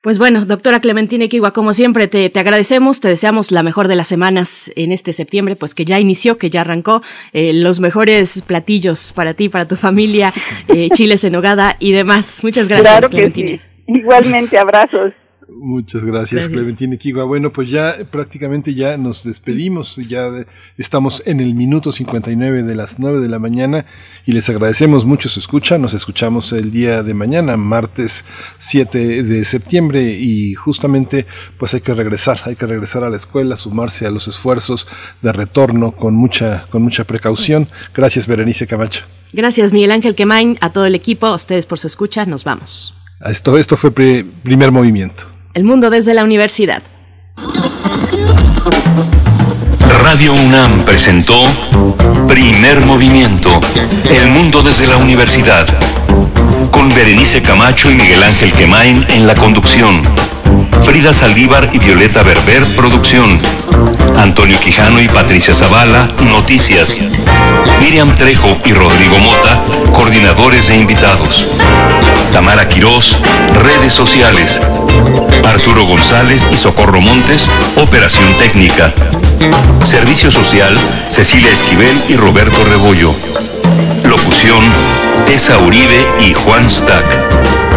[0.02, 3.98] Pues bueno, doctora Clementina Equigua, como siempre, te, te, agradecemos, te deseamos la mejor de
[3.98, 7.02] las semanas en este septiembre, pues que ya inició, que ya arrancó,
[7.34, 10.32] eh, los mejores platillos para ti, para tu familia,
[10.70, 12.42] eh, chiles en hogada y demás.
[12.44, 13.62] Muchas gracias, claro Clementina.
[13.88, 15.12] Igualmente, abrazos.
[15.48, 17.24] Muchas gracias, Clementina Kigua.
[17.24, 20.30] Bueno, pues ya prácticamente ya nos despedimos, ya
[20.78, 23.86] estamos en el minuto 59 de las 9 de la mañana
[24.26, 25.78] y les agradecemos mucho su escucha.
[25.78, 28.26] Nos escuchamos el día de mañana, martes
[28.58, 31.26] 7 de septiembre y justamente
[31.58, 34.88] pues hay que regresar, hay que regresar a la escuela, sumarse a los esfuerzos
[35.22, 37.68] de retorno con mucha con mucha precaución.
[37.94, 39.04] Gracias, Berenice Camacho.
[39.32, 42.26] Gracias, Miguel Ángel Quemain, a todo el equipo, a ustedes por su escucha.
[42.26, 42.94] Nos vamos.
[43.26, 45.35] Esto, esto fue primer movimiento.
[45.56, 46.84] El mundo desde la universidad.
[50.04, 51.46] Radio UNAM presentó
[52.28, 53.62] Primer Movimiento.
[54.10, 55.66] El mundo desde la universidad.
[56.72, 60.04] Con Berenice Camacho y Miguel Ángel Quemain en la conducción.
[60.84, 63.40] Frida Saldívar y Violeta Berber, producción.
[64.18, 67.02] Antonio Quijano y Patricia Zavala, noticias.
[67.82, 69.62] Miriam Trejo y Rodrigo Mota,
[69.92, 71.52] coordinadores e invitados.
[72.32, 73.18] Tamara Quirós,
[73.64, 74.62] redes sociales.
[75.44, 78.94] Arturo González y Socorro Montes, operación técnica.
[79.84, 80.78] Servicio social,
[81.10, 83.14] Cecilia Esquivel y Roberto Rebollo.
[84.04, 84.64] Locución,
[85.34, 87.25] Esa Uribe y Juan Stack.